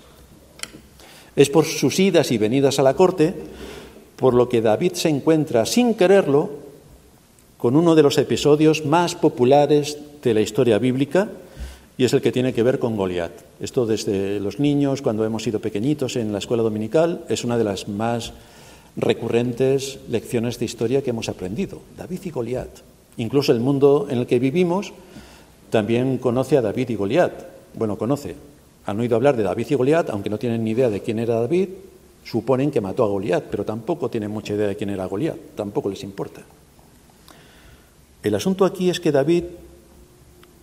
Es 1.36 1.50
por 1.50 1.66
sus 1.66 2.00
idas 2.00 2.32
y 2.32 2.38
venidas 2.38 2.80
a 2.80 2.84
la 2.84 2.96
corte 2.96 3.34
por 4.16 4.34
lo 4.34 4.48
que 4.48 4.62
David 4.62 4.94
se 4.94 5.10
encuentra, 5.10 5.66
sin 5.66 5.94
quererlo, 5.94 6.50
con 7.58 7.76
uno 7.76 7.96
de 7.96 8.04
los 8.04 8.18
episodios 8.18 8.86
más 8.86 9.16
populares 9.16 9.98
de 10.24 10.34
la 10.34 10.42
historia 10.42 10.78
bíblica, 10.78 11.30
y 11.98 12.04
es 12.04 12.14
el 12.14 12.22
que 12.22 12.32
tiene 12.32 12.54
que 12.54 12.64
ver 12.64 12.80
con 12.80 12.96
Goliat. 12.98 13.32
Esto 13.60 13.86
desde 13.86 14.40
los 14.40 14.60
niños, 14.60 15.02
cuando 15.02 15.26
hemos 15.26 15.44
sido 15.44 15.60
pequeñitos 15.60 16.16
en 16.16 16.32
la 16.32 16.40
escuela 16.40 16.64
dominical, 16.64 17.24
es 17.30 17.44
una 17.44 17.58
de 17.58 17.64
las 17.64 17.88
más 17.88 18.34
recurrentes 18.98 20.00
lecciones 20.10 20.60
de 20.60 20.66
historia 20.66 21.02
que 21.02 21.12
hemos 21.12 21.30
aprendido. 21.30 21.82
David 21.98 22.20
y 22.26 22.30
Goliat. 22.32 22.70
Incluso 23.18 23.52
el 23.52 23.62
mundo 23.62 24.08
en 24.10 24.20
el 24.20 24.28
que 24.28 24.40
vivimos 24.40 24.94
también 25.76 26.20
conoce 26.20 26.56
a 26.56 26.62
David 26.62 26.92
y 26.92 26.96
Goliat. 26.96 27.34
Bueno, 27.74 27.98
conoce. 27.98 28.34
Han 28.86 28.98
oído 28.98 29.18
hablar 29.18 29.36
de 29.36 29.44
David 29.44 29.68
y 29.72 29.76
Goliat, 29.76 30.10
aunque 30.10 30.30
no 30.30 30.40
tienen 30.40 30.64
ni 30.64 30.72
idea 30.72 30.90
de 30.90 31.02
quién 31.02 31.20
era 31.20 31.42
David, 31.42 31.68
suponen 32.24 32.72
que 32.72 32.80
mató 32.80 33.04
a 33.04 33.08
Goliat, 33.08 33.44
pero 33.52 33.66
tampoco 33.66 34.10
tienen 34.10 34.32
mucha 34.32 34.54
idea 34.54 34.70
de 34.70 34.78
quién 34.78 34.92
era 34.92 35.06
Goliat, 35.06 35.36
tampoco 35.54 35.90
les 35.90 36.02
importa. 36.04 36.44
El 38.24 38.34
asunto 38.36 38.64
aquí 38.64 38.90
es 38.90 39.02
que 39.02 39.12
David 39.12 39.44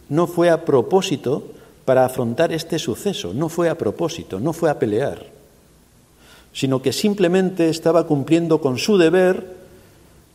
no 0.09 0.27
fue 0.27 0.49
a 0.49 0.65
propósito 0.65 1.45
para 1.85 2.07
afrontar 2.07 2.51
este 2.51 2.79
suceso, 2.79 3.35
no 3.35 3.51
fue 3.51 3.69
a 3.69 3.77
propósito, 3.77 4.41
no 4.41 4.55
fue 4.55 4.71
a 4.71 4.79
pelear, 4.79 5.27
sino 6.55 6.81
que 6.81 6.95
simplemente 6.95 7.69
estaba 7.69 8.07
cumpliendo 8.07 8.63
con 8.63 8.79
su 8.79 8.97
deber 8.97 9.62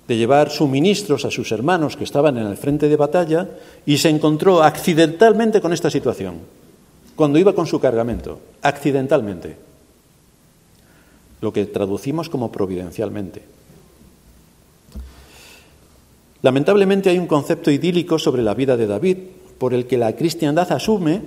de 0.08 0.16
llevar 0.16 0.50
suministros 0.50 1.26
a 1.26 1.32
sus 1.32 1.52
hermanos 1.52 1.98
que 1.98 2.06
estaban 2.06 2.38
en 2.38 2.48
el 2.48 2.58
frente 2.58 2.88
de 2.88 2.96
batalla 2.96 3.50
y 3.86 3.98
se 3.98 4.10
encontró 4.10 4.64
accidentalmente 4.64 5.60
con 5.60 5.74
esta 5.74 5.90
situación, 5.90 6.36
cuando 7.16 7.38
iba 7.38 7.54
con 7.54 7.68
su 7.68 7.80
cargamento, 7.80 8.40
accidentalmente, 8.62 9.58
lo 11.42 11.52
que 11.52 11.66
traducimos 11.66 12.30
como 12.30 12.52
providencialmente. 12.52 13.44
Lamentablemente 16.42 17.10
hay 17.10 17.20
un 17.20 17.28
concepto 17.28 17.70
idílico 17.70 18.18
sobre 18.18 18.44
la 18.44 18.54
vida 18.54 18.78
de 18.78 18.88
David, 18.88 19.18
por 19.58 19.74
el 19.74 19.88
que 19.88 19.98
la 19.98 20.16
cristiandad 20.16 20.72
asume 20.72 21.22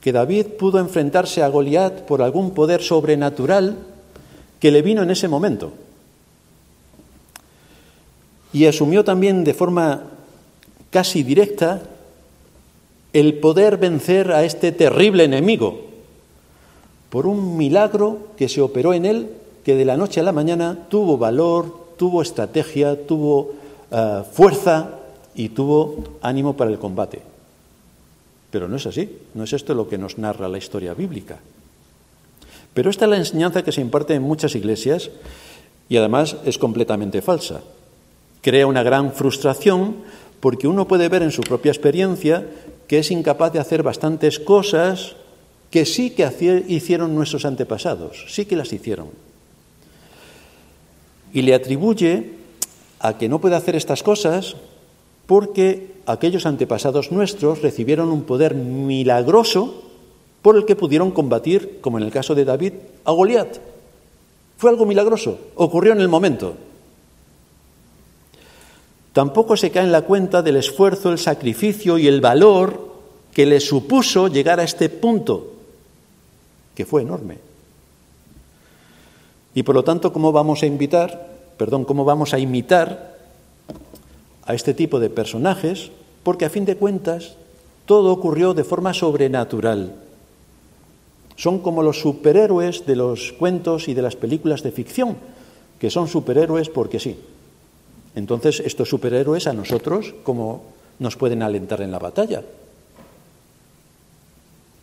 que 0.00 0.10
David 0.10 0.46
pudo 0.58 0.80
enfrentarse 0.80 1.42
a 1.42 1.48
Goliat 1.48 2.02
por 2.02 2.22
algún 2.22 2.52
poder 2.52 2.82
sobrenatural 2.82 3.76
que 4.58 4.72
le 4.72 4.82
vino 4.82 5.02
en 5.02 5.10
ese 5.10 5.28
momento 5.28 5.72
y 8.52 8.66
asumió 8.66 9.04
también 9.04 9.44
de 9.44 9.54
forma 9.54 10.02
casi 10.90 11.22
directa 11.22 11.82
el 13.12 13.34
poder 13.34 13.78
vencer 13.78 14.32
a 14.32 14.44
este 14.44 14.72
terrible 14.72 15.24
enemigo 15.24 15.80
por 17.10 17.26
un 17.26 17.56
milagro 17.56 18.28
que 18.36 18.48
se 18.48 18.62
operó 18.62 18.94
en 18.94 19.04
él, 19.04 19.30
que 19.64 19.74
de 19.74 19.84
la 19.84 19.96
noche 19.96 20.20
a 20.20 20.22
la 20.22 20.32
mañana 20.32 20.86
tuvo 20.88 21.18
valor, 21.18 21.94
tuvo 21.98 22.22
estrategia, 22.22 23.06
tuvo 23.06 23.52
eh, 23.90 24.22
fuerza 24.32 24.98
y 25.34 25.50
tuvo 25.50 26.18
ánimo 26.22 26.56
para 26.56 26.70
el 26.70 26.78
combate. 26.78 27.20
Pero 28.50 28.68
no 28.68 28.76
es 28.76 28.86
así, 28.86 29.18
no 29.34 29.44
es 29.44 29.52
esto 29.52 29.74
lo 29.74 29.88
que 29.88 29.98
nos 29.98 30.18
narra 30.18 30.48
la 30.48 30.58
historia 30.58 30.94
bíblica. 30.94 31.38
Pero 32.72 32.88
esta 32.88 33.04
es 33.04 33.10
la 33.10 33.18
enseñanza 33.18 33.62
que 33.62 33.72
se 33.72 33.82
imparte 33.82 34.14
en 34.14 34.22
muchas 34.22 34.54
iglesias 34.54 35.10
y 35.90 35.98
además 35.98 36.36
es 36.44 36.56
completamente 36.56 37.20
falsa 37.20 37.60
crea 38.42 38.66
una 38.66 38.82
gran 38.82 39.12
frustración 39.12 39.96
porque 40.40 40.68
uno 40.68 40.86
puede 40.86 41.08
ver 41.08 41.22
en 41.22 41.30
su 41.30 41.42
propia 41.42 41.72
experiencia 41.72 42.46
que 42.86 42.98
es 42.98 43.10
incapaz 43.10 43.52
de 43.52 43.60
hacer 43.60 43.82
bastantes 43.82 44.38
cosas 44.38 45.16
que 45.70 45.86
sí 45.86 46.10
que 46.10 46.64
hicieron 46.68 47.14
nuestros 47.14 47.46
antepasados, 47.46 48.26
sí 48.28 48.44
que 48.44 48.56
las 48.56 48.72
hicieron. 48.72 49.08
Y 51.32 51.40
le 51.42 51.54
atribuye 51.54 52.32
a 53.00 53.16
que 53.16 53.28
no 53.28 53.40
puede 53.40 53.56
hacer 53.56 53.74
estas 53.74 54.02
cosas 54.02 54.56
porque 55.26 55.94
aquellos 56.04 56.44
antepasados 56.44 57.10
nuestros 57.10 57.62
recibieron 57.62 58.10
un 58.10 58.24
poder 58.24 58.54
milagroso 58.54 59.82
por 60.42 60.56
el 60.56 60.66
que 60.66 60.76
pudieron 60.76 61.12
combatir, 61.12 61.78
como 61.80 61.98
en 61.98 62.04
el 62.04 62.10
caso 62.10 62.34
de 62.34 62.44
David, 62.44 62.74
a 63.04 63.12
Goliat. 63.12 63.58
Fue 64.58 64.70
algo 64.70 64.84
milagroso, 64.84 65.38
ocurrió 65.54 65.92
en 65.92 66.00
el 66.00 66.08
momento. 66.08 66.56
Tampoco 69.12 69.56
se 69.56 69.70
cae 69.70 69.84
en 69.84 69.92
la 69.92 70.02
cuenta 70.02 70.42
del 70.42 70.56
esfuerzo, 70.56 71.10
el 71.10 71.18
sacrificio 71.18 71.98
y 71.98 72.06
el 72.06 72.20
valor 72.20 72.92
que 73.32 73.46
le 73.46 73.60
supuso 73.60 74.28
llegar 74.28 74.60
a 74.60 74.64
este 74.64 74.88
punto, 74.88 75.52
que 76.74 76.86
fue 76.86 77.02
enorme. 77.02 77.38
Y 79.54 79.62
por 79.62 79.74
lo 79.74 79.84
tanto, 79.84 80.12
¿cómo 80.12 80.32
vamos 80.32 80.62
a 80.62 80.66
invitar, 80.66 81.28
perdón, 81.58 81.84
cómo 81.84 82.04
vamos 82.04 82.32
a 82.32 82.38
imitar 82.38 83.18
a 84.44 84.54
este 84.54 84.72
tipo 84.72 84.98
de 84.98 85.10
personajes? 85.10 85.90
Porque 86.22 86.46
a 86.46 86.50
fin 86.50 86.64
de 86.64 86.76
cuentas 86.76 87.34
todo 87.84 88.12
ocurrió 88.12 88.54
de 88.54 88.64
forma 88.64 88.94
sobrenatural. 88.94 89.94
Son 91.36 91.58
como 91.58 91.82
los 91.82 92.00
superhéroes 92.00 92.86
de 92.86 92.96
los 92.96 93.32
cuentos 93.32 93.88
y 93.88 93.94
de 93.94 94.02
las 94.02 94.16
películas 94.16 94.62
de 94.62 94.72
ficción, 94.72 95.16
que 95.78 95.90
son 95.90 96.08
superhéroes 96.08 96.68
porque 96.68 97.00
sí. 97.00 97.18
Entonces, 98.14 98.60
estos 98.60 98.88
superhéroes 98.88 99.46
a 99.46 99.52
nosotros, 99.52 100.14
¿cómo 100.22 100.64
nos 100.98 101.16
pueden 101.16 101.42
alentar 101.42 101.80
en 101.80 101.90
la 101.90 101.98
batalla? 101.98 102.42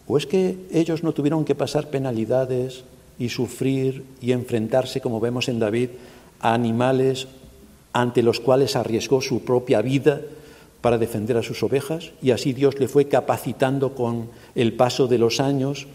¿O 0.08 0.18
es 0.18 0.26
que 0.26 0.58
ellos 0.72 1.04
no 1.04 1.14
tuvieron 1.14 1.46
que 1.46 1.54
pasar 1.54 1.90
penalidades, 1.90 2.84
y 3.20 3.30
sufrir 3.30 4.06
y 4.22 4.32
enfrentarse, 4.32 5.02
como 5.02 5.20
vemos 5.20 5.50
en 5.50 5.60
David, 5.60 5.90
a 6.40 6.54
animales 6.54 7.28
ante 7.92 8.24
los 8.24 8.40
cuales 8.40 8.78
arriesgó 8.78 9.22
su 9.22 9.44
propia 9.44 9.82
vida 9.82 10.22
para 10.82 10.98
defender 10.98 11.36
a 11.36 11.44
sus 11.44 11.62
ovejas 11.62 12.12
y 12.22 12.32
así 12.32 12.54
Dios 12.54 12.80
le 12.80 12.88
fue 12.88 13.10
capacitando 13.10 13.94
con 13.94 14.30
el 14.56 14.74
paso 14.74 15.08
de 15.08 15.18
los 15.18 15.42
años 15.42 15.88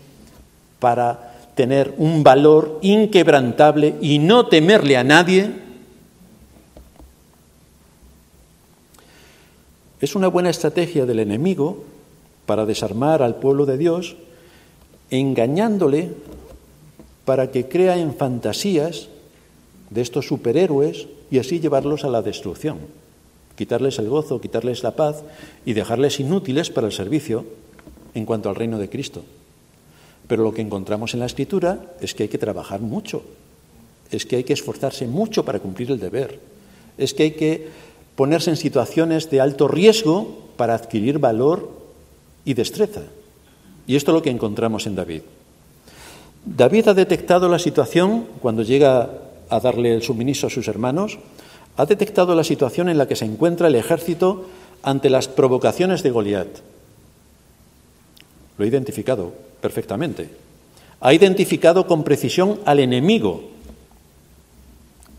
para 0.79 1.35
tener 1.55 1.95
un 1.97 2.23
valor 2.23 2.79
inquebrantable 2.83 3.95
y 4.03 4.19
no 4.19 4.49
temerle 4.49 4.99
a 4.99 5.05
nadie, 5.05 5.51
es 10.01 10.15
una 10.15 10.29
buena 10.29 10.51
estrategia 10.51 11.07
del 11.07 11.21
enemigo 11.21 11.85
para 12.47 12.67
desarmar 12.67 13.23
al 13.23 13.37
pueblo 13.37 13.67
de 13.67 13.79
Dios, 13.79 14.17
engañándole 15.11 16.11
para 17.25 17.51
que 17.51 17.69
crea 17.69 17.97
en 17.97 18.15
fantasías 18.15 19.09
de 19.91 20.01
estos 20.03 20.27
superhéroes 20.27 21.07
y 21.31 21.39
así 21.39 21.61
llevarlos 21.61 22.05
a 22.05 22.09
la 22.09 22.23
destrucción, 22.23 22.79
quitarles 23.57 23.99
el 23.99 24.09
gozo, 24.09 24.41
quitarles 24.41 24.83
la 24.83 24.97
paz 24.97 25.23
y 25.65 25.73
dejarles 25.73 26.21
inútiles 26.21 26.71
para 26.71 26.87
el 26.87 26.93
servicio 26.93 27.45
en 28.15 28.27
cuanto 28.27 28.49
al 28.49 28.57
reino 28.57 28.79
de 28.79 28.91
Cristo. 28.91 29.23
Pero 30.27 30.43
lo 30.43 30.53
que 30.53 30.63
encontramos 30.63 31.15
en 31.15 31.21
la 31.21 31.27
escritura 31.27 31.95
es 32.01 32.15
que 32.15 32.25
hay 32.25 32.29
que 32.29 32.39
trabajar 32.39 32.81
mucho, 32.81 33.23
es 34.11 34.27
que 34.27 34.37
hay 34.37 34.45
que 34.45 34.53
esforzarse 34.53 35.07
mucho 35.07 35.45
para 35.45 35.61
cumplir 35.61 35.91
el 35.91 36.01
deber, 36.01 36.41
es 36.97 37.15
que 37.15 37.25
hay 37.25 37.31
que 37.33 37.69
ponerse 38.17 38.51
en 38.51 38.57
situaciones 38.57 39.31
de 39.31 39.41
alto 39.41 39.69
riesgo 39.69 40.39
para 40.57 40.75
adquirir 40.75 41.19
valor 41.19 41.71
y 42.45 42.55
destreza. 42.55 43.03
Y 43.87 43.97
esto 43.97 44.13
es 44.13 44.15
lo 44.15 44.23
que 44.23 44.31
encontramos 44.31 44.87
en 44.87 44.95
David. 44.95 45.23
David 46.45 46.89
ha 46.89 46.95
detectado 46.95 47.49
la 47.49 47.59
situación 47.59 48.27
cuando 48.41 48.63
llega 48.63 49.11
a 49.49 49.61
darle 49.61 49.95
el 49.95 50.03
suministro 50.03 50.49
a 50.49 50.51
sus 50.51 50.69
hermanos, 50.69 51.19
ha 51.77 51.87
detectado 51.87 52.35
la 52.35 52.45
situación 52.45 52.89
en 52.89 52.99
la 52.99 53.09
que 53.09 53.17
se 53.17 53.25
encuentra 53.25 53.69
el 53.69 53.75
ejército 53.75 54.47
ante 54.83 55.11
las 55.11 55.29
provocaciones 55.29 56.03
de 56.03 56.11
Goliat. 56.11 56.49
Lo 58.59 58.65
ha 58.65 58.69
identificado 58.69 59.33
perfectamente. 59.61 60.29
Ha 61.01 61.13
identificado 61.13 61.87
con 61.87 62.05
precisión 62.05 62.61
al 62.65 62.79
enemigo. 62.79 63.43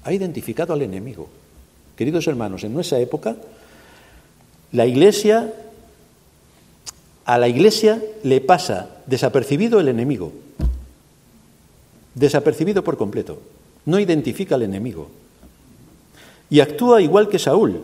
Ha 0.03 0.13
identificado 0.13 0.73
al 0.73 0.81
enemigo. 0.81 1.27
Queridos 1.95 2.27
hermanos, 2.27 2.63
en 2.63 2.73
nuestra 2.73 2.99
época, 2.99 3.37
la 4.71 4.85
Iglesia, 4.85 5.53
a 7.25 7.37
la 7.37 7.47
Iglesia 7.47 8.01
le 8.23 8.41
pasa 8.41 8.89
desapercibido 9.05 9.79
el 9.79 9.87
enemigo. 9.87 10.33
Desapercibido 12.13 12.83
por 12.83 12.97
completo. 12.97 13.39
No 13.85 13.99
identifica 13.99 14.55
al 14.55 14.63
enemigo. 14.63 15.09
Y 16.49 16.59
actúa 16.59 17.01
igual 17.01 17.29
que 17.29 17.39
Saúl, 17.39 17.81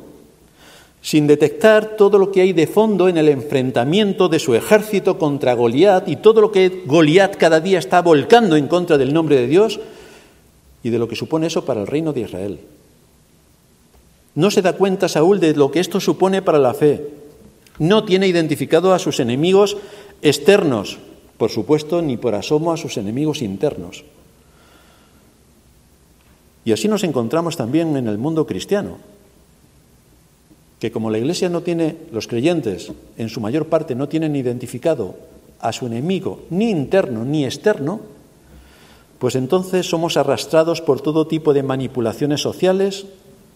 sin 1.02 1.26
detectar 1.26 1.96
todo 1.96 2.20
lo 2.20 2.32
que 2.32 2.42
hay 2.42 2.54
de 2.54 2.68
fondo 2.68 3.08
en 3.08 3.18
el 3.18 3.30
enfrentamiento 3.30 4.28
de 4.28 4.40
su 4.40 4.54
ejército 4.54 5.18
contra 5.18 5.54
Goliat 5.54 6.08
y 6.08 6.18
todo 6.18 6.42
lo 6.42 6.52
que 6.52 6.84
Goliat 6.86 7.38
cada 7.38 7.60
día 7.60 7.80
está 7.80 8.02
volcando 8.02 8.56
en 8.56 8.68
contra 8.68 8.98
del 8.98 9.14
nombre 9.14 9.38
de 9.38 9.48
Dios 9.48 9.80
y 10.84 10.90
de 10.90 11.00
lo 11.00 11.08
que 11.08 11.16
supone 11.16 11.48
eso 11.48 11.66
para 11.66 11.82
el 11.82 11.88
reino 11.88 12.14
de 12.14 12.22
Israel. 12.22 12.60
No 14.36 14.52
se 14.52 14.62
da 14.62 14.74
cuenta 14.74 15.10
Saúl 15.10 15.40
de 15.40 15.54
lo 15.56 15.72
que 15.72 15.80
esto 15.80 16.00
supone 16.00 16.42
para 16.42 16.60
la 16.60 16.74
fe. 16.74 17.10
No 17.80 18.06
tiene 18.06 18.28
identificado 18.28 18.94
a 18.94 19.00
sus 19.00 19.20
enemigos 19.20 19.78
externos, 20.22 21.00
por 21.38 21.50
supuesto, 21.50 22.02
ni 22.02 22.18
por 22.18 22.36
asomo 22.36 22.72
a 22.72 22.78
sus 22.78 22.98
enemigos 22.98 23.42
internos. 23.42 24.04
Y 26.64 26.72
así 26.72 26.88
nos 26.88 27.04
encontramos 27.04 27.58
también 27.58 27.98
en 27.98 28.08
el 28.08 28.18
mundo 28.18 28.46
cristiano 28.46 28.98
que 30.82 30.92
como 30.92 31.12
la 31.12 31.20
Iglesia 31.20 31.48
no 31.48 31.62
tiene, 31.62 31.96
los 32.12 32.28
creyentes 32.28 32.92
en 33.16 33.30
su 33.30 33.40
mayor 33.40 33.68
parte 33.68 33.94
no 33.94 34.10
tienen 34.10 34.36
identificado 34.36 35.14
a 35.60 35.72
su 35.74 35.86
enemigo 35.86 36.42
ni 36.50 36.72
interno 36.72 37.24
ni 37.24 37.46
externo, 37.46 38.02
pues 39.20 39.36
entonces 39.36 39.88
somos 39.88 40.18
arrastrados 40.18 40.82
por 40.82 41.00
todo 41.00 41.28
tipo 41.28 41.54
de 41.54 41.62
manipulaciones 41.62 42.42
sociales 42.42 43.06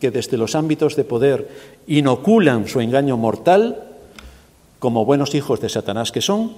que 0.06 0.12
desde 0.12 0.38
los 0.38 0.54
ámbitos 0.54 0.96
de 0.96 1.04
poder 1.04 1.50
inoculan 1.88 2.68
su 2.68 2.80
engaño 2.80 3.18
mortal, 3.18 3.82
como 4.78 5.04
buenos 5.04 5.34
hijos 5.34 5.60
de 5.62 5.68
Satanás 5.68 6.12
que 6.12 6.22
son, 6.22 6.54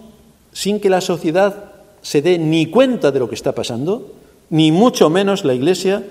sin 0.52 0.82
que 0.82 0.89
la 0.89 1.00
sociedad 1.00 1.72
se 2.02 2.22
dé 2.22 2.38
ni 2.39 2.66
cuenta 2.66 3.10
de 3.14 3.20
lo 3.20 3.30
que 3.30 3.36
está 3.36 3.56
pasando, 3.56 4.12
ni 4.50 4.74
mucho 4.74 5.10
menos 5.10 5.45
la 5.45 5.54
Iglesia 5.54 6.04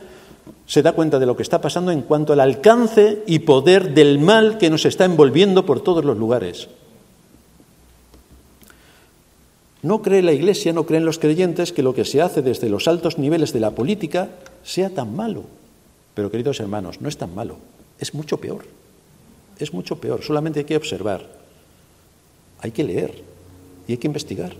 se 0.64 0.80
da 0.80 0.94
cuenta 0.94 1.18
de 1.18 1.26
lo 1.26 1.36
que 1.36 1.42
está 1.42 1.60
pasando 1.60 1.92
en 1.92 2.00
cuanto 2.00 2.32
al 2.32 2.40
alcance 2.40 3.22
y 3.26 3.40
poder 3.40 3.92
del 3.92 4.18
mal 4.18 4.56
que 4.56 4.70
nos 4.70 4.86
está 4.86 5.04
envolviendo 5.04 5.66
por 5.66 5.80
todos 5.80 6.06
los 6.06 6.16
lugares. 6.16 6.68
No 9.82 10.00
cree 10.00 10.22
la 10.22 10.32
Iglesia, 10.32 10.72
no 10.72 10.86
creen 10.86 11.04
los 11.04 11.18
creyentes 11.18 11.74
que 11.74 11.82
lo 11.82 11.92
que 11.92 12.06
se 12.06 12.22
hace 12.22 12.40
desde 12.40 12.70
los 12.70 12.88
altos 12.88 13.18
niveles 13.18 13.52
de 13.52 13.60
la 13.60 13.72
política 13.72 14.30
sea 14.64 14.88
tan 14.88 15.14
malo. 15.14 15.44
Pero 16.16 16.30
queridos 16.30 16.60
hermanos, 16.60 17.02
no 17.02 17.10
es 17.10 17.18
tan 17.18 17.34
malo, 17.34 17.58
es 18.00 18.14
mucho 18.14 18.38
peor. 18.38 18.64
Es 19.58 19.74
mucho 19.74 20.00
peor, 20.00 20.22
solamente 20.22 20.60
hay 20.60 20.64
que 20.64 20.76
observar, 20.76 21.26
hay 22.60 22.70
que 22.72 22.84
leer 22.84 23.22
y 23.86 23.92
hay 23.92 23.98
que 23.98 24.06
investigar. 24.06 24.54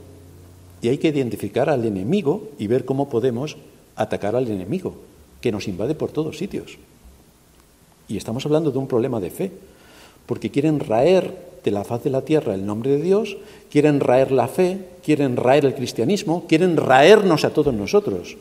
Y 0.83 0.89
hay 0.89 0.99
que 0.99 1.09
identificar 1.09 1.71
al 1.71 1.87
enemigo 1.87 2.51
y 2.59 2.67
ver 2.67 2.85
cómo 2.85 3.09
podemos 3.09 3.57
atacar 3.97 4.37
al 4.37 4.49
enemigo 4.49 4.97
que 5.41 5.51
nos 5.51 5.67
invade 5.67 5.95
por 5.95 6.13
todos 6.13 6.37
sitios. 6.37 6.77
Y 8.07 8.19
estamos 8.19 8.45
hablando 8.45 8.71
de 8.71 8.79
un 8.79 8.87
problema 8.87 9.19
de 9.19 9.31
fe, 9.31 9.53
porque 10.27 10.51
quieren 10.51 10.81
raer 10.81 11.61
de 11.65 11.71
la 11.71 11.85
faz 11.85 12.05
de 12.05 12.11
la 12.11 12.23
tierra 12.23 12.55
el 12.55 12.67
nombre 12.67 12.91
de 12.91 13.03
Dios, 13.03 13.39
quieren 13.71 14.01
raer 14.01 14.31
la 14.31 14.49
fe, 14.49 14.79
quieren 15.03 15.37
raer 15.37 15.65
el 15.65 15.75
cristianismo, 15.75 16.45
quieren 16.47 16.77
raernos 16.77 17.47
a 17.47 17.51
todos 17.51 17.73
nosotros. 17.73 18.37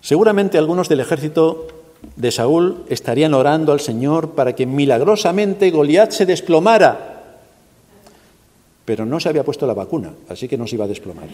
Seguramente 0.00 0.58
algunos 0.58 0.88
del 0.88 1.00
ejército 1.00 1.66
de 2.16 2.30
Saúl 2.30 2.84
estarían 2.88 3.34
orando 3.34 3.72
al 3.72 3.80
Señor 3.80 4.30
para 4.30 4.54
que 4.54 4.66
milagrosamente 4.66 5.70
Goliat 5.70 6.12
se 6.12 6.26
desplomara, 6.26 7.36
pero 8.84 9.04
no 9.04 9.20
se 9.20 9.28
había 9.28 9.44
puesto 9.44 9.66
la 9.66 9.74
vacuna, 9.74 10.12
así 10.28 10.48
que 10.48 10.56
no 10.56 10.66
se 10.66 10.76
iba 10.76 10.84
a 10.84 10.88
desplomar. 10.88 11.28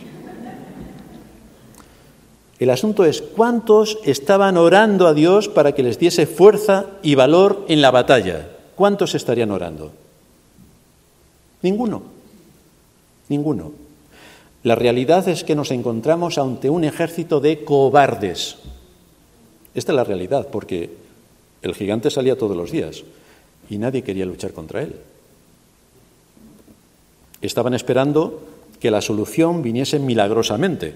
El 2.59 2.71
asunto 2.71 3.05
es 3.05 3.21
cuántos 3.21 3.99
estaban 4.05 4.57
orando 4.57 5.07
a 5.07 5.15
Dios 5.15 5.49
para 5.49 5.73
que 5.73 5.83
les 5.83 5.99
diese 5.99 6.27
fuerza 6.27 6.87
y 7.03 7.15
valor 7.15 7.65
en 7.69 7.83
la 7.83 7.91
batalla. 7.91 8.49
¿Cuántos 8.75 9.15
estarían 9.15 9.51
orando? 9.51 9.93
Ninguno. 11.63 12.03
Ninguno. 13.29 13.84
La 14.65 14.75
realidad 14.75 15.29
es 15.29 15.45
que 15.45 15.55
nos 15.55 15.71
encontramos 15.71 16.39
ante 16.39 16.71
un 16.71 16.85
ejército 16.85 17.39
de 17.39 17.65
cobardes. 17.65 18.57
Esta 19.75 19.93
es 19.93 19.97
la 19.97 20.05
realidad, 20.05 20.49
porque 20.51 20.91
el 21.61 21.75
gigante 21.75 22.11
salía 22.11 22.39
todos 22.39 22.57
los 22.57 22.71
días 22.71 23.05
y 23.69 23.77
nadie 23.77 24.03
quería 24.03 24.25
luchar 24.25 24.53
contra 24.53 24.83
él. 24.83 24.97
Estaban 27.43 27.75
esperando 27.75 28.43
que 28.81 28.91
la 28.91 29.03
solución 29.03 29.63
viniese 29.63 29.99
milagrosamente 29.99 30.95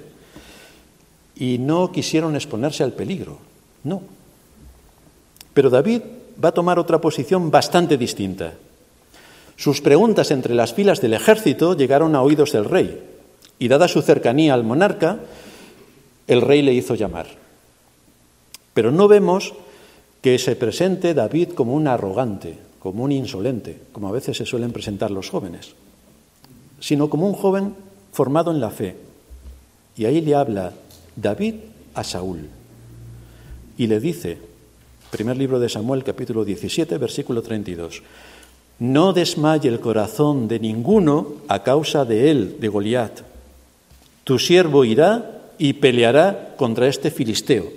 y 1.36 1.58
no 1.58 1.92
quisieron 1.92 2.36
exponerse 2.36 2.84
al 2.84 2.94
peligro. 2.94 3.38
No. 3.84 4.00
Pero 5.52 5.68
David 5.68 6.00
va 6.42 6.48
a 6.48 6.52
tomar 6.52 6.78
otra 6.78 7.02
posición 7.02 7.50
bastante 7.50 7.98
distinta. 7.98 8.54
Sus 9.56 9.82
preguntas 9.82 10.30
entre 10.30 10.54
las 10.54 10.72
filas 10.72 11.02
del 11.02 11.12
ejército 11.12 11.76
llegaron 11.76 12.14
a 12.14 12.22
oídos 12.22 12.52
del 12.52 12.64
rey, 12.64 13.17
y 13.58 13.68
dada 13.68 13.88
su 13.88 14.02
cercanía 14.02 14.54
al 14.54 14.64
monarca, 14.64 15.18
el 16.26 16.40
rey 16.40 16.62
le 16.62 16.74
hizo 16.74 16.94
llamar. 16.94 17.26
Pero 18.74 18.90
no 18.92 19.08
vemos 19.08 19.54
que 20.20 20.38
se 20.38 20.56
presente 20.56 21.14
David 21.14 21.50
como 21.50 21.74
un 21.74 21.88
arrogante, 21.88 22.58
como 22.78 23.04
un 23.04 23.12
insolente, 23.12 23.80
como 23.92 24.08
a 24.08 24.12
veces 24.12 24.36
se 24.36 24.46
suelen 24.46 24.72
presentar 24.72 25.10
los 25.10 25.30
jóvenes, 25.30 25.74
sino 26.80 27.10
como 27.10 27.26
un 27.26 27.34
joven 27.34 27.74
formado 28.12 28.50
en 28.50 28.60
la 28.60 28.70
fe. 28.70 28.96
Y 29.96 30.04
ahí 30.04 30.20
le 30.20 30.34
habla 30.34 30.72
David 31.16 31.54
a 31.94 32.04
Saúl 32.04 32.48
y 33.76 33.86
le 33.86 34.00
dice, 34.00 34.38
primer 35.10 35.36
libro 35.36 35.58
de 35.58 35.68
Samuel 35.68 36.04
capítulo 36.04 36.44
17, 36.44 36.98
versículo 36.98 37.42
32, 37.42 38.02
no 38.80 39.12
desmaye 39.12 39.68
el 39.68 39.80
corazón 39.80 40.46
de 40.46 40.60
ninguno 40.60 41.34
a 41.48 41.62
causa 41.62 42.04
de 42.04 42.30
él, 42.30 42.56
de 42.60 42.68
Goliat. 42.68 43.27
Tu 44.28 44.38
siervo 44.38 44.84
irá 44.84 45.40
y 45.56 45.72
peleará 45.80 46.52
contra 46.58 46.86
este 46.86 47.10
filisteo. 47.10 47.72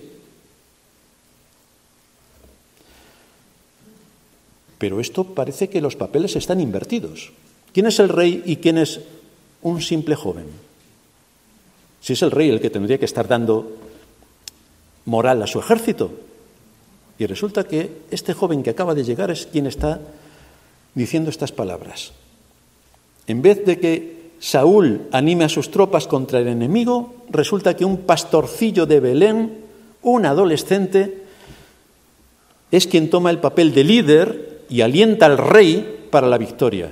Pero 4.78 5.00
esto 5.00 5.24
parece 5.24 5.70
que 5.70 5.80
los 5.80 5.96
papeles 5.96 6.36
están 6.36 6.60
invertidos. 6.60 7.32
¿Quién 7.72 7.86
es 7.86 8.00
el 8.00 8.10
rey 8.10 8.44
y 8.46 8.58
quién 8.58 8.78
es 8.78 9.00
un 9.62 9.80
simple 9.80 10.16
joven? 10.16 10.48
Si 12.02 12.12
es 12.12 12.22
el 12.22 12.32
rey 12.32 12.50
el 12.50 12.60
que 12.60 12.70
tendría 12.70 12.98
que 12.98 13.06
estar 13.06 13.30
dando 13.30 13.72
moral 15.06 15.42
a 15.42 15.48
su 15.48 15.58
ejército. 15.58 16.12
Y 17.18 17.28
resulta 17.28 17.64
que 17.64 18.02
este 18.12 18.34
joven 18.34 18.62
que 18.62 18.72
acaba 18.72 18.94
de 18.94 19.06
llegar 19.06 19.32
es 19.32 19.46
quien 19.46 19.68
está 19.68 20.02
diciendo 20.96 21.30
estas 21.30 21.54
palabras. 21.54 22.12
En 23.26 23.42
vez 23.42 23.66
de 23.66 23.80
que 23.80 24.21
Saúl 24.42 25.08
anime 25.12 25.46
a 25.46 25.50
sus 25.50 25.70
tropas 25.70 26.08
contra 26.08 26.40
el 26.40 26.48
enemigo, 26.48 27.14
resulta 27.30 27.76
que 27.76 27.86
un 27.86 27.98
pastorcillo 28.00 28.88
de 28.88 29.00
Belén, 29.00 29.60
un 30.02 30.26
adolescente, 30.26 31.22
es 32.72 32.88
quien 32.88 33.12
toma 33.12 33.30
el 33.30 33.38
papel 33.38 33.72
de 33.72 33.84
líder 33.84 34.64
y 34.68 34.82
alienta 34.82 35.28
al 35.28 35.38
rey 35.38 36.08
para 36.10 36.26
la 36.26 36.40
victoria, 36.40 36.92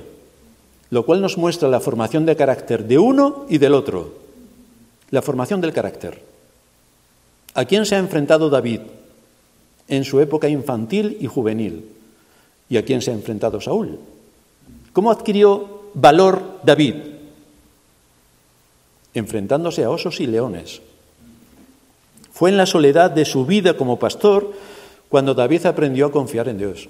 lo 0.90 1.04
cual 1.04 1.20
nos 1.20 1.38
muestra 1.38 1.68
la 1.68 1.80
formación 1.80 2.24
de 2.24 2.36
carácter 2.36 2.86
de 2.86 2.98
uno 2.98 3.46
y 3.48 3.58
del 3.58 3.74
otro, 3.74 4.14
la 5.10 5.20
formación 5.20 5.60
del 5.60 5.72
carácter. 5.72 6.22
¿A 7.54 7.64
quién 7.64 7.84
se 7.84 7.96
ha 7.96 7.98
enfrentado 7.98 8.48
David 8.48 8.82
en 9.88 10.04
su 10.04 10.20
época 10.20 10.48
infantil 10.48 11.18
y 11.20 11.26
juvenil? 11.26 11.84
¿Y 12.68 12.76
a 12.76 12.84
quién 12.84 13.02
se 13.02 13.10
ha 13.10 13.14
enfrentado 13.14 13.60
Saúl? 13.60 13.98
¿Cómo 14.92 15.10
adquirió 15.10 15.90
valor 15.94 16.60
David? 16.62 17.18
Enfrentándose 19.14 19.84
a 19.84 19.90
osos 19.90 20.20
y 20.20 20.26
leones. 20.26 20.82
Fue 22.32 22.50
en 22.50 22.56
la 22.56 22.66
soledad 22.66 23.10
de 23.10 23.24
su 23.24 23.44
vida 23.44 23.76
como 23.76 23.98
pastor 23.98 24.52
cuando 25.08 25.34
David 25.34 25.66
aprendió 25.66 26.06
a 26.06 26.12
confiar 26.12 26.48
en 26.48 26.58
Dios. 26.58 26.88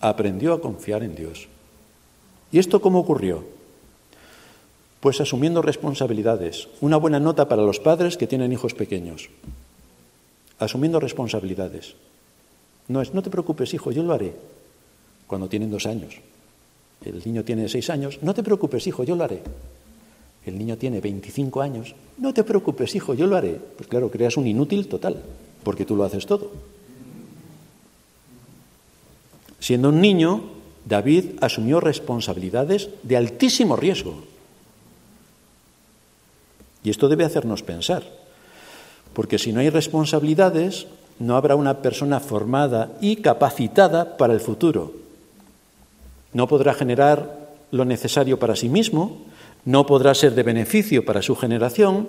Aprendió 0.00 0.52
a 0.52 0.60
confiar 0.60 1.02
en 1.02 1.14
Dios. 1.14 1.48
¿Y 2.52 2.58
esto 2.58 2.80
cómo 2.80 3.00
ocurrió? 3.00 3.44
Pues 5.00 5.20
asumiendo 5.20 5.62
responsabilidades. 5.62 6.68
Una 6.80 6.96
buena 6.96 7.18
nota 7.18 7.48
para 7.48 7.62
los 7.62 7.80
padres 7.80 8.16
que 8.16 8.26
tienen 8.26 8.52
hijos 8.52 8.74
pequeños. 8.74 9.30
Asumiendo 10.58 11.00
responsabilidades. 11.00 11.96
No 12.86 13.00
es, 13.00 13.14
no 13.14 13.22
te 13.22 13.30
preocupes, 13.30 13.72
hijo, 13.74 13.90
yo 13.90 14.02
lo 14.02 14.12
haré. 14.12 14.34
Cuando 15.26 15.48
tienen 15.48 15.70
dos 15.70 15.86
años. 15.86 16.20
El 17.04 17.20
niño 17.24 17.42
tiene 17.42 17.68
seis 17.68 17.90
años. 17.90 18.18
No 18.22 18.34
te 18.34 18.42
preocupes, 18.42 18.86
hijo, 18.86 19.02
yo 19.02 19.16
lo 19.16 19.24
haré. 19.24 19.42
El 20.44 20.58
niño 20.58 20.76
tiene 20.76 21.00
25 21.00 21.60
años. 21.60 21.94
No 22.18 22.34
te 22.34 22.44
preocupes, 22.44 22.94
hijo, 22.94 23.14
yo 23.14 23.26
lo 23.26 23.36
haré. 23.36 23.60
Pues 23.76 23.88
claro, 23.88 24.10
creas 24.10 24.36
un 24.36 24.46
inútil 24.46 24.88
total, 24.88 25.22
porque 25.62 25.84
tú 25.84 25.94
lo 25.96 26.04
haces 26.04 26.26
todo. 26.26 26.50
Siendo 29.60 29.90
un 29.90 30.00
niño, 30.00 30.42
David 30.84 31.38
asumió 31.40 31.78
responsabilidades 31.78 32.88
de 33.04 33.16
altísimo 33.16 33.76
riesgo. 33.76 34.24
Y 36.82 36.90
esto 36.90 37.08
debe 37.08 37.24
hacernos 37.24 37.62
pensar, 37.62 38.02
porque 39.12 39.38
si 39.38 39.52
no 39.52 39.60
hay 39.60 39.70
responsabilidades, 39.70 40.88
no 41.20 41.36
habrá 41.36 41.54
una 41.54 41.78
persona 41.78 42.18
formada 42.18 42.90
y 43.00 43.16
capacitada 43.16 44.16
para 44.16 44.32
el 44.32 44.40
futuro. 44.40 44.92
No 46.32 46.48
podrá 46.48 46.74
generar 46.74 47.50
lo 47.70 47.84
necesario 47.84 48.40
para 48.40 48.56
sí 48.56 48.68
mismo, 48.68 49.22
no 49.64 49.86
podrá 49.86 50.14
ser 50.14 50.34
de 50.34 50.42
beneficio 50.42 51.04
para 51.04 51.22
su 51.22 51.36
generación 51.36 52.08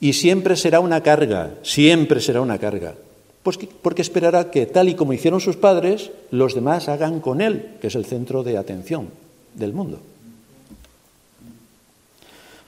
y 0.00 0.12
siempre 0.12 0.56
será 0.56 0.80
una 0.80 1.02
carga, 1.02 1.54
siempre 1.62 2.20
será 2.20 2.40
una 2.40 2.58
carga. 2.58 2.94
Pues 3.42 3.58
porque 3.82 4.02
esperará 4.02 4.50
que, 4.50 4.66
tal 4.66 4.88
y 4.88 4.94
como 4.94 5.12
hicieron 5.12 5.40
sus 5.40 5.56
padres, 5.56 6.10
los 6.30 6.54
demás 6.54 6.88
hagan 6.88 7.20
con 7.20 7.40
él, 7.40 7.76
que 7.80 7.86
es 7.86 7.94
el 7.94 8.04
centro 8.04 8.42
de 8.42 8.58
atención 8.58 9.08
del 9.54 9.72
mundo. 9.72 10.00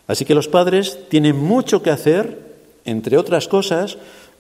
Así 0.07 0.25
que 0.25 0.35
los 0.35 0.49
padres 0.49 0.99
tienen 1.09 1.37
mucho 1.37 1.83
que 1.83 1.91
hacer, 1.91 2.39
entre 2.85 3.17
otras 3.17 3.47
cosas, 3.47 3.99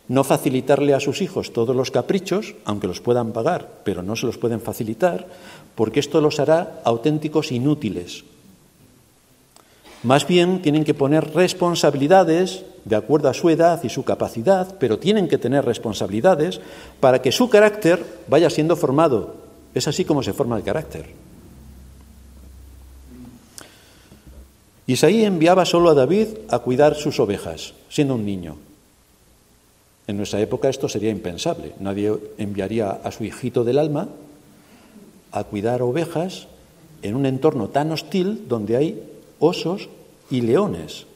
no 0.09 0.25
facilitarle 0.25 0.95
a 0.95 0.99
sus 0.99 1.23
hijos 1.23 1.53
todos 1.53 1.77
los 1.77 1.93
caprichos, 1.93 2.57
aunque 2.65 2.89
los 2.89 3.01
puedan 3.01 3.31
pagar, 3.33 3.69
pero 3.85 4.03
no 4.03 4.17
se 4.17 4.27
los 4.27 4.39
pueden 4.39 4.61
facilitar, 4.61 5.29
porque 5.77 6.01
esto 6.01 6.21
los 6.21 6.41
hará 6.41 6.81
auténticos 6.85 7.53
inútiles, 7.53 8.25
más 10.03 10.27
bien 10.27 10.63
tienen 10.63 10.85
que 10.85 10.95
poner 10.95 11.35
responsabilidades 11.35 12.65
de 12.85 12.97
acuerdo 12.97 13.29
a 13.29 13.35
su 13.35 13.51
edad 13.51 13.83
y 13.85 13.91
su 13.91 14.05
capacidad, 14.05 14.77
pero 14.79 14.99
tienen 14.99 15.29
que 15.29 15.39
tener 15.39 15.65
responsabilidades 15.65 16.61
para 17.01 17.21
que 17.21 17.33
su 17.33 17.51
carácter 17.51 18.03
vaya 18.27 18.49
siendo 18.49 18.77
formado. 18.77 19.35
Es 19.75 19.87
así 19.89 20.05
como 20.05 20.23
se 20.23 20.33
forma 20.33 20.57
el 20.57 20.63
carácter. 20.63 21.11
Isaí 24.87 25.25
enviaba 25.25 25.65
solo 25.65 25.91
a 25.91 25.95
David 25.95 26.29
a 26.49 26.59
cuidar 26.61 26.97
sus 26.97 27.21
ovejas, 27.21 27.75
siendo 27.89 28.15
un 28.15 28.25
niño. 28.25 28.57
En 30.07 30.17
nuestra 30.17 30.41
época 30.41 30.69
esto 30.69 30.89
sería 30.89 31.11
impensable. 31.11 31.75
Nadie 31.79 32.13
enviaría 32.39 32.91
a 32.91 33.13
su 33.13 33.23
hijito 33.23 33.63
del 33.63 33.79
alma 33.79 34.09
a 35.31 35.45
cuidar 35.45 35.83
ovejas 35.83 36.49
en 37.03 37.15
un 37.15 37.27
entorno 37.27 37.69
tan 37.69 37.93
hostil 37.93 38.49
donde 38.49 38.77
hay 38.77 39.11
osos 39.41 39.89
y 40.31 40.43
leones. 40.43 41.07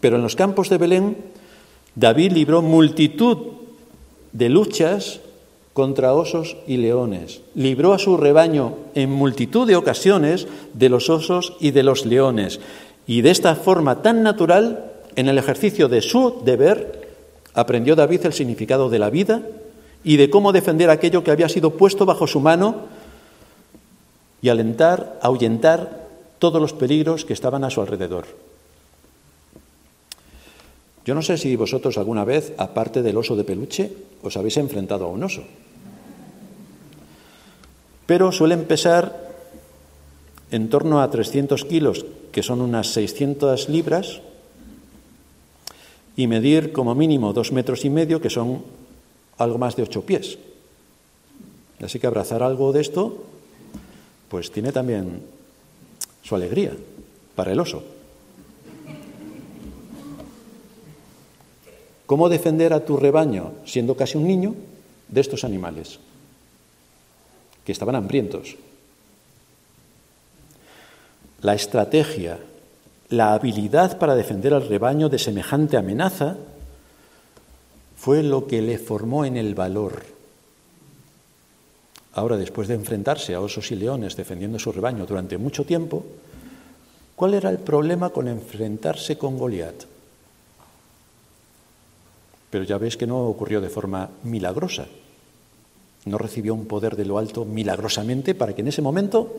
Pero 0.00 0.16
en 0.16 0.22
los 0.22 0.36
campos 0.36 0.68
de 0.68 0.78
Belén, 0.78 1.16
David 1.94 2.32
libró 2.32 2.60
multitud 2.60 3.38
de 4.32 4.50
luchas 4.50 5.20
contra 5.72 6.12
osos 6.12 6.56
y 6.66 6.76
leones. 6.76 7.40
Libró 7.54 7.94
a 7.94 7.98
su 7.98 8.16
rebaño 8.16 8.76
en 8.94 9.10
multitud 9.10 9.66
de 9.66 9.76
ocasiones 9.76 10.46
de 10.74 10.88
los 10.88 11.08
osos 11.08 11.54
y 11.60 11.70
de 11.70 11.82
los 11.82 12.04
leones. 12.04 12.60
Y 13.06 13.22
de 13.22 13.30
esta 13.30 13.54
forma 13.56 14.02
tan 14.02 14.22
natural, 14.22 14.92
en 15.16 15.28
el 15.28 15.38
ejercicio 15.38 15.88
de 15.88 16.02
su 16.02 16.42
deber, 16.44 17.16
aprendió 17.54 17.96
David 17.96 18.26
el 18.26 18.32
significado 18.32 18.90
de 18.90 18.98
la 18.98 19.10
vida 19.10 19.42
y 20.04 20.16
de 20.18 20.28
cómo 20.28 20.52
defender 20.52 20.90
aquello 20.90 21.24
que 21.24 21.30
había 21.30 21.48
sido 21.48 21.70
puesto 21.70 22.04
bajo 22.04 22.26
su 22.26 22.40
mano 22.40 22.76
y 24.42 24.48
alentar, 24.48 25.18
ahuyentar 25.22 26.05
todos 26.38 26.60
los 26.60 26.72
peligros 26.72 27.24
que 27.24 27.32
estaban 27.32 27.64
a 27.64 27.70
su 27.70 27.80
alrededor. 27.80 28.26
Yo 31.04 31.14
no 31.14 31.22
sé 31.22 31.38
si 31.38 31.54
vosotros 31.54 31.98
alguna 31.98 32.24
vez, 32.24 32.52
aparte 32.58 33.02
del 33.02 33.16
oso 33.16 33.36
de 33.36 33.44
peluche, 33.44 33.92
os 34.22 34.36
habéis 34.36 34.56
enfrentado 34.56 35.06
a 35.06 35.14
un 35.14 35.22
oso. 35.22 35.44
Pero 38.06 38.32
suelen 38.32 38.66
pesar 38.66 39.14
en 40.50 40.68
torno 40.68 41.00
a 41.00 41.10
300 41.10 41.64
kilos, 41.64 42.06
que 42.32 42.42
son 42.42 42.60
unas 42.60 42.88
600 42.90 43.68
libras, 43.68 44.20
y 46.16 46.26
medir 46.26 46.72
como 46.72 46.94
mínimo 46.94 47.32
dos 47.32 47.52
metros 47.52 47.84
y 47.84 47.90
medio, 47.90 48.20
que 48.20 48.30
son 48.30 48.62
algo 49.38 49.58
más 49.58 49.76
de 49.76 49.82
ocho 49.84 50.02
pies. 50.02 50.38
Así 51.80 52.00
que 52.00 52.06
abrazar 52.06 52.42
algo 52.42 52.72
de 52.72 52.80
esto, 52.80 53.22
pues 54.28 54.50
tiene 54.50 54.72
también 54.72 55.22
su 56.26 56.34
alegría 56.34 56.72
para 57.36 57.52
el 57.52 57.60
oso. 57.60 57.84
¿Cómo 62.06 62.28
defender 62.28 62.72
a 62.72 62.84
tu 62.84 62.96
rebaño, 62.96 63.52
siendo 63.64 63.96
casi 63.96 64.18
un 64.18 64.26
niño, 64.26 64.54
de 65.08 65.20
estos 65.20 65.44
animales 65.44 66.00
que 67.64 67.70
estaban 67.70 67.94
hambrientos? 67.94 68.56
La 71.42 71.54
estrategia, 71.54 72.38
la 73.08 73.32
habilidad 73.32 73.98
para 73.98 74.16
defender 74.16 74.52
al 74.52 74.68
rebaño 74.68 75.08
de 75.08 75.20
semejante 75.20 75.76
amenaza 75.76 76.36
fue 77.96 78.24
lo 78.24 78.48
que 78.48 78.62
le 78.62 78.78
formó 78.78 79.24
en 79.24 79.36
el 79.36 79.54
valor 79.54 80.15
Ahora, 82.16 82.38
después 82.38 82.66
de 82.66 82.74
enfrentarse 82.74 83.34
a 83.34 83.42
osos 83.42 83.70
y 83.72 83.76
leones 83.76 84.16
defendiendo 84.16 84.58
su 84.58 84.72
rebaño 84.72 85.04
durante 85.04 85.36
mucho 85.36 85.66
tiempo, 85.66 86.02
¿cuál 87.14 87.34
era 87.34 87.50
el 87.50 87.58
problema 87.58 88.08
con 88.08 88.26
enfrentarse 88.26 89.18
con 89.18 89.36
Goliat? 89.36 89.84
Pero 92.48 92.64
ya 92.64 92.78
ves 92.78 92.96
que 92.96 93.06
no 93.06 93.26
ocurrió 93.26 93.60
de 93.60 93.68
forma 93.68 94.08
milagrosa. 94.22 94.86
No 96.06 96.16
recibió 96.16 96.54
un 96.54 96.64
poder 96.64 96.96
de 96.96 97.04
lo 97.04 97.18
alto 97.18 97.44
milagrosamente 97.44 98.34
para 98.34 98.54
que 98.54 98.62
en 98.62 98.68
ese 98.68 98.80
momento 98.80 99.36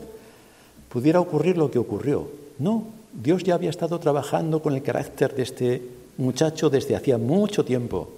pudiera 0.88 1.18
ocurrir 1.18 1.58
lo 1.58 1.72
que 1.72 1.80
ocurrió. 1.80 2.30
No, 2.60 2.84
Dios 3.12 3.42
ya 3.42 3.56
había 3.56 3.70
estado 3.70 3.98
trabajando 3.98 4.62
con 4.62 4.72
el 4.74 4.84
carácter 4.84 5.34
de 5.34 5.42
este 5.42 5.82
muchacho 6.16 6.70
desde 6.70 6.94
hacía 6.94 7.18
mucho 7.18 7.64
tiempo. 7.64 8.08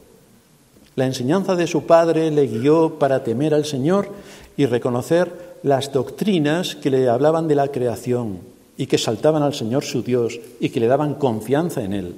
La 0.97 1.07
enseñanza 1.07 1.55
de 1.55 1.67
su 1.67 1.85
padre 1.87 2.31
le 2.31 2.47
guió 2.47 2.99
para 2.99 3.23
temer 3.23 3.55
al 3.55 3.65
Señor 3.65 4.11
y 4.61 4.67
reconocer 4.67 5.57
las 5.63 5.91
doctrinas 5.91 6.77
que 6.77 6.91
le 6.91 7.09
hablaban 7.09 7.49
de 7.49 7.55
la 7.55 7.69
creación 7.69 8.41
y 8.77 8.89
que 8.89 8.99
saltaban 8.99 9.43
al 9.43 9.55
Señor 9.55 9.85
su 9.85 10.03
Dios 10.03 10.39
y 10.61 10.69
que 10.69 10.81
le 10.81 10.87
daban 10.87 11.15
confianza 11.15 11.83
en 11.83 11.95
Él. 11.95 12.15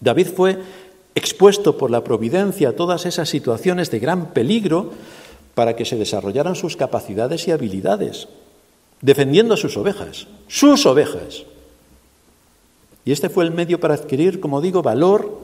David 0.00 0.28
fue 0.34 0.58
expuesto 1.14 1.76
por 1.76 1.90
la 1.90 2.02
providencia 2.02 2.70
a 2.70 2.72
todas 2.72 3.04
esas 3.04 3.28
situaciones 3.28 3.90
de 3.90 3.98
gran 3.98 4.32
peligro 4.32 4.92
para 5.54 5.76
que 5.76 5.84
se 5.84 5.96
desarrollaran 5.96 6.56
sus 6.56 6.74
capacidades 6.74 7.46
y 7.48 7.50
habilidades, 7.50 8.26
defendiendo 9.02 9.52
a 9.52 9.58
sus 9.58 9.76
ovejas, 9.76 10.26
sus 10.48 10.86
ovejas. 10.86 11.42
Y 13.04 13.12
este 13.12 13.28
fue 13.28 13.44
el 13.44 13.50
medio 13.50 13.78
para 13.78 13.92
adquirir, 13.92 14.40
como 14.40 14.62
digo, 14.62 14.80
valor, 14.80 15.42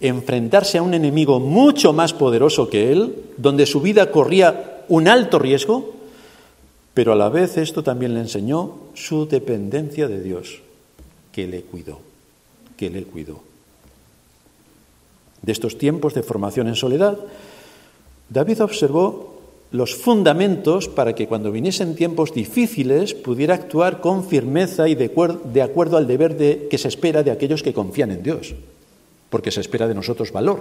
enfrentarse 0.00 0.76
a 0.76 0.82
un 0.82 0.92
enemigo 0.92 1.40
mucho 1.40 1.94
más 1.94 2.12
poderoso 2.12 2.68
que 2.68 2.92
él, 2.92 3.14
donde 3.38 3.64
su 3.64 3.80
vida 3.80 4.10
corría 4.10 4.68
un 4.88 5.08
alto 5.08 5.38
riesgo, 5.38 5.94
pero 6.94 7.12
a 7.12 7.16
la 7.16 7.28
vez 7.28 7.56
esto 7.56 7.82
también 7.82 8.14
le 8.14 8.20
enseñó 8.20 8.74
su 8.94 9.26
dependencia 9.26 10.08
de 10.08 10.22
Dios, 10.22 10.60
que 11.32 11.46
le 11.46 11.62
cuidó, 11.62 12.00
que 12.76 12.90
le 12.90 13.04
cuidó. 13.04 13.40
De 15.40 15.52
estos 15.52 15.78
tiempos 15.78 16.14
de 16.14 16.22
formación 16.22 16.68
en 16.68 16.76
soledad, 16.76 17.18
David 18.28 18.62
observó 18.62 19.32
los 19.72 19.96
fundamentos 19.96 20.88
para 20.88 21.14
que 21.14 21.26
cuando 21.26 21.50
viniesen 21.50 21.96
tiempos 21.96 22.32
difíciles 22.34 23.14
pudiera 23.14 23.54
actuar 23.54 24.00
con 24.00 24.24
firmeza 24.24 24.86
y 24.88 24.94
de, 24.94 25.06
acuerdo, 25.62 25.96
al 25.96 26.06
deber 26.06 26.36
de, 26.36 26.68
que 26.70 26.78
se 26.78 26.88
espera 26.88 27.22
de 27.22 27.30
aquellos 27.30 27.62
que 27.62 27.72
confían 27.72 28.10
en 28.10 28.22
Dios, 28.22 28.54
porque 29.30 29.50
se 29.50 29.62
espera 29.62 29.88
de 29.88 29.94
nosotros 29.94 30.30
valor, 30.30 30.60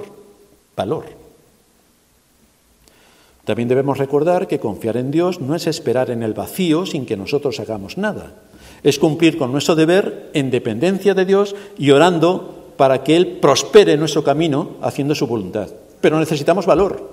valor. 0.78 1.06
También 3.52 3.68
debemos 3.68 3.98
recordar 3.98 4.48
que 4.48 4.62
confiar 4.62 4.96
en 4.96 5.12
Dios 5.12 5.42
no 5.42 5.56
es 5.56 5.68
esperar 5.68 6.10
en 6.10 6.24
el 6.24 6.34
vacío 6.34 6.86
sin 6.86 7.06
que 7.06 7.18
nosotros 7.18 7.60
hagamos 7.60 7.98
nada, 7.98 8.32
es 8.82 8.98
cumplir 8.98 9.38
con 9.38 9.52
nuestro 9.52 9.76
deber 9.76 10.30
en 10.34 10.52
dependencia 10.52 11.14
de 11.14 11.26
Dios 11.26 11.54
y 11.78 11.92
orando 11.92 12.72
para 12.78 13.04
que 13.04 13.18
Él 13.18 13.40
prospere 13.42 13.98
nuestro 13.98 14.24
camino 14.24 14.78
haciendo 14.82 15.16
su 15.16 15.28
voluntad. 15.28 15.68
Pero 16.00 16.18
necesitamos 16.18 16.66
valor. 16.66 17.10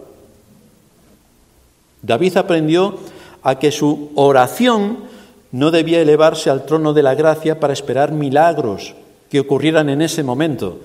David 2.02 2.36
aprendió 2.36 2.94
a 3.42 3.58
que 3.58 3.72
su 3.72 4.12
oración 4.14 4.98
no 5.50 5.72
debía 5.72 6.00
elevarse 6.00 6.50
al 6.50 6.66
trono 6.66 6.92
de 6.92 7.02
la 7.02 7.16
gracia 7.16 7.58
para 7.58 7.72
esperar 7.72 8.12
milagros 8.12 8.94
que 9.28 9.40
ocurrieran 9.40 9.88
en 9.88 10.02
ese 10.02 10.22
momento, 10.22 10.78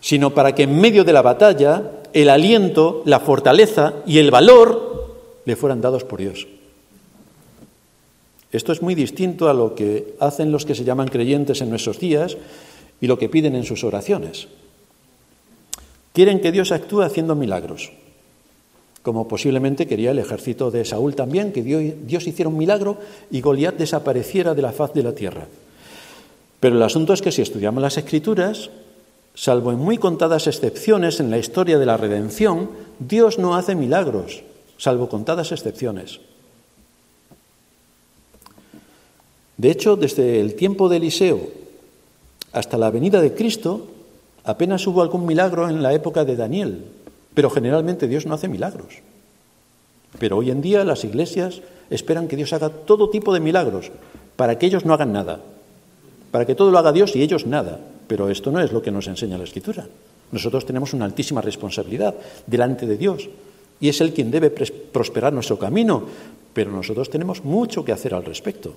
sino 0.00 0.34
para 0.34 0.54
que 0.54 0.64
en 0.64 0.80
medio 0.80 1.04
de 1.04 1.12
la 1.12 1.22
batalla 1.22 1.92
el 2.12 2.30
aliento, 2.30 3.02
la 3.04 3.20
fortaleza 3.20 3.94
y 4.06 4.18
el 4.18 4.30
valor 4.30 5.16
le 5.44 5.56
fueran 5.56 5.80
dados 5.80 6.04
por 6.04 6.20
Dios. 6.20 6.46
Esto 8.50 8.72
es 8.72 8.80
muy 8.80 8.94
distinto 8.94 9.48
a 9.48 9.54
lo 9.54 9.74
que 9.74 10.14
hacen 10.20 10.52
los 10.52 10.64
que 10.64 10.74
se 10.74 10.84
llaman 10.84 11.08
creyentes 11.08 11.60
en 11.60 11.70
nuestros 11.70 11.98
días 11.98 12.36
y 13.00 13.06
lo 13.06 13.18
que 13.18 13.28
piden 13.28 13.54
en 13.54 13.64
sus 13.64 13.84
oraciones. 13.84 14.48
Quieren 16.14 16.40
que 16.40 16.52
Dios 16.52 16.72
actúe 16.72 17.02
haciendo 17.02 17.34
milagros 17.34 17.92
como 19.08 19.26
posiblemente 19.26 19.86
quería 19.86 20.10
el 20.10 20.18
ejército 20.18 20.70
de 20.70 20.84
Saúl 20.84 21.14
también, 21.14 21.50
que 21.50 21.62
Dios 21.62 22.26
hiciera 22.26 22.50
un 22.50 22.58
milagro 22.58 22.98
y 23.30 23.40
Goliat 23.40 23.76
desapareciera 23.76 24.54
de 24.54 24.60
la 24.60 24.70
faz 24.70 24.92
de 24.92 25.02
la 25.02 25.14
tierra. 25.14 25.46
Pero 26.60 26.76
el 26.76 26.82
asunto 26.82 27.14
es 27.14 27.22
que 27.22 27.32
si 27.32 27.40
estudiamos 27.40 27.82
las 27.82 27.96
escrituras, 27.96 28.68
salvo 29.38 29.70
en 29.70 29.78
muy 29.78 29.98
contadas 29.98 30.48
excepciones 30.48 31.20
en 31.20 31.30
la 31.30 31.38
historia 31.38 31.78
de 31.78 31.86
la 31.86 31.96
redención, 31.96 32.70
Dios 32.98 33.38
no 33.38 33.54
hace 33.54 33.76
milagros, 33.76 34.42
salvo 34.78 35.08
contadas 35.08 35.52
excepciones. 35.52 36.18
De 39.56 39.70
hecho, 39.70 39.94
desde 39.94 40.40
el 40.40 40.56
tiempo 40.56 40.88
de 40.88 40.96
Eliseo 40.96 41.38
hasta 42.50 42.78
la 42.78 42.90
venida 42.90 43.20
de 43.20 43.32
Cristo, 43.32 43.86
apenas 44.42 44.84
hubo 44.88 45.02
algún 45.02 45.24
milagro 45.24 45.70
en 45.70 45.84
la 45.84 45.92
época 45.92 46.24
de 46.24 46.34
Daniel, 46.34 46.86
pero 47.32 47.48
generalmente 47.48 48.08
Dios 48.08 48.26
no 48.26 48.34
hace 48.34 48.48
milagros. 48.48 49.02
Pero 50.18 50.38
hoy 50.38 50.50
en 50.50 50.62
día 50.62 50.82
las 50.82 51.04
iglesias 51.04 51.62
esperan 51.90 52.26
que 52.26 52.34
Dios 52.34 52.52
haga 52.52 52.70
todo 52.70 53.08
tipo 53.08 53.32
de 53.32 53.38
milagros 53.38 53.92
para 54.34 54.58
que 54.58 54.66
ellos 54.66 54.84
no 54.84 54.94
hagan 54.94 55.12
nada, 55.12 55.38
para 56.32 56.44
que 56.44 56.56
todo 56.56 56.72
lo 56.72 56.78
haga 56.78 56.90
Dios 56.90 57.14
y 57.14 57.22
ellos 57.22 57.46
nada. 57.46 57.78
Pero 58.08 58.28
esto 58.28 58.50
no 58.50 58.60
es 58.60 58.72
lo 58.72 58.82
que 58.82 58.90
nos 58.90 59.06
enseña 59.06 59.38
la 59.38 59.44
Escritura. 59.44 59.86
Nosotros 60.32 60.66
tenemos 60.66 60.92
una 60.92 61.04
altísima 61.04 61.40
responsabilidad 61.40 62.14
delante 62.46 62.86
de 62.86 62.96
Dios 62.96 63.28
y 63.80 63.88
es 63.88 64.00
Él 64.00 64.12
quien 64.12 64.30
debe 64.30 64.50
prosperar 64.50 65.32
nuestro 65.32 65.58
camino, 65.58 66.02
pero 66.52 66.72
nosotros 66.72 67.08
tenemos 67.08 67.44
mucho 67.44 67.84
que 67.84 67.92
hacer 67.92 68.14
al 68.14 68.24
respecto. 68.24 68.74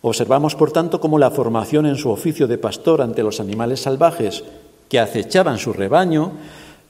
Observamos, 0.00 0.56
por 0.56 0.72
tanto, 0.72 1.00
cómo 1.00 1.18
la 1.18 1.30
formación 1.30 1.86
en 1.86 1.96
su 1.96 2.10
oficio 2.10 2.48
de 2.48 2.58
pastor 2.58 3.02
ante 3.02 3.22
los 3.22 3.38
animales 3.38 3.80
salvajes 3.80 4.42
que 4.88 4.98
acechaban 4.98 5.58
su 5.58 5.72
rebaño, 5.72 6.32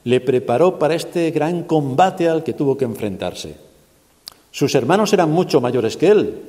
le 0.03 0.19
preparó 0.19 0.79
para 0.79 0.95
este 0.95 1.31
gran 1.31 1.63
combate 1.63 2.27
al 2.27 2.43
que 2.43 2.53
tuvo 2.53 2.75
que 2.75 2.85
enfrentarse. 2.85 3.55
Sus 4.51 4.73
hermanos 4.75 5.13
eran 5.13 5.31
mucho 5.31 5.61
mayores 5.61 5.95
que 5.95 6.09
él, 6.09 6.41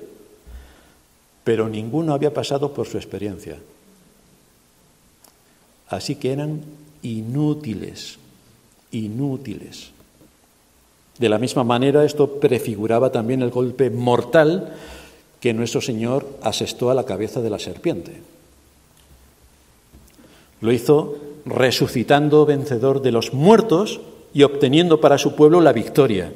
pero 1.45 1.69
ninguno 1.69 2.15
había 2.15 2.33
pasado 2.33 2.73
por 2.73 2.87
su 2.87 2.97
experiencia. 2.97 3.59
Así 5.89 6.17
que 6.17 6.33
eran 6.33 6.63
inútiles, 7.03 8.19
inútiles. 8.91 9.91
De 11.19 11.29
la 11.29 11.39
misma 11.39 11.63
manera, 11.63 12.05
esto 12.05 12.41
prefiguraba 12.41 13.13
también 13.13 13.43
el 13.43 13.51
golpe 13.51 13.91
mortal 13.91 14.75
que 15.39 15.53
nuestro 15.53 15.81
Señor 15.81 16.27
asestó 16.43 16.91
a 16.91 16.95
la 16.95 17.05
cabeza 17.05 17.41
de 17.43 17.51
la 17.51 17.59
serpiente. 17.59 18.23
Lo 20.61 20.73
hizo 20.73 21.17
resucitando 21.45 22.47
vencedor 22.47 23.03
de 23.03 23.13
los 23.13 23.35
muertos 23.35 24.01
y 24.33 24.43
obteniendo 24.43 25.01
para 25.01 25.19
su 25.19 25.37
pueblo 25.37 25.61
la 25.61 25.75
victoria. 25.75 26.33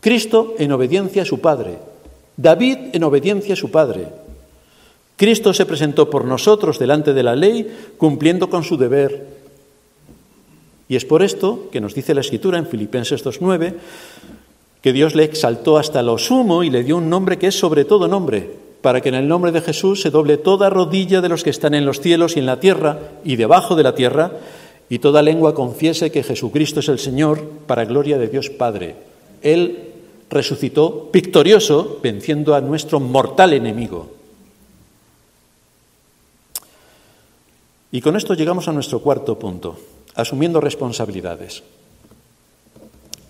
Cristo 0.00 0.54
en 0.58 0.70
obediencia 0.70 1.22
a 1.22 1.26
su 1.26 1.40
Padre, 1.40 1.78
David 2.38 2.94
en 2.94 3.02
obediencia 3.02 3.54
a 3.54 3.56
su 3.56 3.70
Padre. 3.70 4.06
Cristo 5.16 5.52
se 5.52 5.66
presentó 5.66 6.08
por 6.08 6.24
nosotros 6.24 6.78
delante 6.78 7.12
de 7.12 7.24
la 7.24 7.34
ley, 7.34 7.66
cumpliendo 7.98 8.48
con 8.48 8.62
su 8.62 8.76
deber. 8.76 9.26
Y 10.88 10.94
es 10.94 11.04
por 11.04 11.24
esto 11.24 11.68
que 11.72 11.80
nos 11.80 11.94
dice 11.94 12.14
la 12.14 12.20
Escritura 12.20 12.56
en 12.56 12.68
Filipenses 12.68 13.24
2.9, 13.24 13.74
que 14.80 14.92
Dios 14.92 15.16
le 15.16 15.24
exaltó 15.24 15.78
hasta 15.78 16.04
lo 16.04 16.16
sumo 16.16 16.62
y 16.62 16.70
le 16.70 16.84
dio 16.84 16.96
un 16.96 17.10
nombre 17.10 17.38
que 17.38 17.48
es 17.48 17.58
sobre 17.58 17.84
todo 17.84 18.06
nombre, 18.06 18.48
para 18.82 19.00
que 19.00 19.08
en 19.08 19.16
el 19.16 19.26
nombre 19.26 19.50
de 19.50 19.60
Jesús 19.60 20.00
se 20.00 20.10
doble 20.10 20.36
toda 20.36 20.70
rodilla 20.70 21.20
de 21.20 21.28
los 21.28 21.42
que 21.42 21.50
están 21.50 21.74
en 21.74 21.84
los 21.84 22.00
cielos 22.00 22.36
y 22.36 22.38
en 22.38 22.46
la 22.46 22.60
tierra 22.60 23.00
y 23.24 23.34
debajo 23.34 23.74
de 23.74 23.82
la 23.82 23.96
tierra, 23.96 24.30
y 24.88 25.00
toda 25.00 25.22
lengua 25.22 25.56
confiese 25.56 26.12
que 26.12 26.22
Jesucristo 26.22 26.78
es 26.78 26.88
el 26.88 27.00
Señor, 27.00 27.42
para 27.66 27.84
gloria 27.84 28.16
de 28.16 28.28
Dios 28.28 28.48
Padre. 28.48 28.94
Él 29.42 29.87
resucitó 30.30 31.08
victorioso, 31.12 32.00
venciendo 32.02 32.54
a 32.54 32.60
nuestro 32.60 33.00
mortal 33.00 33.52
enemigo. 33.52 34.10
Y 37.90 38.00
con 38.00 38.16
esto 38.16 38.34
llegamos 38.34 38.68
a 38.68 38.72
nuestro 38.72 39.00
cuarto 39.00 39.38
punto, 39.38 39.78
asumiendo 40.14 40.60
responsabilidades. 40.60 41.62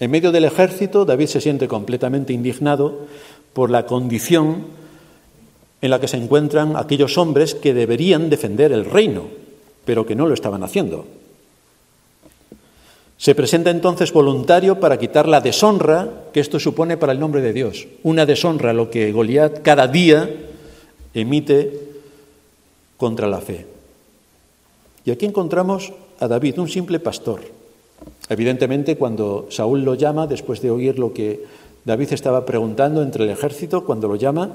En 0.01 0.11
medio 0.11 0.33
del 0.33 0.45
ejército, 0.45 1.05
David 1.05 1.27
se 1.27 1.41
siente 1.41 1.69
completamente 1.69 2.33
indignado 2.33 3.07
por 3.53 3.71
la 3.71 3.87
condición 3.87 4.67
en 5.81 5.91
la 5.91 6.01
que 6.01 6.09
se 6.09 6.17
encuentran 6.17 6.77
aquellos 6.77 7.19
hombres 7.19 7.55
que 7.55 7.75
deberían 7.75 8.31
defender 8.31 8.73
el 8.73 8.85
reino, 8.85 9.25
pero 9.85 10.07
que 10.07 10.17
no 10.17 10.27
lo 10.27 10.35
estaban 10.35 10.65
haciendo. 10.65 11.07
Se 13.19 13.35
presenta 13.35 13.71
entonces 13.71 14.13
voluntario 14.13 14.79
para 14.79 14.97
quitar 14.97 15.27
la 15.27 15.41
deshonra 15.41 16.31
que 16.33 16.39
esto 16.39 16.61
supone 16.61 16.97
para 16.97 17.13
el 17.13 17.19
nombre 17.19 17.43
de 17.43 17.53
Dios. 17.53 17.89
Una 18.05 18.25
deshonra, 18.25 18.73
lo 18.73 18.91
que 18.91 19.11
Goliat 19.11 19.63
cada 19.63 19.89
día 19.89 20.31
emite 21.13 21.81
contra 22.97 23.27
la 23.27 23.41
fe. 23.41 23.67
Y 25.05 25.11
aquí 25.11 25.27
encontramos 25.27 25.93
a 26.21 26.29
David, 26.29 26.61
un 26.61 26.69
simple 26.69 27.01
pastor. 27.01 27.41
Evidentemente, 28.29 28.97
cuando 28.97 29.49
Saúl 29.51 29.83
lo 29.83 29.97
llama, 29.97 30.29
después 30.29 30.63
de 30.63 30.71
oír 30.71 31.01
lo 31.01 31.13
que 31.13 31.43
David 31.85 32.13
estaba 32.13 32.47
preguntando 32.47 33.03
entre 33.03 33.25
el 33.25 33.31
ejército, 33.31 33.85
cuando 33.85 34.07
lo 34.07 34.15
llama, 34.15 34.53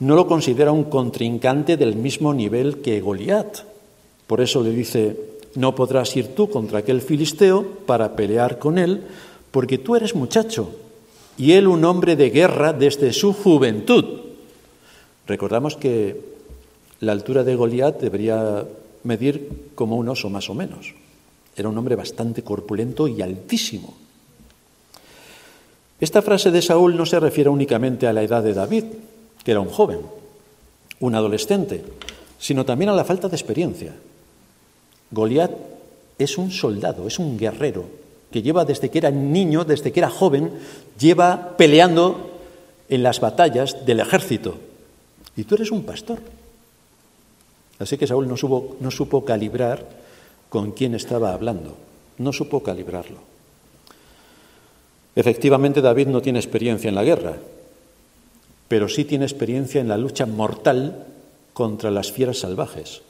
no 0.00 0.16
lo 0.16 0.26
considera 0.26 0.72
un 0.72 0.84
contrincante 0.84 1.76
del 1.76 1.94
mismo 1.94 2.34
nivel 2.34 2.80
que 2.80 3.00
Goliat. 3.00 3.58
Por 4.26 4.40
eso 4.40 4.64
le 4.64 4.70
dice, 4.70 5.31
no 5.54 5.74
podrás 5.74 6.16
ir 6.16 6.34
tú 6.34 6.48
contra 6.48 6.80
aquel 6.80 7.02
filisteo 7.02 7.64
para 7.86 8.16
pelear 8.16 8.58
con 8.58 8.78
él, 8.78 9.02
porque 9.50 9.78
tú 9.78 9.96
eres 9.96 10.14
muchacho 10.14 10.70
y 11.36 11.52
él 11.52 11.66
un 11.66 11.84
hombre 11.84 12.16
de 12.16 12.30
guerra 12.30 12.72
desde 12.72 13.12
su 13.12 13.32
juventud. 13.32 14.20
Recordamos 15.26 15.76
que 15.76 16.20
la 17.00 17.12
altura 17.12 17.44
de 17.44 17.54
Goliat 17.54 18.00
debería 18.00 18.64
medir 19.04 19.72
como 19.74 19.96
un 19.96 20.08
oso 20.08 20.30
más 20.30 20.48
o 20.50 20.54
menos. 20.54 20.94
Era 21.56 21.68
un 21.68 21.76
hombre 21.76 21.96
bastante 21.96 22.42
corpulento 22.42 23.08
y 23.08 23.20
altísimo. 23.22 23.94
Esta 26.00 26.22
frase 26.22 26.50
de 26.50 26.62
Saúl 26.62 26.96
no 26.96 27.06
se 27.06 27.20
refiere 27.20 27.50
únicamente 27.50 28.06
a 28.06 28.12
la 28.12 28.22
edad 28.22 28.42
de 28.42 28.54
David, 28.54 28.84
que 29.44 29.50
era 29.50 29.60
un 29.60 29.68
joven, 29.68 30.00
un 31.00 31.14
adolescente, 31.14 31.84
sino 32.38 32.64
también 32.64 32.88
a 32.90 32.94
la 32.94 33.04
falta 33.04 33.28
de 33.28 33.36
experiencia. 33.36 33.94
Goliat 35.12 35.52
es 36.18 36.36
un 36.38 36.50
soldado, 36.50 37.06
es 37.06 37.18
un 37.18 37.38
guerrero, 37.38 37.84
que 38.30 38.42
lleva 38.42 38.64
desde 38.64 38.90
que 38.90 38.98
era 38.98 39.10
niño, 39.10 39.64
desde 39.64 39.92
que 39.92 40.00
era 40.00 40.10
joven, 40.10 40.50
lleva 40.98 41.56
peleando 41.56 42.30
en 42.88 43.02
las 43.02 43.20
batallas 43.20 43.86
del 43.86 44.00
ejército. 44.00 44.56
Y 45.36 45.44
tú 45.44 45.54
eres 45.54 45.70
un 45.70 45.84
pastor, 45.84 46.18
Así 47.82 47.98
que 47.98 48.06
Saúl 48.06 48.28
no 48.28 48.36
supo, 48.36 48.76
no 48.78 48.92
supo 48.92 49.24
calibrar 49.24 49.84
con 50.48 50.70
quién 50.70 50.94
estaba 50.94 51.34
hablando, 51.34 51.74
no 52.18 52.32
supo 52.32 52.62
calibrarlo. 52.62 53.18
Efectivamente, 55.16 55.80
David 55.80 56.06
no 56.06 56.22
tiene 56.22 56.38
experiencia 56.38 56.88
en 56.88 56.94
la 56.94 57.02
guerra, 57.02 57.36
pero 58.68 58.88
sí 58.88 59.04
tiene 59.04 59.24
experiencia 59.24 59.80
en 59.80 59.88
la 59.88 59.98
lucha 59.98 60.26
mortal 60.26 61.06
contra 61.52 61.90
las 61.90 62.12
fieras 62.12 62.38
salvajes. 62.38 63.02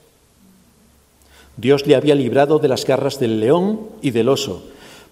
Dios 1.57 1.87
le 1.87 1.95
había 1.95 2.15
librado 2.15 2.59
de 2.59 2.69
las 2.69 2.87
garras 2.87 3.19
del 3.19 3.41
león 3.41 3.81
y 4.01 4.11
del 4.11 4.29
oso. 4.29 4.63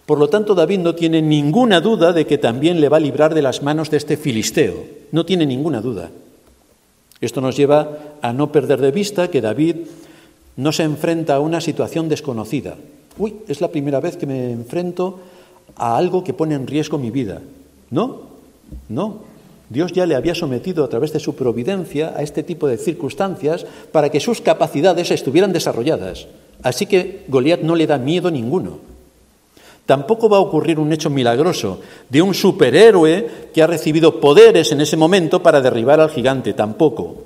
Por 0.07 0.19
lo 0.19 0.29
tanto, 0.29 0.55
David 0.55 0.81
no 0.81 0.95
tiene 0.95 1.23
ninguna 1.23 1.81
duda 1.81 2.13
de 2.13 2.27
que 2.27 2.39
también 2.39 2.81
le 2.81 2.89
va 2.89 2.97
a 2.97 3.01
librar 3.01 3.35
de 3.35 3.43
las 3.43 3.63
manos 3.63 3.91
de 3.91 3.99
este 3.99 4.17
filisteo. 4.17 4.85
No 5.13 5.25
tiene 5.25 5.47
ninguna 5.47 5.81
duda. 5.81 6.11
Esto 7.21 7.41
nos 7.41 7.57
lleva 7.57 7.99
a 8.23 8.33
no 8.33 8.51
perder 8.51 8.81
de 8.81 8.91
vista 8.91 9.31
que 9.31 9.41
David 9.41 9.77
no 10.57 10.73
se 10.73 10.83
enfrenta 10.83 11.37
a 11.37 11.41
una 11.41 11.61
situación 11.61 12.09
desconocida. 12.09 12.77
Uy, 13.19 13.37
es 13.47 13.61
la 13.61 13.69
primera 13.69 14.01
vez 14.01 14.17
que 14.17 14.27
me 14.27 14.51
enfrento 14.51 15.21
a 15.77 15.97
algo 15.97 16.25
que 16.25 16.35
pone 16.35 16.55
en 16.55 16.67
riesgo 16.67 16.99
mi 16.99 17.11
vida. 17.11 17.43
No, 17.91 18.23
no. 18.89 19.30
Dios 19.71 19.93
ya 19.93 20.05
le 20.05 20.17
había 20.17 20.35
sometido 20.35 20.85
a 20.85 20.89
través 20.89 21.13
de 21.13 21.21
su 21.21 21.37
providencia 21.37 22.13
a 22.17 22.23
este 22.23 22.43
tipo 22.43 22.67
de 22.67 22.77
circunstancias 22.77 23.65
para 23.93 24.11
que 24.11 24.19
sus 24.19 24.41
capacidades 24.41 25.13
estuvieran 25.13 25.53
desarrolladas. 25.53 26.27
Así 26.63 26.87
que 26.87 27.25
Goliat 27.29 27.63
no 27.63 27.77
le 27.77 27.87
da 27.87 27.97
miedo 27.97 28.33
ninguno. 28.33 28.79
Tampoco 29.87 30.29
va 30.29 30.39
a 30.39 30.41
ocurrir 30.41 30.81
un 30.81 30.93
hecho 30.93 31.09
milagroso 31.09 31.81
de 32.09 32.21
un 32.21 32.35
superhéroe 32.35 33.49
que 33.55 33.63
ha 33.63 33.69
recibido 33.69 34.21
poderes 34.21 34.73
en 34.73 34.81
ese 34.81 34.97
momento 34.97 35.41
para 35.41 35.61
derribar 35.61 36.01
al 36.01 36.11
gigante, 36.11 36.53
tampoco. 36.53 37.23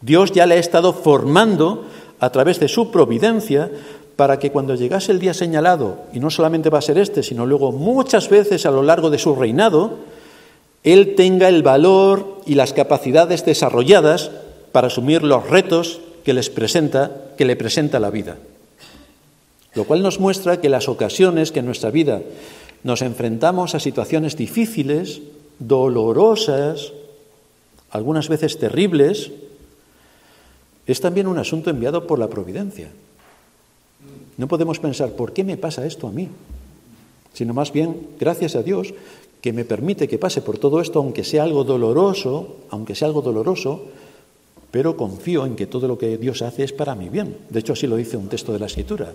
Dios 0.00 0.30
ya 0.30 0.46
le 0.46 0.54
ha 0.54 0.58
estado 0.58 0.92
formando 0.92 1.86
a 2.20 2.30
través 2.30 2.60
de 2.60 2.68
su 2.68 2.92
providencia 2.92 3.68
para 4.14 4.38
que 4.38 4.52
cuando 4.52 4.76
llegase 4.76 5.10
el 5.10 5.18
día 5.18 5.34
señalado, 5.34 5.98
y 6.12 6.20
no 6.20 6.30
solamente 6.30 6.70
va 6.70 6.78
a 6.78 6.82
ser 6.82 6.98
este, 6.98 7.22
sino 7.22 7.46
luego 7.46 7.72
muchas 7.72 8.28
veces 8.28 8.64
a 8.64 8.70
lo 8.70 8.82
largo 8.82 9.10
de 9.10 9.18
su 9.18 9.34
reinado, 9.34 9.98
él 10.82 11.14
tenga 11.14 11.48
el 11.48 11.62
valor 11.62 12.40
y 12.46 12.54
las 12.54 12.72
capacidades 12.72 13.44
desarrolladas 13.44 14.30
para 14.72 14.86
asumir 14.86 15.22
los 15.22 15.48
retos 15.48 16.00
que 16.24 16.32
les 16.32 16.48
presenta, 16.50 17.32
que 17.36 17.44
le 17.44 17.56
presenta 17.56 18.00
la 18.00 18.10
vida. 18.10 18.38
Lo 19.74 19.84
cual 19.84 20.02
nos 20.02 20.18
muestra 20.18 20.60
que 20.60 20.68
las 20.68 20.88
ocasiones 20.88 21.52
que 21.52 21.60
en 21.60 21.66
nuestra 21.66 21.90
vida 21.90 22.22
nos 22.82 23.02
enfrentamos 23.02 23.74
a 23.74 23.80
situaciones 23.80 24.36
difíciles, 24.36 25.20
dolorosas, 25.58 26.92
algunas 27.90 28.28
veces 28.28 28.58
terribles, 28.58 29.30
es 30.86 31.00
también 31.00 31.26
un 31.26 31.38
asunto 31.38 31.70
enviado 31.70 32.06
por 32.06 32.18
la 32.18 32.28
providencia. 32.28 32.88
No 34.38 34.48
podemos 34.48 34.78
pensar, 34.78 35.10
¿por 35.10 35.32
qué 35.32 35.44
me 35.44 35.56
pasa 35.56 35.86
esto 35.86 36.08
a 36.08 36.12
mí? 36.12 36.28
Sino 37.34 37.54
más 37.54 37.72
bien, 37.72 38.08
gracias 38.18 38.56
a 38.56 38.62
Dios, 38.62 38.94
que 39.40 39.52
me 39.52 39.64
permite 39.64 40.08
que 40.08 40.18
pase 40.18 40.42
por 40.42 40.58
todo 40.58 40.80
esto, 40.80 40.98
aunque 40.98 41.24
sea 41.24 41.44
algo 41.44 41.64
doloroso, 41.64 42.56
aunque 42.70 42.94
sea 42.94 43.08
algo 43.08 43.22
doloroso, 43.22 43.88
pero 44.70 44.96
confío 44.96 45.46
en 45.46 45.56
que 45.56 45.66
todo 45.66 45.88
lo 45.88 45.98
que 45.98 46.18
Dios 46.18 46.42
hace 46.42 46.64
es 46.64 46.72
para 46.72 46.94
mi 46.94 47.08
bien. 47.08 47.36
De 47.48 47.60
hecho, 47.60 47.72
así 47.72 47.86
lo 47.86 47.96
dice 47.96 48.16
un 48.16 48.28
texto 48.28 48.52
de 48.52 48.58
la 48.58 48.66
Escritura, 48.66 49.12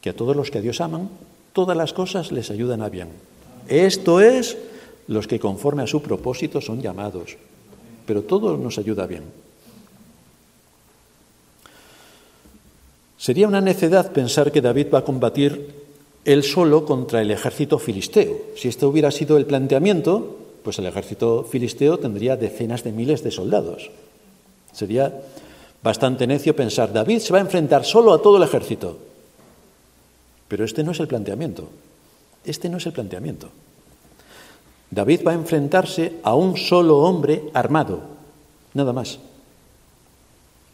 que 0.00 0.10
a 0.10 0.16
todos 0.16 0.36
los 0.36 0.50
que 0.50 0.58
a 0.58 0.60
Dios 0.60 0.80
aman, 0.80 1.08
todas 1.52 1.76
las 1.76 1.92
cosas 1.92 2.30
les 2.30 2.50
ayudan 2.50 2.82
a 2.82 2.90
bien. 2.90 3.08
Esto 3.68 4.20
es 4.20 4.56
los 5.08 5.26
que 5.26 5.40
conforme 5.40 5.82
a 5.82 5.86
su 5.86 6.02
propósito 6.02 6.60
son 6.60 6.82
llamados, 6.82 7.36
pero 8.06 8.22
todo 8.22 8.56
nos 8.56 8.78
ayuda 8.78 9.06
bien. 9.06 9.24
Sería 13.16 13.48
una 13.48 13.62
necedad 13.62 14.12
pensar 14.12 14.52
que 14.52 14.60
David 14.60 14.88
va 14.92 14.98
a 14.98 15.04
combatir 15.04 15.83
él 16.24 16.42
solo 16.42 16.84
contra 16.84 17.20
el 17.20 17.30
ejército 17.30 17.78
filisteo. 17.78 18.36
Si 18.56 18.68
este 18.68 18.86
hubiera 18.86 19.10
sido 19.10 19.36
el 19.36 19.46
planteamiento, 19.46 20.36
pues 20.62 20.78
el 20.78 20.86
ejército 20.86 21.44
filisteo 21.44 21.98
tendría 21.98 22.36
decenas 22.36 22.82
de 22.82 22.92
miles 22.92 23.22
de 23.22 23.30
soldados. 23.30 23.90
Sería 24.72 25.12
bastante 25.82 26.26
necio 26.26 26.56
pensar, 26.56 26.92
David 26.92 27.18
se 27.18 27.32
va 27.32 27.38
a 27.38 27.42
enfrentar 27.42 27.84
solo 27.84 28.14
a 28.14 28.22
todo 28.22 28.38
el 28.38 28.42
ejército. 28.42 28.96
Pero 30.48 30.64
este 30.64 30.82
no 30.82 30.92
es 30.92 31.00
el 31.00 31.08
planteamiento. 31.08 31.68
Este 32.44 32.68
no 32.68 32.78
es 32.78 32.86
el 32.86 32.92
planteamiento. 32.92 33.50
David 34.90 35.20
va 35.26 35.32
a 35.32 35.34
enfrentarse 35.34 36.20
a 36.22 36.34
un 36.34 36.56
solo 36.56 36.98
hombre 36.98 37.50
armado, 37.52 38.00
nada 38.74 38.92
más. 38.92 39.18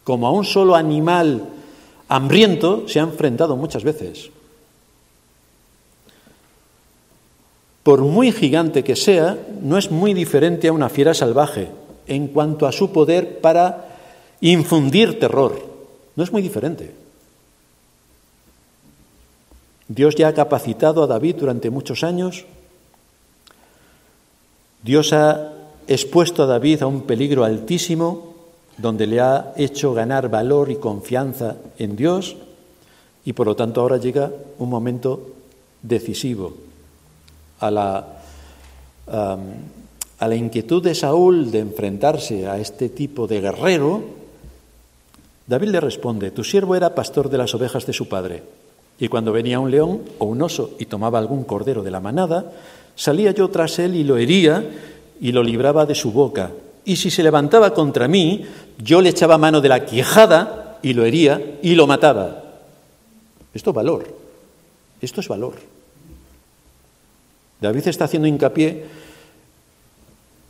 Como 0.03 0.27
a 0.27 0.31
un 0.31 0.45
solo 0.45 0.75
animal 0.75 1.49
hambriento 2.07 2.87
se 2.87 2.99
ha 2.99 3.03
enfrentado 3.03 3.55
muchas 3.55 3.83
veces. 3.83 4.29
Por 7.83 8.01
muy 8.01 8.31
gigante 8.31 8.83
que 8.83 8.95
sea, 8.95 9.37
no 9.61 9.77
es 9.77 9.89
muy 9.89 10.13
diferente 10.13 10.67
a 10.67 10.73
una 10.73 10.89
fiera 10.89 11.13
salvaje 11.13 11.69
en 12.07 12.27
cuanto 12.27 12.67
a 12.67 12.71
su 12.71 12.91
poder 12.91 13.39
para 13.39 13.97
infundir 14.41 15.19
terror. 15.19 15.65
No 16.15 16.23
es 16.23 16.31
muy 16.31 16.41
diferente. 16.41 16.93
Dios 19.87 20.15
ya 20.15 20.27
ha 20.27 20.33
capacitado 20.33 21.03
a 21.03 21.07
David 21.07 21.37
durante 21.37 21.69
muchos 21.69 22.03
años. 22.03 22.45
Dios 24.83 25.11
ha 25.13 25.53
expuesto 25.87 26.43
a 26.43 26.47
David 26.47 26.83
a 26.83 26.87
un 26.87 27.01
peligro 27.01 27.43
altísimo, 27.43 28.35
donde 28.77 29.07
le 29.07 29.19
ha 29.19 29.53
hecho 29.57 29.93
ganar 29.93 30.29
valor 30.29 30.71
y 30.71 30.75
confianza 30.75 31.57
en 31.77 31.95
Dios, 31.95 32.35
y 33.25 33.33
por 33.33 33.47
lo 33.47 33.55
tanto 33.55 33.81
ahora 33.81 33.97
llega 33.97 34.31
un 34.59 34.69
momento 34.69 35.33
decisivo 35.81 36.70
a 37.61 37.71
la, 37.71 38.07
a 39.07 40.27
la 40.27 40.35
inquietud 40.35 40.83
de 40.83 40.93
Saúl 40.93 41.51
de 41.51 41.59
enfrentarse 41.59 42.47
a 42.47 42.57
este 42.57 42.89
tipo 42.89 43.27
de 43.27 43.39
guerrero, 43.39 44.03
David 45.47 45.69
le 45.69 45.79
responde, 45.79 46.31
tu 46.31 46.43
siervo 46.43 46.75
era 46.75 46.95
pastor 46.95 47.29
de 47.29 47.37
las 47.37 47.53
ovejas 47.55 47.85
de 47.85 47.93
su 47.93 48.07
padre, 48.07 48.43
y 48.99 49.07
cuando 49.07 49.31
venía 49.31 49.59
un 49.59 49.71
león 49.71 50.01
o 50.19 50.25
un 50.25 50.41
oso 50.41 50.71
y 50.77 50.85
tomaba 50.85 51.17
algún 51.17 51.43
cordero 51.43 51.81
de 51.81 51.91
la 51.91 51.99
manada, 51.99 52.51
salía 52.95 53.31
yo 53.31 53.49
tras 53.49 53.79
él 53.79 53.95
y 53.95 54.03
lo 54.03 54.17
hería 54.17 54.63
y 55.19 55.31
lo 55.31 55.41
libraba 55.43 55.85
de 55.85 55.95
su 55.95 56.11
boca. 56.11 56.51
Y 56.85 56.95
si 56.95 57.09
se 57.09 57.23
levantaba 57.23 57.73
contra 57.73 58.07
mí, 58.07 58.45
yo 58.77 59.01
le 59.01 59.09
echaba 59.09 59.37
mano 59.37 59.59
de 59.59 59.69
la 59.69 59.85
quijada 59.85 60.77
y 60.81 60.93
lo 60.93 61.03
hería 61.03 61.57
y 61.61 61.75
lo 61.75 61.87
mataba. 61.87 62.43
Esto 63.53 63.71
es 63.71 63.75
valor. 63.75 64.05
Esto 65.01 65.21
es 65.21 65.27
valor. 65.27 65.55
David 67.61 67.87
está 67.87 68.05
haciendo 68.05 68.27
hincapié 68.27 68.85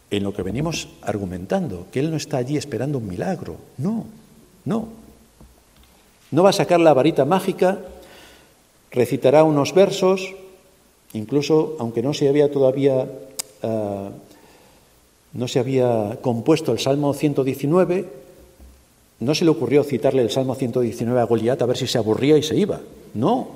en 0.10 0.24
lo 0.24 0.34
que 0.34 0.44
venimos 0.44 0.88
argumentando, 1.02 1.88
que 1.92 2.00
él 2.00 2.10
no 2.10 2.18
está 2.18 2.38
allí 2.38 2.58
esperando 2.58 2.98
un 2.98 3.08
milagro. 3.08 3.58
No, 3.78 4.06
no. 4.66 4.88
No 6.32 6.44
va 6.44 6.50
a 6.50 6.54
sacar 6.54 6.80
la 6.80 6.94
varita 6.94 7.26
mágica, 7.26 7.80
recitará 8.92 9.44
unos 9.44 9.74
versos, 9.74 10.34
incluso 11.14 11.76
aunque 11.80 12.02
no 12.02 12.14
se 12.14 12.30
había 12.30 12.52
todavía 12.52 13.08
ah, 13.64 14.10
no 15.34 15.48
se 15.48 15.60
había 15.60 16.18
compuesto 16.22 16.72
el 16.72 16.80
Salmo 16.80 17.14
119, 17.14 18.06
no 19.20 19.36
se 19.36 19.46
le 19.46 19.52
ocurrió 19.52 19.84
citarle 19.84 20.22
el 20.22 20.30
Salmo 20.30 20.56
119 20.56 21.20
a 21.20 21.24
Goliat 21.24 21.62
a 21.62 21.66
ver 21.66 21.78
si 21.78 21.88
se 21.88 21.98
aburría 21.98 22.38
y 22.38 22.44
se 22.44 22.58
iba. 22.58 22.82
No, 23.14 23.48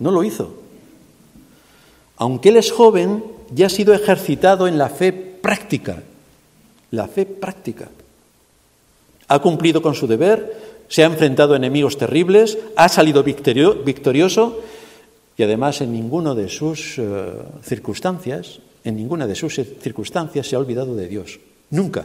no 0.00 0.10
lo 0.10 0.24
hizo. 0.24 0.63
Aunque 2.16 2.50
él 2.50 2.56
es 2.56 2.70
joven, 2.70 3.24
ya 3.50 3.66
ha 3.66 3.70
sido 3.70 3.94
ejercitado 3.94 4.68
en 4.68 4.78
la 4.78 4.88
fe 4.88 5.12
práctica. 5.12 6.02
La 6.90 7.08
fe 7.08 7.26
práctica. 7.26 7.88
Ha 9.28 9.38
cumplido 9.40 9.82
con 9.82 9.94
su 9.94 10.06
deber, 10.06 10.74
se 10.88 11.02
ha 11.02 11.06
enfrentado 11.06 11.54
a 11.54 11.56
enemigos 11.56 11.96
terribles, 11.96 12.58
ha 12.76 12.88
salido 12.88 13.22
victorioso 13.22 14.60
y 15.36 15.42
además 15.42 15.80
en 15.80 15.92
ninguna 15.92 16.34
de 16.34 16.48
sus 16.48 16.98
eh, 16.98 17.02
circunstancias, 17.62 18.60
en 18.84 18.96
ninguna 18.96 19.26
de 19.26 19.34
sus 19.34 19.54
circunstancias 19.54 20.46
se 20.46 20.56
ha 20.56 20.58
olvidado 20.58 20.94
de 20.94 21.08
Dios. 21.08 21.40
Nunca, 21.70 22.04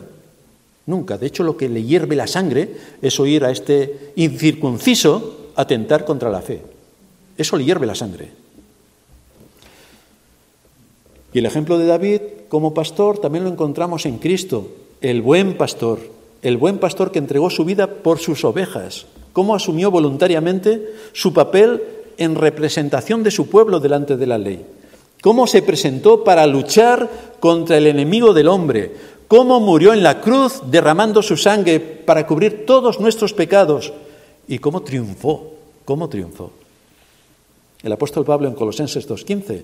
nunca. 0.86 1.18
De 1.18 1.28
hecho, 1.28 1.44
lo 1.44 1.58
que 1.58 1.70
le 1.70 1.84
hierve 1.84 2.16
la 2.16 2.26
sangre 2.26 2.76
es 3.02 3.20
oír 3.20 3.44
a 3.44 3.52
este 3.52 4.14
incircunciso 4.16 5.52
atentar 5.56 6.06
contra 6.06 6.30
la 6.30 6.42
fe. 6.42 6.62
Eso 7.38 7.58
le 7.58 7.66
hierve 7.66 7.86
la 7.86 7.96
sangre. 7.96 8.32
Y 11.34 11.40
el 11.40 11.46
ejemplo 11.46 11.78
de 11.78 11.86
David 11.86 12.22
como 12.48 12.74
pastor 12.74 13.20
también 13.20 13.44
lo 13.44 13.52
encontramos 13.52 14.06
en 14.06 14.18
Cristo, 14.18 14.68
el 15.02 15.22
buen 15.22 15.58
pastor, 15.58 16.00
el 16.42 16.58
buen 16.58 16.80
pastor 16.80 17.12
que 17.12 17.20
entregó 17.20 17.50
su 17.50 17.66
vida 17.66 17.88
por 17.88 18.20
sus 18.20 18.44
ovejas, 18.44 19.06
cómo 19.34 19.56
asumió 19.56 19.92
voluntariamente 19.92 20.94
su 21.14 21.34
papel 21.34 21.82
en 22.18 22.36
representación 22.36 23.24
de 23.24 23.32
su 23.32 23.48
pueblo 23.50 23.80
delante 23.80 24.18
de 24.18 24.28
la 24.28 24.38
ley, 24.38 24.66
cómo 25.22 25.48
se 25.48 25.62
presentó 25.62 26.24
para 26.24 26.48
luchar 26.48 27.10
contra 27.40 27.78
el 27.78 27.88
enemigo 27.88 28.34
del 28.34 28.48
hombre, 28.48 28.92
cómo 29.28 29.60
murió 29.60 29.94
en 29.94 30.02
la 30.02 30.22
cruz 30.22 30.62
derramando 30.66 31.22
su 31.22 31.38
sangre 31.38 31.80
para 31.80 32.26
cubrir 32.26 32.66
todos 32.66 33.00
nuestros 33.00 33.34
pecados 33.34 33.94
y 34.48 34.58
cómo 34.58 34.82
triunfó, 34.82 35.54
cómo 35.86 36.10
triunfó. 36.10 36.52
El 37.84 37.92
apóstol 37.94 38.26
Pablo 38.26 38.48
en 38.48 38.56
Colosenses 38.56 39.08
2.15 39.08 39.64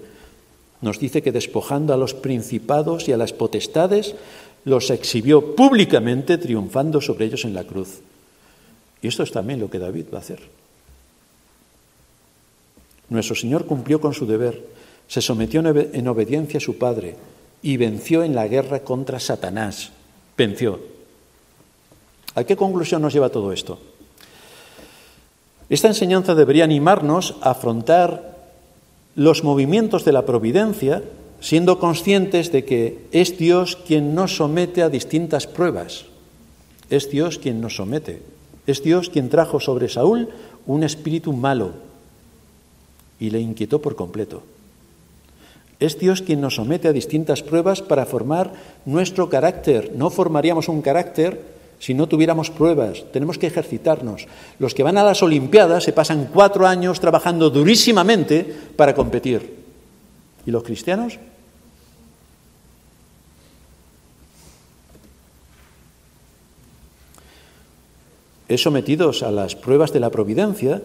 nos 0.86 1.00
dice 1.00 1.24
que 1.24 1.32
despojando 1.32 1.96
a 1.96 1.98
los 1.98 2.14
principados 2.14 3.10
y 3.10 3.12
a 3.12 3.18
las 3.18 3.34
potestades, 3.34 4.14
los 4.66 4.92
exhibió 4.92 5.56
públicamente 5.56 6.38
triunfando 6.38 7.02
sobre 7.02 7.26
ellos 7.26 7.44
en 7.44 7.56
la 7.56 7.64
cruz. 7.64 8.02
Y 9.02 9.08
esto 9.08 9.24
es 9.24 9.32
también 9.32 9.60
lo 9.60 9.68
que 9.68 9.80
David 9.80 10.06
va 10.14 10.20
a 10.20 10.22
hacer. 10.22 10.42
Nuestro 13.10 13.36
Señor 13.36 13.66
cumplió 13.66 14.00
con 14.00 14.14
su 14.14 14.28
deber, 14.28 14.64
se 15.08 15.22
sometió 15.22 15.62
en 15.66 16.08
obediencia 16.08 16.60
a 16.60 16.62
su 16.62 16.78
Padre 16.78 17.16
y 17.64 17.78
venció 17.78 18.24
en 18.24 18.36
la 18.36 18.48
guerra 18.48 18.82
contra 18.82 19.20
Satanás. 19.20 19.90
Venció. 20.38 20.80
¿A 22.36 22.44
qué 22.44 22.56
conclusión 22.56 23.02
nos 23.02 23.14
lleva 23.14 23.30
todo 23.30 23.52
esto? 23.52 23.80
Esta 25.68 25.88
enseñanza 25.88 26.36
debería 26.36 26.64
animarnos 26.64 27.38
a 27.42 27.52
afrontar 27.52 28.35
los 29.16 29.44
movimientos 29.44 30.06
de 30.06 30.12
la 30.12 30.26
providencia 30.26 31.02
siendo 31.40 31.80
conscientes 31.80 32.52
de 32.52 32.66
que 32.66 33.06
es 33.12 33.38
Dios 33.38 33.76
quien 33.76 34.16
nos 34.16 34.38
somete 34.38 34.82
a 34.82 34.90
distintas 34.90 35.48
pruebas. 35.48 36.06
Es 36.90 37.10
Dios 37.10 37.40
quien 37.40 37.62
nos 37.62 37.76
somete. 37.78 38.22
Es 38.68 38.84
Dios 38.84 39.10
quien 39.10 39.30
trajo 39.30 39.60
sobre 39.60 39.90
Saúl 39.90 40.30
un 40.66 40.84
espíritu 40.84 41.34
malo 41.34 41.74
y 43.20 43.30
le 43.30 43.40
inquietó 43.40 43.82
por 43.82 43.96
completo. 43.96 44.44
Es 45.80 46.00
Dios 46.00 46.22
quien 46.22 46.42
nos 46.42 46.56
somete 46.56 46.88
a 46.88 46.94
distintas 46.94 47.44
pruebas 47.44 47.82
para 47.82 48.06
formar 48.06 48.54
nuestro 48.86 49.30
carácter. 49.30 49.92
No 49.96 50.10
formaríamos 50.10 50.68
un 50.68 50.82
carácter 50.82 51.55
si 51.80 51.94
no 51.94 52.08
tuviéramos 52.08 52.50
pruebas. 52.50 53.04
Tenemos 53.12 53.38
que 53.38 53.48
ejercitarnos. 53.48 54.28
Los 54.60 54.74
que 54.74 54.84
van 54.84 54.98
a 54.98 55.04
las 55.04 55.22
Olimpiadas 55.24 55.84
se 55.84 55.94
pasan 55.94 56.30
cuatro 56.34 56.68
años 56.68 57.00
trabajando 57.00 57.50
durísimamente 57.50 58.44
para 58.76 58.96
competir. 58.96 59.56
¿Y 60.46 60.52
los 60.52 60.64
cristianos? 60.64 61.20
Es 68.48 68.62
sometidos 68.62 69.24
a 69.24 69.32
las 69.32 69.56
pruebas 69.56 69.92
de 69.92 70.00
la 70.00 70.12
providencia 70.12 70.82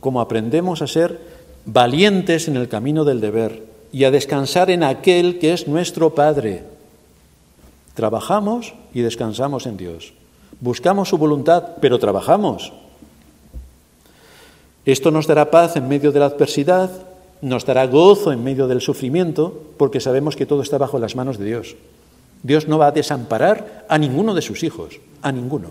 como 0.00 0.20
aprendemos 0.20 0.82
a 0.82 0.86
ser 0.86 1.20
valientes 1.64 2.48
en 2.48 2.56
el 2.56 2.68
camino 2.68 3.04
del 3.04 3.20
deber 3.20 3.64
y 3.92 4.04
a 4.04 4.10
descansar 4.10 4.70
en 4.70 4.82
aquel 4.82 5.38
que 5.38 5.52
es 5.52 5.68
nuestro 5.68 6.14
Padre. 6.14 6.75
Trabajamos 7.96 8.74
y 8.92 9.00
descansamos 9.00 9.66
en 9.66 9.78
Dios. 9.78 10.12
Buscamos 10.60 11.08
su 11.08 11.16
voluntad, 11.16 11.76
pero 11.80 11.98
trabajamos. 11.98 12.74
Esto 14.84 15.10
nos 15.10 15.26
dará 15.26 15.50
paz 15.50 15.76
en 15.76 15.88
medio 15.88 16.12
de 16.12 16.20
la 16.20 16.26
adversidad, 16.26 16.90
nos 17.40 17.64
dará 17.64 17.86
gozo 17.86 18.32
en 18.32 18.44
medio 18.44 18.68
del 18.68 18.82
sufrimiento, 18.82 19.62
porque 19.78 20.00
sabemos 20.00 20.36
que 20.36 20.44
todo 20.44 20.60
está 20.60 20.76
bajo 20.76 20.98
las 20.98 21.16
manos 21.16 21.38
de 21.38 21.46
Dios. 21.46 21.74
Dios 22.42 22.68
no 22.68 22.76
va 22.76 22.88
a 22.88 22.92
desamparar 22.92 23.86
a 23.88 23.96
ninguno 23.96 24.34
de 24.34 24.42
sus 24.42 24.62
hijos, 24.62 25.00
a 25.22 25.32
ninguno. 25.32 25.70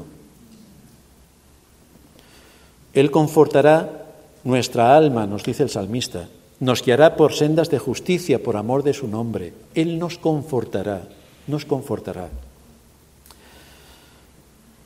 Él 2.93 3.11
confortará 3.11 4.07
nuestra 4.43 4.97
alma, 4.97 5.27
nos 5.27 5.43
dice 5.43 5.61
el 5.61 5.69
salmista, 5.69 6.27
nos 6.59 6.83
guiará 6.83 7.15
por 7.15 7.33
sendas 7.33 7.69
de 7.69 7.77
justicia 7.77 8.41
por 8.41 8.57
amor 8.57 8.81
de 8.81 8.93
su 8.95 9.07
nombre. 9.07 9.53
Él 9.75 9.99
nos 9.99 10.17
confortará, 10.17 11.03
nos 11.47 11.65
confortará. 11.65 12.29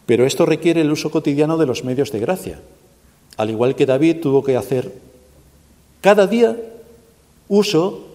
Pero 0.06 0.26
esto 0.26 0.46
requiere 0.46 0.82
el 0.82 0.92
uso 0.92 1.12
cotidiano 1.12 1.58
de 1.58 1.66
los 1.66 1.84
medios 1.84 2.12
de 2.12 2.20
gracia. 2.20 2.60
Al 3.38 3.50
igual 3.50 3.76
que 3.76 3.86
David 3.86 4.22
tuvo 4.22 4.44
que 4.44 4.58
hacer 4.58 4.92
cada 6.02 6.28
día 6.28 6.58
uso 7.48 8.08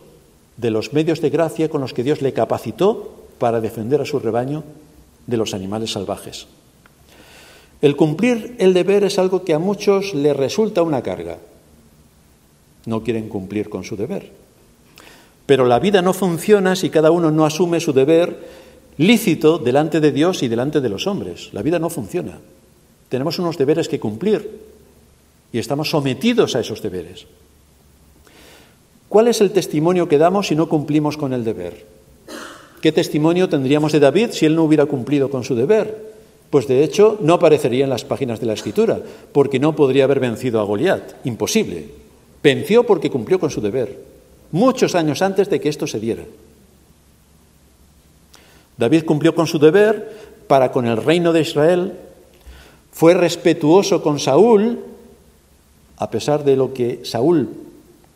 de 0.56 0.70
los 0.70 0.92
medios 0.92 1.20
de 1.20 1.30
gracia 1.30 1.68
con 1.68 1.80
los 1.80 1.92
que 1.92 2.02
Dios 2.02 2.22
le 2.22 2.32
capacitó 2.32 3.14
para 3.38 3.60
defender 3.60 4.00
a 4.00 4.06
su 4.06 4.18
rebaño 4.18 4.64
de 5.26 5.36
los 5.36 5.54
animales 5.54 5.92
salvajes. 5.92 6.46
El 7.82 7.96
cumplir 7.96 8.56
el 8.58 8.72
deber 8.72 9.04
es 9.04 9.18
algo 9.18 9.44
que 9.44 9.54
a 9.54 9.58
muchos 9.58 10.14
les 10.14 10.36
resulta 10.36 10.82
una 10.82 11.02
carga. 11.02 11.38
No 12.86 13.02
quieren 13.02 13.28
cumplir 13.28 13.68
con 13.68 13.84
su 13.84 13.96
deber. 13.96 14.43
Pero 15.46 15.66
la 15.66 15.78
vida 15.78 16.02
no 16.02 16.12
funciona 16.12 16.76
si 16.76 16.90
cada 16.90 17.10
uno 17.10 17.30
no 17.30 17.44
asume 17.44 17.80
su 17.80 17.92
deber 17.92 18.64
lícito 18.96 19.58
delante 19.58 20.00
de 20.00 20.12
Dios 20.12 20.42
y 20.42 20.48
delante 20.48 20.80
de 20.80 20.88
los 20.88 21.06
hombres. 21.06 21.50
La 21.52 21.62
vida 21.62 21.78
no 21.78 21.90
funciona. 21.90 22.38
Tenemos 23.08 23.38
unos 23.38 23.58
deberes 23.58 23.88
que 23.88 24.00
cumplir 24.00 24.50
y 25.52 25.58
estamos 25.58 25.90
sometidos 25.90 26.56
a 26.56 26.60
esos 26.60 26.82
deberes. 26.82 27.26
¿Cuál 29.08 29.28
es 29.28 29.40
el 29.40 29.52
testimonio 29.52 30.08
que 30.08 30.18
damos 30.18 30.48
si 30.48 30.56
no 30.56 30.68
cumplimos 30.68 31.16
con 31.16 31.32
el 31.32 31.44
deber? 31.44 31.86
¿Qué 32.80 32.90
testimonio 32.90 33.48
tendríamos 33.48 33.92
de 33.92 34.00
David 34.00 34.30
si 34.32 34.46
él 34.46 34.56
no 34.56 34.64
hubiera 34.64 34.86
cumplido 34.86 35.30
con 35.30 35.44
su 35.44 35.54
deber? 35.54 36.14
Pues 36.50 36.66
de 36.66 36.84
hecho 36.84 37.18
no 37.20 37.34
aparecería 37.34 37.84
en 37.84 37.90
las 37.90 38.04
páginas 38.04 38.40
de 38.40 38.46
la 38.46 38.52
Escritura, 38.52 39.00
porque 39.32 39.58
no 39.58 39.74
podría 39.74 40.04
haber 40.04 40.20
vencido 40.20 40.60
a 40.60 40.64
Goliat. 40.64 41.24
Imposible. 41.24 41.88
Venció 42.42 42.84
porque 42.84 43.10
cumplió 43.10 43.40
con 43.40 43.50
su 43.50 43.60
deber, 43.60 43.98
muchos 44.54 44.94
años 44.94 45.20
antes 45.20 45.50
de 45.50 45.60
que 45.60 45.68
esto 45.68 45.88
se 45.88 45.98
diera. 45.98 46.22
David 48.78 49.04
cumplió 49.04 49.34
con 49.34 49.48
su 49.48 49.58
deber 49.58 50.16
para 50.46 50.70
con 50.70 50.86
el 50.86 50.96
reino 50.96 51.32
de 51.32 51.40
Israel, 51.40 51.94
fue 52.92 53.14
respetuoso 53.14 54.00
con 54.00 54.20
Saúl, 54.20 54.78
a 55.96 56.08
pesar 56.08 56.44
de 56.44 56.54
lo 56.54 56.72
que 56.72 57.00
Saúl 57.04 57.48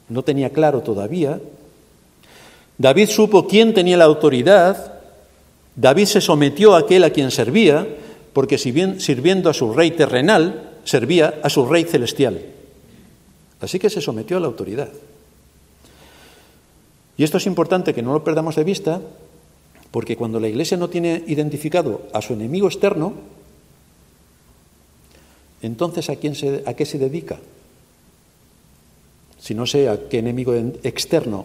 no 0.08 0.22
tenía 0.22 0.50
claro 0.50 0.80
todavía. 0.80 1.40
David 2.78 3.08
supo 3.08 3.48
quién 3.48 3.74
tenía 3.74 3.96
la 3.96 4.04
autoridad, 4.04 4.94
David 5.74 6.06
se 6.06 6.20
sometió 6.20 6.76
a 6.76 6.80
aquel 6.80 7.02
a 7.02 7.10
quien 7.10 7.32
servía, 7.32 7.84
porque 8.32 8.58
sirviendo 8.58 9.50
a 9.50 9.54
su 9.54 9.72
rey 9.72 9.90
terrenal, 9.90 10.70
servía 10.84 11.40
a 11.42 11.50
su 11.50 11.66
rey 11.66 11.82
celestial. 11.82 12.40
Así 13.60 13.80
que 13.80 13.90
se 13.90 14.00
sometió 14.00 14.36
a 14.36 14.40
la 14.40 14.46
autoridad. 14.46 14.88
Y 17.18 17.24
esto 17.24 17.36
es 17.36 17.46
importante 17.46 17.92
que 17.92 18.02
no 18.02 18.14
lo 18.14 18.24
perdamos 18.24 18.56
de 18.56 18.64
vista, 18.64 19.02
porque 19.90 20.16
cuando 20.16 20.38
la 20.38 20.48
Iglesia 20.48 20.76
no 20.76 20.88
tiene 20.88 21.24
identificado 21.26 22.02
a 22.14 22.22
su 22.22 22.32
enemigo 22.32 22.68
externo, 22.68 23.12
entonces 25.60 26.08
¿a, 26.08 26.16
quién 26.16 26.34
a 26.64 26.74
qué 26.74 26.86
se 26.86 26.98
dedica? 26.98 27.38
Si 29.38 29.54
no 29.54 29.66
sé 29.66 29.88
a 29.88 30.08
qué 30.08 30.20
enemigo 30.20 30.54
externo 30.54 31.44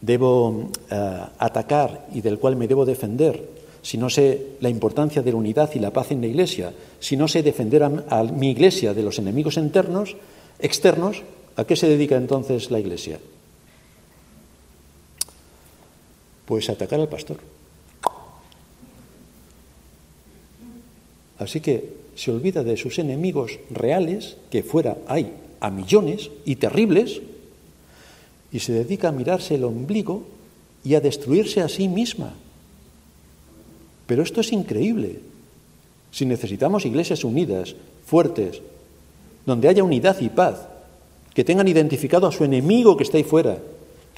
debo 0.00 0.70
eh, 0.90 1.20
atacar 1.38 2.06
y 2.12 2.20
del 2.20 2.38
cual 2.38 2.56
me 2.56 2.66
debo 2.68 2.84
defender, 2.84 3.58
si 3.82 3.96
no 3.96 4.10
sé 4.10 4.56
la 4.60 4.68
importancia 4.68 5.22
de 5.22 5.30
la 5.30 5.36
unidad 5.36 5.70
y 5.74 5.78
la 5.78 5.92
paz 5.92 6.10
en 6.10 6.20
la 6.20 6.26
Iglesia, 6.26 6.72
si 6.98 7.16
no 7.16 7.28
sé 7.28 7.42
defender 7.42 7.84
a, 7.84 8.24
mi 8.24 8.50
Iglesia 8.50 8.92
de 8.92 9.02
los 9.02 9.18
enemigos 9.18 9.56
internos, 9.56 10.16
externos, 10.58 11.22
¿a 11.56 11.64
qué 11.64 11.76
se 11.76 11.88
dedica 11.88 12.16
entonces 12.16 12.70
la 12.70 12.80
Iglesia? 12.80 13.20
Pues 16.48 16.70
atacar 16.70 16.98
al 16.98 17.10
pastor. 17.10 17.36
Así 21.38 21.60
que 21.60 21.92
se 22.16 22.32
olvida 22.32 22.64
de 22.64 22.78
sus 22.78 22.98
enemigos 22.98 23.60
reales, 23.68 24.38
que 24.50 24.62
fuera 24.62 24.96
hay 25.06 25.34
a 25.60 25.68
millones 25.68 26.30
y 26.46 26.56
terribles, 26.56 27.20
y 28.50 28.60
se 28.60 28.72
dedica 28.72 29.08
a 29.08 29.12
mirarse 29.12 29.56
el 29.56 29.64
ombligo 29.64 30.26
y 30.84 30.94
a 30.94 31.02
destruirse 31.02 31.60
a 31.60 31.68
sí 31.68 31.86
misma. 31.86 32.32
Pero 34.06 34.22
esto 34.22 34.40
es 34.40 34.50
increíble. 34.50 35.20
Si 36.12 36.24
necesitamos 36.24 36.86
iglesias 36.86 37.24
unidas, 37.24 37.76
fuertes, 38.06 38.62
donde 39.44 39.68
haya 39.68 39.84
unidad 39.84 40.18
y 40.22 40.30
paz, 40.30 40.66
que 41.34 41.44
tengan 41.44 41.68
identificado 41.68 42.26
a 42.26 42.32
su 42.32 42.42
enemigo 42.42 42.96
que 42.96 43.04
está 43.04 43.18
ahí 43.18 43.24
fuera, 43.24 43.58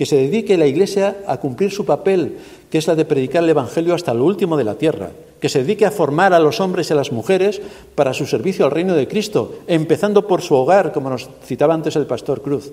que 0.00 0.06
se 0.06 0.16
dedique 0.16 0.56
la 0.56 0.66
Iglesia 0.66 1.18
a 1.26 1.36
cumplir 1.36 1.70
su 1.70 1.84
papel, 1.84 2.38
que 2.70 2.78
es 2.78 2.86
la 2.86 2.94
de 2.94 3.04
predicar 3.04 3.44
el 3.44 3.50
Evangelio 3.50 3.94
hasta 3.94 4.14
lo 4.14 4.24
último 4.24 4.56
de 4.56 4.64
la 4.64 4.76
tierra, 4.76 5.10
que 5.38 5.50
se 5.50 5.58
dedique 5.58 5.84
a 5.84 5.90
formar 5.90 6.32
a 6.32 6.38
los 6.38 6.58
hombres 6.58 6.88
y 6.88 6.94
a 6.94 6.96
las 6.96 7.12
mujeres 7.12 7.60
para 7.96 8.14
su 8.14 8.24
servicio 8.24 8.64
al 8.64 8.70
reino 8.70 8.94
de 8.94 9.06
Cristo, 9.06 9.56
empezando 9.66 10.26
por 10.26 10.40
su 10.40 10.54
hogar, 10.54 10.92
como 10.92 11.10
nos 11.10 11.28
citaba 11.44 11.74
antes 11.74 11.96
el 11.96 12.06
pastor 12.06 12.40
Cruz, 12.40 12.72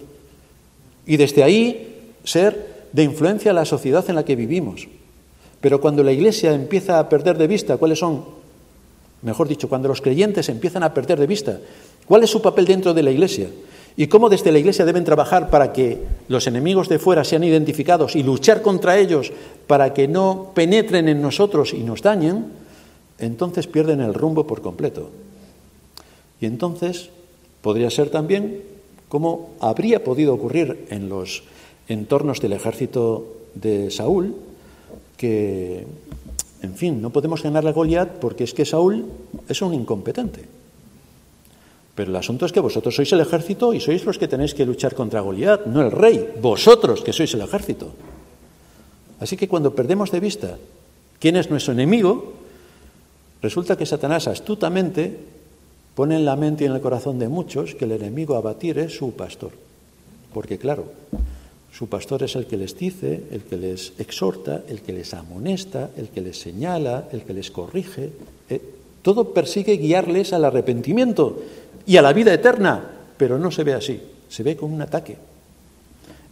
y 1.05 1.17
desde 1.17 1.43
ahí 1.43 2.13
ser 2.23 2.85
de 2.93 3.03
influencia 3.03 3.51
a 3.51 3.53
la 3.53 3.65
sociedad 3.65 4.05
en 4.07 4.15
la 4.15 4.23
que 4.23 4.37
vivimos. 4.37 4.87
Pero 5.59 5.81
cuando 5.81 6.03
la 6.03 6.13
Iglesia 6.13 6.53
empieza 6.53 6.97
a 6.97 7.09
perder 7.09 7.37
de 7.37 7.47
vista 7.47 7.75
cuáles 7.75 7.99
son, 7.99 8.23
mejor 9.21 9.49
dicho, 9.49 9.67
cuando 9.67 9.89
los 9.89 9.99
creyentes 9.99 10.47
empiezan 10.47 10.83
a 10.83 10.93
perder 10.93 11.19
de 11.19 11.27
vista 11.27 11.59
cuál 12.05 12.23
es 12.23 12.29
su 12.29 12.41
papel 12.41 12.63
dentro 12.63 12.93
de 12.93 13.03
la 13.03 13.11
Iglesia, 13.11 13.49
y 13.99 14.07
cómo 14.07 14.29
desde 14.29 14.51
la 14.51 14.59
Iglesia 14.59 14.85
deben 14.85 15.03
trabajar 15.03 15.49
para 15.49 15.73
que 15.73 15.97
los 16.27 16.45
enemigos 16.45 16.87
de 16.87 16.99
fuera 16.99 17.23
sean 17.23 17.43
identificados 17.43 18.15
y 18.15 18.21
luchar 18.21 18.61
contra 18.61 18.99
ellos 18.99 19.33
para 19.65 19.91
que 19.95 20.07
no 20.07 20.51
penetren 20.53 21.09
en 21.09 21.19
nosotros 21.19 21.73
y 21.73 21.79
nos 21.79 22.03
dañen, 22.03 22.45
entonces 23.17 23.65
pierden 23.65 23.99
el 24.01 24.13
rumbo 24.13 24.45
por 24.45 24.61
completo. 24.61 25.09
Y 26.39 26.45
entonces 26.45 27.09
podría 27.63 27.89
ser 27.89 28.11
también 28.11 28.61
como 29.09 29.49
habría 29.59 30.03
podido 30.03 30.35
ocurrir 30.35 30.85
en 30.89 31.09
los 31.09 31.43
entornos 31.87 32.39
del 32.39 32.53
ejército 32.53 33.25
de 33.55 33.89
Saúl, 33.89 34.35
que, 35.15 35.87
en 36.61 36.75
fin, 36.75 37.01
no 37.01 37.09
podemos 37.09 37.41
ganar 37.41 37.65
a 37.65 37.71
Goliat 37.71 38.19
porque 38.19 38.43
es 38.43 38.53
que 38.53 38.65
Saúl 38.65 39.05
es 39.49 39.61
un 39.63 39.73
incompetente. 39.73 40.56
Pero 41.97 42.11
el 42.11 42.15
asunto 42.15 42.45
es 42.45 42.53
que 42.53 42.59
vosotros 42.59 42.93
sois 42.93 43.09
el 43.09 43.25
ejército 43.25 43.73
y 43.73 43.81
sois 43.81 44.05
los 44.05 44.21
que 44.21 44.29
tenéis 44.29 44.53
que 44.53 44.69
luchar 44.69 44.93
contra 44.93 45.25
Goliat, 45.25 45.65
no 45.65 45.81
el 45.81 45.89
rey, 45.89 46.37
vosotros 46.37 47.01
que 47.01 47.09
sois 47.09 47.33
el 47.33 47.41
ejército. 47.41 47.89
Así 49.17 49.33
que 49.33 49.49
cuando 49.49 49.73
perdemos 49.73 50.13
de 50.13 50.21
vista 50.21 50.61
quién 51.17 51.41
es 51.41 51.49
nuestro 51.49 51.73
enemigo, 51.73 52.37
resulta 53.41 53.73
que 53.75 53.89
Satanás 53.89 54.29
astutamente 54.29 55.17
pone 55.95 56.21
en 56.21 56.25
la 56.25 56.35
mente 56.35 56.65
y 56.65 56.67
en 56.67 56.77
el 56.77 56.85
corazón 56.85 57.17
de 57.17 57.33
muchos 57.33 57.73
que 57.73 57.85
el 57.85 57.93
enemigo 57.93 58.37
a 58.37 58.45
batir 58.45 58.77
es 58.77 58.93
su 58.93 59.13
pastor. 59.13 59.57
Porque 60.35 60.59
claro, 60.59 60.85
su 61.73 61.89
pastor 61.89 62.21
es 62.21 62.35
el 62.35 62.45
que 62.45 62.57
les 62.57 62.77
dice, 62.77 63.23
el 63.31 63.41
que 63.41 63.57
les 63.57 63.93
exhorta, 63.97 64.61
el 64.69 64.81
que 64.81 64.93
les 64.93 65.15
amonesta, 65.15 65.89
el 65.97 66.09
que 66.09 66.21
les 66.21 66.37
señala, 66.37 67.09
el 67.11 67.23
que 67.23 67.33
les 67.33 67.49
corrige. 67.49 68.11
Eh, 68.51 68.61
todo 69.01 69.33
persigue 69.33 69.77
guiarles 69.77 70.33
al 70.33 70.45
arrepentimiento 70.45 71.41
y 71.87 71.95
a 71.95 72.01
la 72.01 72.13
vida 72.13 72.33
eterna, 72.33 72.83
pero 73.17 73.39
no 73.39 73.49
se 73.49 73.63
ve 73.63 73.73
así, 73.73 73.99
se 74.29 74.43
ve 74.43 74.57
como 74.57 74.75
un 74.75 74.81
ataque. 74.81 75.17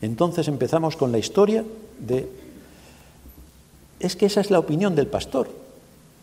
Entonces 0.02 0.48
empezamos 0.50 0.98
con 0.98 1.12
la 1.12 1.18
historia 1.18 1.64
de... 1.98 2.28
Es 4.00 4.18
que 4.18 4.26
esa 4.26 4.42
es 4.42 4.52
la 4.52 4.60
opinión 4.60 4.94
del 4.96 5.08
pastor, 5.08 5.48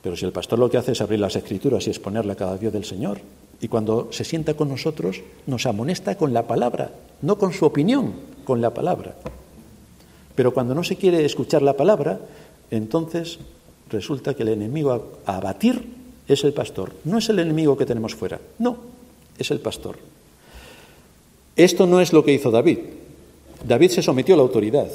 pero 0.03 0.17
si 0.17 0.27
el 0.27 0.33
pastor 0.33 0.59
lo 0.59 0.71
que 0.71 0.77
hace 0.77 0.93
es 0.93 1.01
abrir 1.01 1.19
las 1.19 1.35
escrituras 1.35 1.87
y 1.87 1.91
exponerle 1.91 2.33
a 2.33 2.37
cada 2.37 2.59
Dios 2.59 2.75
del 2.75 2.85
Señor, 2.85 3.21
y 3.59 3.69
cuando 3.69 4.09
se 4.13 4.25
sienta 4.25 4.55
con 4.55 4.69
nosotros 4.69 5.23
nos 5.47 5.65
amonesta 5.65 6.17
con 6.17 6.35
la 6.35 6.47
palabra, 6.47 6.91
no 7.23 7.39
con 7.39 7.55
su 7.55 7.65
opinión, 7.65 8.13
con 8.45 8.61
la 8.61 8.75
palabra. 8.75 9.15
Pero 10.35 10.53
cuando 10.53 10.75
no 10.75 10.85
se 10.85 10.97
quiere 10.97 11.25
escuchar 11.25 11.63
la 11.63 11.77
palabra, 11.77 12.21
entonces 12.71 13.39
resulta 13.89 14.35
que 14.35 14.43
el 14.43 14.51
enemigo 14.51 15.13
a 15.25 15.37
abatir 15.37 15.87
es 16.29 16.45
el 16.45 16.53
pastor. 16.53 16.93
No 17.05 17.19
es 17.19 17.29
el 17.31 17.39
enemigo 17.39 17.77
que 17.79 17.87
tenemos 17.87 18.15
fuera, 18.15 18.39
no, 18.59 18.92
es 19.39 19.51
el 19.51 19.61
pastor. 19.61 19.97
Esto 21.57 21.87
no 21.87 22.01
es 22.01 22.13
lo 22.13 22.25
que 22.25 22.33
hizo 22.33 22.51
David. 22.51 22.79
David 23.67 23.91
se 23.91 24.03
sometió 24.03 24.35
a 24.35 24.39
la 24.39 24.43
autoridad, 24.43 24.89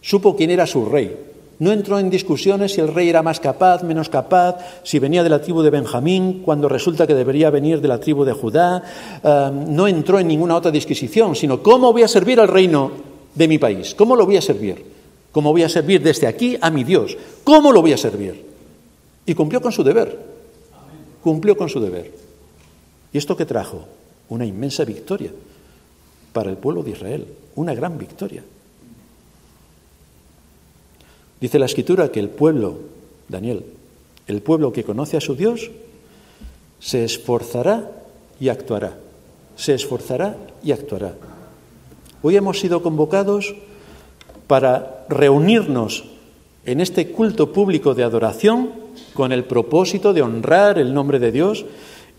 supo 0.00 0.36
quién 0.36 0.50
era 0.50 0.66
su 0.66 0.84
rey, 0.86 1.16
no 1.58 1.72
entró 1.72 1.98
en 1.98 2.10
discusiones 2.10 2.72
si 2.72 2.80
el 2.80 2.92
rey 2.92 3.08
era 3.08 3.22
más 3.22 3.38
capaz, 3.38 3.82
menos 3.82 4.08
capaz, 4.08 4.56
si 4.82 4.98
venía 4.98 5.22
de 5.22 5.28
la 5.28 5.40
tribu 5.40 5.62
de 5.62 5.70
Benjamín, 5.70 6.42
cuando 6.44 6.68
resulta 6.68 7.06
que 7.06 7.14
debería 7.14 7.50
venir 7.50 7.80
de 7.80 7.88
la 7.88 8.00
tribu 8.00 8.24
de 8.24 8.32
Judá. 8.32 8.82
No 9.22 9.86
entró 9.86 10.18
en 10.18 10.26
ninguna 10.26 10.56
otra 10.56 10.70
disquisición, 10.70 11.36
sino 11.36 11.62
cómo 11.62 11.92
voy 11.92 12.02
a 12.02 12.08
servir 12.08 12.40
al 12.40 12.48
reino 12.48 12.90
de 13.34 13.48
mi 13.48 13.58
país, 13.58 13.94
cómo 13.94 14.16
lo 14.16 14.26
voy 14.26 14.36
a 14.36 14.42
servir, 14.42 14.84
cómo 15.30 15.52
voy 15.52 15.62
a 15.62 15.68
servir 15.68 16.02
desde 16.02 16.26
aquí 16.26 16.56
a 16.60 16.70
mi 16.70 16.82
Dios, 16.82 17.16
cómo 17.44 17.72
lo 17.72 17.80
voy 17.82 17.92
a 17.92 17.98
servir. 17.98 18.44
Y 19.24 19.34
cumplió 19.34 19.60
con 19.60 19.70
su 19.70 19.84
deber, 19.84 20.18
cumplió 21.22 21.56
con 21.56 21.68
su 21.68 21.80
deber. 21.80 22.23
¿Y 23.14 23.18
esto 23.18 23.36
qué 23.36 23.46
trajo? 23.46 23.86
Una 24.28 24.44
inmensa 24.44 24.84
victoria 24.84 25.30
para 26.32 26.50
el 26.50 26.56
pueblo 26.56 26.82
de 26.82 26.90
Israel, 26.90 27.26
una 27.54 27.72
gran 27.72 27.96
victoria. 27.96 28.42
Dice 31.40 31.60
la 31.60 31.66
escritura 31.66 32.10
que 32.10 32.18
el 32.18 32.28
pueblo, 32.28 32.76
Daniel, 33.28 33.64
el 34.26 34.42
pueblo 34.42 34.72
que 34.72 34.82
conoce 34.82 35.16
a 35.16 35.20
su 35.20 35.36
Dios, 35.36 35.70
se 36.80 37.04
esforzará 37.04 37.88
y 38.40 38.48
actuará. 38.48 38.98
Se 39.54 39.74
esforzará 39.74 40.36
y 40.64 40.72
actuará. 40.72 41.14
Hoy 42.20 42.34
hemos 42.34 42.58
sido 42.58 42.82
convocados 42.82 43.54
para 44.48 45.06
reunirnos 45.08 46.04
en 46.66 46.80
este 46.80 47.12
culto 47.12 47.52
público 47.52 47.94
de 47.94 48.02
adoración 48.02 48.70
con 49.12 49.30
el 49.30 49.44
propósito 49.44 50.12
de 50.12 50.22
honrar 50.22 50.78
el 50.80 50.92
nombre 50.92 51.20
de 51.20 51.30
Dios 51.30 51.64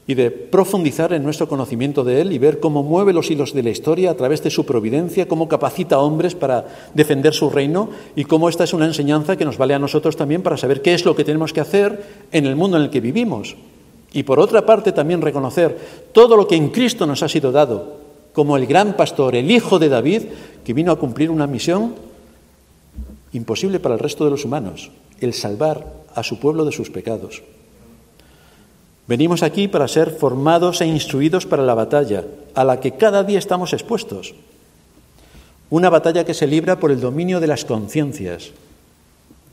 y 0.07 0.13
de 0.13 0.29
profundizar 0.29 1.13
en 1.13 1.23
nuestro 1.23 1.47
conocimiento 1.47 2.03
de 2.03 2.21
Él 2.21 2.31
y 2.31 2.37
ver 2.37 2.59
cómo 2.59 2.83
mueve 2.83 3.11
los 3.11 3.31
hilos 3.31 3.53
de 3.53 3.63
la 3.63 3.71
historia 3.71 4.11
a 4.11 4.15
través 4.15 4.43
de 4.43 4.51
su 4.51 4.65
providencia, 4.65 5.27
cómo 5.27 5.47
capacita 5.47 5.95
a 5.95 5.99
hombres 5.99 6.35
para 6.35 6.65
defender 6.93 7.33
su 7.33 7.49
reino 7.49 7.89
y 8.15 8.25
cómo 8.25 8.47
esta 8.47 8.63
es 8.63 8.73
una 8.73 8.85
enseñanza 8.85 9.35
que 9.35 9.45
nos 9.45 9.57
vale 9.57 9.73
a 9.73 9.79
nosotros 9.79 10.15
también 10.15 10.43
para 10.43 10.57
saber 10.57 10.83
qué 10.83 10.93
es 10.93 11.05
lo 11.05 11.15
que 11.15 11.23
tenemos 11.23 11.53
que 11.53 11.61
hacer 11.61 12.03
en 12.31 12.45
el 12.45 12.55
mundo 12.55 12.77
en 12.77 12.83
el 12.83 12.89
que 12.91 13.01
vivimos. 13.01 13.55
Y 14.13 14.23
por 14.23 14.39
otra 14.39 14.65
parte 14.65 14.91
también 14.91 15.21
reconocer 15.21 15.77
todo 16.11 16.37
lo 16.37 16.47
que 16.47 16.55
en 16.55 16.69
Cristo 16.69 17.07
nos 17.07 17.23
ha 17.23 17.27
sido 17.27 17.51
dado, 17.51 17.97
como 18.31 18.57
el 18.57 18.67
gran 18.67 18.95
pastor, 18.95 19.35
el 19.35 19.49
hijo 19.49 19.79
de 19.79 19.89
David, 19.89 20.21
que 20.63 20.73
vino 20.73 20.91
a 20.91 20.99
cumplir 20.99 21.31
una 21.31 21.47
misión 21.47 21.95
imposible 23.33 23.79
para 23.79 23.95
el 23.95 23.99
resto 23.99 24.23
de 24.23 24.31
los 24.31 24.45
humanos, 24.45 24.91
el 25.19 25.33
salvar 25.33 25.85
a 26.13 26.23
su 26.23 26.39
pueblo 26.39 26.63
de 26.63 26.71
sus 26.71 26.89
pecados. 26.91 27.41
Venimos 29.07 29.43
aquí 29.43 29.67
para 29.67 29.87
ser 29.87 30.09
formados 30.09 30.81
e 30.81 30.87
instruidos 30.87 31.45
para 31.45 31.63
la 31.63 31.75
batalla, 31.75 32.25
a 32.55 32.63
la 32.63 32.79
que 32.79 32.93
cada 32.97 33.23
día 33.23 33.37
estamos 33.37 33.73
expuestos. 33.73 34.33
Una 35.69 35.89
batalla 35.89 36.25
que 36.25 36.33
se 36.33 36.47
libra 36.47 36.79
por 36.79 36.91
el 36.91 37.01
dominio 37.01 37.39
de 37.39 37.47
las 37.47 37.65
conciencias. 37.65 38.51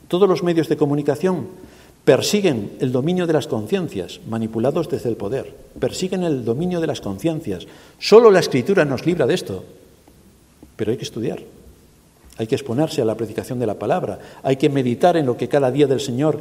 Todos 0.07 0.27
los 0.27 0.41
medios 0.41 0.69
de 0.69 0.77
comunicación 0.77 1.47
persiguen 2.03 2.73
el 2.79 2.91
dominio 2.91 3.27
de 3.27 3.33
las 3.33 3.47
conciencias, 3.47 4.19
manipulados 4.27 4.89
desde 4.89 5.09
el 5.09 5.17
poder. 5.17 5.55
Persiguen 5.79 6.23
el 6.23 6.43
dominio 6.43 6.81
de 6.81 6.87
las 6.87 7.01
conciencias. 7.01 7.67
Solo 7.99 8.31
la 8.31 8.39
escritura 8.39 8.85
nos 8.85 9.05
libra 9.05 9.27
de 9.27 9.35
esto. 9.35 9.63
Pero 10.75 10.91
hay 10.91 10.97
que 10.97 11.05
estudiar. 11.05 11.39
Hay 12.37 12.47
que 12.47 12.55
exponerse 12.55 13.01
a 13.01 13.05
la 13.05 13.15
predicación 13.15 13.59
de 13.59 13.67
la 13.67 13.75
palabra. 13.75 14.19
Hay 14.41 14.57
que 14.57 14.69
meditar 14.69 15.15
en 15.15 15.27
lo 15.27 15.37
que 15.37 15.47
cada 15.47 15.71
día 15.71 15.85
del 15.85 15.99
Señor 15.99 16.39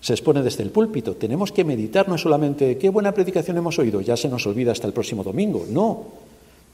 se 0.00 0.12
expone 0.12 0.42
desde 0.42 0.62
el 0.62 0.70
púlpito. 0.70 1.14
Tenemos 1.16 1.52
que 1.52 1.64
meditar 1.64 2.08
no 2.08 2.16
solamente 2.16 2.78
qué 2.78 2.88
buena 2.88 3.12
predicación 3.12 3.56
hemos 3.56 3.78
oído, 3.78 4.00
ya 4.00 4.16
se 4.16 4.28
nos 4.28 4.46
olvida 4.46 4.72
hasta 4.72 4.86
el 4.86 4.92
próximo 4.92 5.24
domingo. 5.24 5.66
No. 5.68 6.04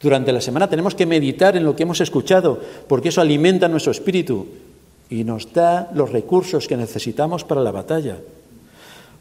Durante 0.00 0.32
la 0.32 0.40
semana 0.40 0.68
tenemos 0.68 0.94
que 0.94 1.06
meditar 1.06 1.56
en 1.56 1.64
lo 1.64 1.74
que 1.74 1.84
hemos 1.84 2.00
escuchado, 2.00 2.60
porque 2.86 3.08
eso 3.08 3.20
alimenta 3.20 3.68
nuestro 3.68 3.92
espíritu 3.92 4.46
y 5.08 5.24
nos 5.24 5.52
da 5.52 5.90
los 5.94 6.10
recursos 6.10 6.68
que 6.68 6.76
necesitamos 6.76 7.44
para 7.44 7.62
la 7.62 7.70
batalla. 7.70 8.18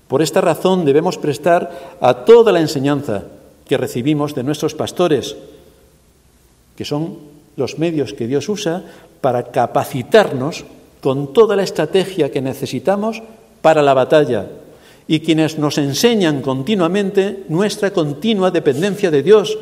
Por 0.07 0.21
esta 0.21 0.41
razón 0.41 0.83
debemos 0.83 1.17
prestar 1.17 1.97
a 2.01 2.25
toda 2.25 2.51
la 2.51 2.59
enseñanza 2.59 3.23
que 3.65 3.77
recibimos 3.77 4.35
de 4.35 4.43
nuestros 4.43 4.75
pastores, 4.75 5.37
que 6.75 6.85
son 6.85 7.17
los 7.55 7.79
medios 7.79 8.13
que 8.13 8.27
Dios 8.27 8.49
usa 8.49 8.83
para 9.21 9.51
capacitarnos 9.51 10.65
con 11.01 11.33
toda 11.33 11.55
la 11.55 11.63
estrategia 11.63 12.31
que 12.31 12.41
necesitamos 12.41 13.23
para 13.63 13.81
la 13.81 13.93
batalla 13.93 14.45
y 15.07 15.21
quienes 15.21 15.57
nos 15.57 15.77
enseñan 15.77 16.41
continuamente 16.41 17.45
nuestra 17.47 17.91
continua 17.95 18.51
dependencia 18.51 19.09
de 19.09 19.23
Dios 19.23 19.57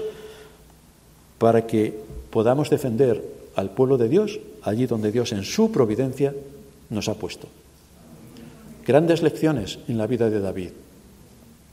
para 1.37 1.67
que 1.67 1.93
podamos 2.31 2.71
defender 2.71 3.21
al 3.53 3.69
pueblo 3.69 3.97
de 3.97 4.09
Dios 4.09 4.39
allí 4.63 4.87
donde 4.87 5.11
Dios 5.11 5.31
en 5.33 5.43
su 5.43 5.71
providencia 5.71 6.33
nos 6.89 7.09
ha 7.09 7.13
puesto. 7.13 7.47
Grandes 8.87 9.21
lecciones 9.21 9.77
en 9.87 9.99
la 9.99 10.07
vida 10.07 10.31
de 10.31 10.41
David 10.41 10.69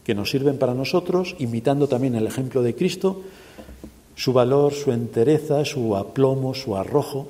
que 0.05 0.15
nos 0.15 0.31
sirven 0.31 0.59
para 0.59 0.75
nosotros, 0.75 1.35
imitando 1.39 1.89
también 1.89 2.15
el 2.15 2.27
ejemplo 2.27 2.63
de 2.63 2.75
Cristo, 2.75 3.23
su 4.17 4.35
valor, 4.35 4.75
su 4.75 4.93
entereza, 4.93 5.65
su 5.65 5.97
aplomo, 5.97 6.55
su 6.55 6.77
arrojo, 6.77 7.29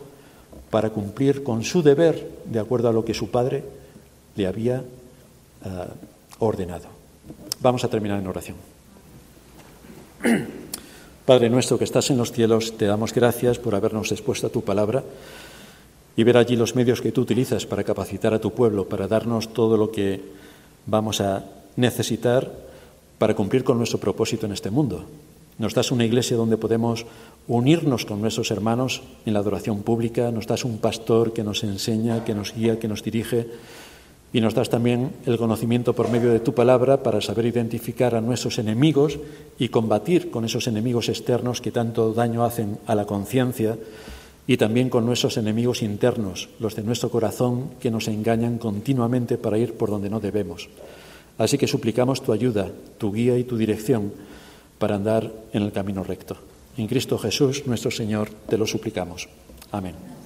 para 0.70 0.90
cumplir 0.90 1.44
con 1.44 1.62
su 1.62 1.82
deber 1.82 2.30
de 2.46 2.58
acuerdo 2.58 2.88
a 2.88 2.92
lo 2.92 3.04
que 3.04 3.14
su 3.14 3.30
padre 3.30 3.77
le 4.38 4.46
había 4.46 4.78
eh, 4.78 4.84
ordenado. 6.38 6.86
Vamos 7.60 7.84
a 7.84 7.88
terminar 7.90 8.20
en 8.20 8.26
oración. 8.26 8.56
Padre 11.26 11.50
nuestro 11.50 11.76
que 11.76 11.84
estás 11.84 12.08
en 12.10 12.16
los 12.16 12.32
cielos, 12.32 12.78
te 12.78 12.86
damos 12.86 13.12
gracias 13.12 13.58
por 13.58 13.74
habernos 13.74 14.12
expuesto 14.12 14.46
a 14.46 14.50
tu 14.50 14.62
palabra 14.62 15.02
y 16.16 16.22
ver 16.22 16.38
allí 16.38 16.56
los 16.56 16.74
medios 16.74 17.02
que 17.02 17.12
tú 17.12 17.20
utilizas 17.20 17.66
para 17.66 17.84
capacitar 17.84 18.32
a 18.32 18.40
tu 18.40 18.54
pueblo, 18.54 18.88
para 18.88 19.08
darnos 19.08 19.52
todo 19.52 19.76
lo 19.76 19.90
que 19.90 20.22
vamos 20.86 21.20
a 21.20 21.44
necesitar 21.76 22.50
para 23.18 23.34
cumplir 23.34 23.64
con 23.64 23.76
nuestro 23.76 23.98
propósito 23.98 24.46
en 24.46 24.52
este 24.52 24.70
mundo. 24.70 25.04
Nos 25.58 25.74
das 25.74 25.90
una 25.90 26.06
iglesia 26.06 26.36
donde 26.36 26.56
podemos 26.56 27.04
unirnos 27.48 28.06
con 28.06 28.22
nuestros 28.22 28.52
hermanos 28.52 29.02
en 29.26 29.34
la 29.34 29.40
adoración 29.40 29.82
pública, 29.82 30.30
nos 30.30 30.46
das 30.46 30.64
un 30.64 30.78
pastor 30.78 31.34
que 31.34 31.42
nos 31.42 31.64
enseña, 31.64 32.24
que 32.24 32.34
nos 32.34 32.54
guía, 32.54 32.78
que 32.78 32.86
nos 32.86 33.02
dirige 33.02 33.50
y 34.32 34.40
nos 34.40 34.54
das 34.54 34.68
también 34.68 35.12
el 35.24 35.38
conocimiento 35.38 35.94
por 35.94 36.10
medio 36.10 36.30
de 36.30 36.40
tu 36.40 36.52
palabra 36.54 37.02
para 37.02 37.20
saber 37.20 37.46
identificar 37.46 38.14
a 38.14 38.20
nuestros 38.20 38.58
enemigos 38.58 39.18
y 39.58 39.68
combatir 39.68 40.30
con 40.30 40.44
esos 40.44 40.66
enemigos 40.66 41.08
externos 41.08 41.60
que 41.60 41.72
tanto 41.72 42.12
daño 42.12 42.44
hacen 42.44 42.78
a 42.86 42.94
la 42.94 43.06
conciencia 43.06 43.78
y 44.46 44.56
también 44.56 44.88
con 44.88 45.04
nuestros 45.04 45.36
enemigos 45.36 45.82
internos, 45.82 46.48
los 46.58 46.74
de 46.74 46.82
nuestro 46.82 47.10
corazón, 47.10 47.70
que 47.80 47.90
nos 47.90 48.08
engañan 48.08 48.58
continuamente 48.58 49.36
para 49.36 49.58
ir 49.58 49.74
por 49.74 49.90
donde 49.90 50.10
no 50.10 50.20
debemos. 50.20 50.68
Así 51.36 51.58
que 51.58 51.68
suplicamos 51.68 52.22
tu 52.22 52.32
ayuda, 52.32 52.68
tu 52.98 53.12
guía 53.12 53.36
y 53.38 53.44
tu 53.44 53.56
dirección 53.56 54.12
para 54.78 54.96
andar 54.96 55.30
en 55.52 55.62
el 55.62 55.72
camino 55.72 56.02
recto. 56.02 56.36
En 56.76 56.86
Cristo 56.86 57.18
Jesús, 57.18 57.66
nuestro 57.66 57.90
Señor, 57.90 58.30
te 58.48 58.56
lo 58.56 58.66
suplicamos. 58.66 59.28
Amén. 59.70 60.17